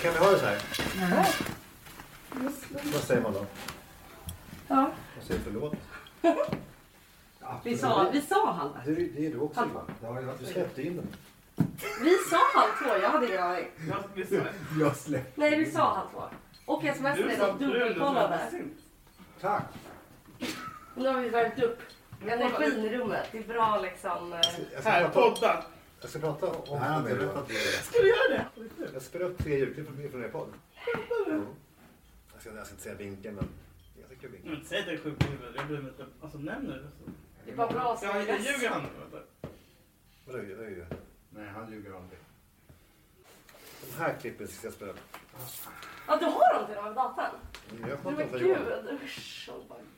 Kan 0.07 0.13
vi 0.15 0.19
ha 0.21 0.31
det 0.31 0.39
så 0.39 0.47
här? 0.47 0.59
Vad 2.93 3.03
säger 3.03 3.21
man 3.23 3.33
då? 3.33 3.47
Ja. 4.69 4.91
Vad 5.17 5.25
säger 5.25 5.41
förlåt? 5.45 5.75
Vi 7.65 7.79
sa, 7.79 8.09
vi 8.13 8.21
sa 8.21 8.51
halv. 8.53 8.71
Det, 8.85 8.91
är- 8.91 9.09
det 9.17 9.27
är 9.27 9.31
du 9.31 9.39
också 9.41 9.61
Ivan. 10.01 10.37
Du 10.41 10.47
släppte 10.47 10.83
in 10.83 10.97
den. 10.97 11.07
Vi 12.03 12.17
sa 12.31 12.39
halv 12.55 12.71
två, 12.83 13.03
jag 13.03 13.11
hade 13.11 13.27
ingen 13.27 13.43
aning. 13.45 13.67
Jag 14.81 14.97
släppte. 14.97 15.41
Nej, 15.41 15.59
vi 15.59 15.71
sa 15.71 15.95
halv 15.95 16.09
två. 16.13 16.23
Och 16.67 16.83
smsade 16.97 17.51
och 17.51 17.59
dubbelkollade. 17.59 18.41
Tack. 19.41 19.63
Nu 20.95 21.09
har 21.09 21.21
vi 21.21 21.29
värmt 21.29 21.63
upp. 21.63 21.79
Energin 22.27 22.85
i 22.85 22.89
rummet. 22.97 23.29
Det 23.33 23.39
är 23.39 23.43
bra 23.43 23.81
liksom. 23.83 24.33
eh, 24.33 24.39
Jag 24.73 24.81
ska 24.81 24.91
Här, 24.91 25.09
prata, 25.09 25.21
podda. 25.21 25.63
Jag 26.01 26.11
ska 26.11 26.19
prata 26.19 26.47
om 26.47 26.81
Nej, 26.81 27.03
det. 27.15 27.15
men 27.15 27.45
det 27.49 27.55
Ska 27.83 27.99
du 28.03 28.09
göra 28.09 28.29
det? 28.29 28.91
Jag 28.93 29.03
spelar 29.03 29.27
upp 29.27 29.39
tre 29.39 29.59
ljudklipp 29.59 29.87
från 29.87 30.11
från 30.11 30.25
er 30.25 30.29
podd. 30.29 30.49
Mm. 31.27 31.47
Jag 32.33 32.41
ska, 32.41 32.55
jag 32.55 32.67
ska 32.67 32.73
inte 32.75 32.83
säga 32.83 32.95
vinkeln 32.95 33.35
men 33.35 33.49
jag 34.01 34.09
tycker 34.11 34.29
vinkeln. 34.29 34.55
Men 34.55 34.65
säg 34.65 34.81
att 34.81 34.87
jag 34.87 34.95
är 34.95 34.99
sjuk 35.01 35.23
i 35.25 35.27
huvudet. 35.27 35.53
Jag 35.57 35.67
mig 35.83 35.91
inte. 35.93 36.07
Alltså 36.23 36.39
nämn 36.39 36.67
det. 36.69 36.89
Det 37.45 37.53
är 37.53 37.57
bara 37.57 37.71
bra 37.73 37.93
att 37.93 37.99
säga 38.01 38.23
jag 38.23 38.41
ljuger 38.41 38.69
han. 38.71 38.83
Vänta. 39.01 39.19
Vadå, 40.27 40.39
det 40.39 40.65
är 40.65 40.71
ju- 40.71 40.87
Nej, 41.31 41.49
han 41.49 41.73
ljuger 41.73 41.93
aldrig. 41.97 42.19
De 43.93 43.99
här 43.99 44.17
klippen 44.21 44.49
ska 44.49 44.67
jag 44.67 44.75
spela 44.75 44.93
upp. 44.93 44.99
Ja, 46.07 46.17
du 46.17 46.25
har 46.25 46.55
dem 46.59 46.67
till 46.67 46.75
dem 46.77 46.85
över 46.87 46.95
datorn? 46.95 47.25
Mm, 47.77 47.91
Jag 47.91 47.99
Men 48.05 48.15
pratar 48.17 48.29
för 48.31 48.39
gud, 48.39 48.49
Johan. 48.49 48.89
usch. 49.05 49.51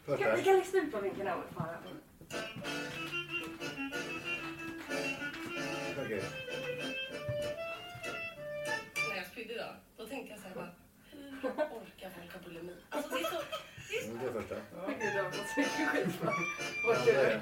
Först 0.05 0.23
Kan- 0.23 0.31
Vi 0.35 0.37
här. 0.37 0.43
kan 0.45 0.55
lista 0.59 0.79
ut 0.79 0.93
vad 0.93 1.03
vinkeln 1.03 1.29
är 1.29 1.35
om 1.35 1.41
får 1.55 1.61
höra. 1.61 1.79
Okej. 6.09 6.23
När 9.11 9.16
jag 9.16 9.27
spydde 9.27 9.55
idag, 9.55 9.75
då 9.97 10.07
tänkte 10.07 10.31
jag 10.33 10.40
så 10.40 10.49
här 10.49 10.55
bara, 10.55 10.71
hur 11.42 11.49
orkar 11.51 12.11
folk 12.11 12.33
ha 12.33 12.40
bulimi? 12.44 12.73
Alltså 12.90 13.11
det 13.14 13.21
är 13.21 13.25
så... 13.31 13.42
Mm, 14.09 14.18
Det 14.18 14.27
är 14.29 14.33
första. 14.33 14.55
Gud, 14.55 15.14
jag 15.16 15.25
har 15.25 15.31
fått 15.31 15.49
så 15.55 15.61
mycket 15.61 15.88
skit 15.88 16.14
för. 16.21 16.33
Ja, 16.85 17.05
det 17.05 17.11
är- 17.12 17.40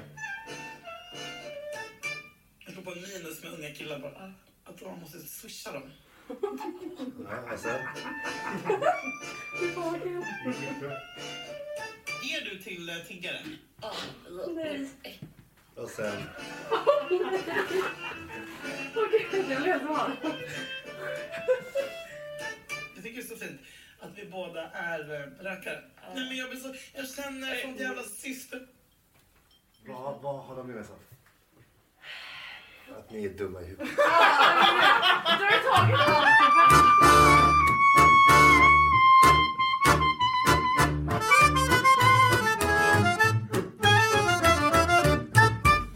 Jag 2.59 2.73
står 2.73 2.81
på 2.81 2.91
minus 2.95 3.43
med 3.43 3.53
unga 3.53 3.71
killar 3.71 3.99
bara. 3.99 4.33
Att 4.63 4.81
man 4.81 4.99
måste 4.99 5.19
swisha 5.19 5.71
dem. 5.71 5.91
Ja, 7.29 7.57
sen. 7.57 7.79
Ger 12.23 12.41
du 12.45 12.57
till 12.63 12.89
uh, 12.89 12.95
tiggare? 13.07 13.39
Nej. 14.55 14.89
Och 15.77 15.89
sen. 15.89 16.13
Okej, 18.95 19.27
det 19.31 19.55
blev 19.55 19.79
så. 19.87 20.11
Jag 22.95 23.03
tycker 23.03 23.21
det 23.21 23.27
är 23.27 23.27
så 23.27 23.35
fint 23.35 23.61
att 23.99 24.09
vi 24.15 24.25
båda 24.25 24.69
är 24.71 24.99
uh, 24.99 25.43
rökare. 25.43 25.83
Nej 26.15 26.27
men 26.27 26.37
jag 26.37 26.49
blir 26.49 26.59
så... 26.59 26.75
Jag 26.93 27.09
känner 27.09 27.55
som 27.55 27.75
jävla 27.75 28.03
syster. 28.03 28.67
Vad, 29.87 30.21
vad 30.21 30.45
har 30.45 30.55
de 30.55 30.67
med 30.67 30.85
sig? 30.85 30.95
Att 32.97 33.11
ni 33.11 33.25
är 33.25 33.29
dumma 33.29 33.61
i 33.61 33.65
huvudet. 33.65 33.89
Du 33.95 34.01
har 35.45 35.75
tagit 35.75 35.99
allt. 35.99 37.26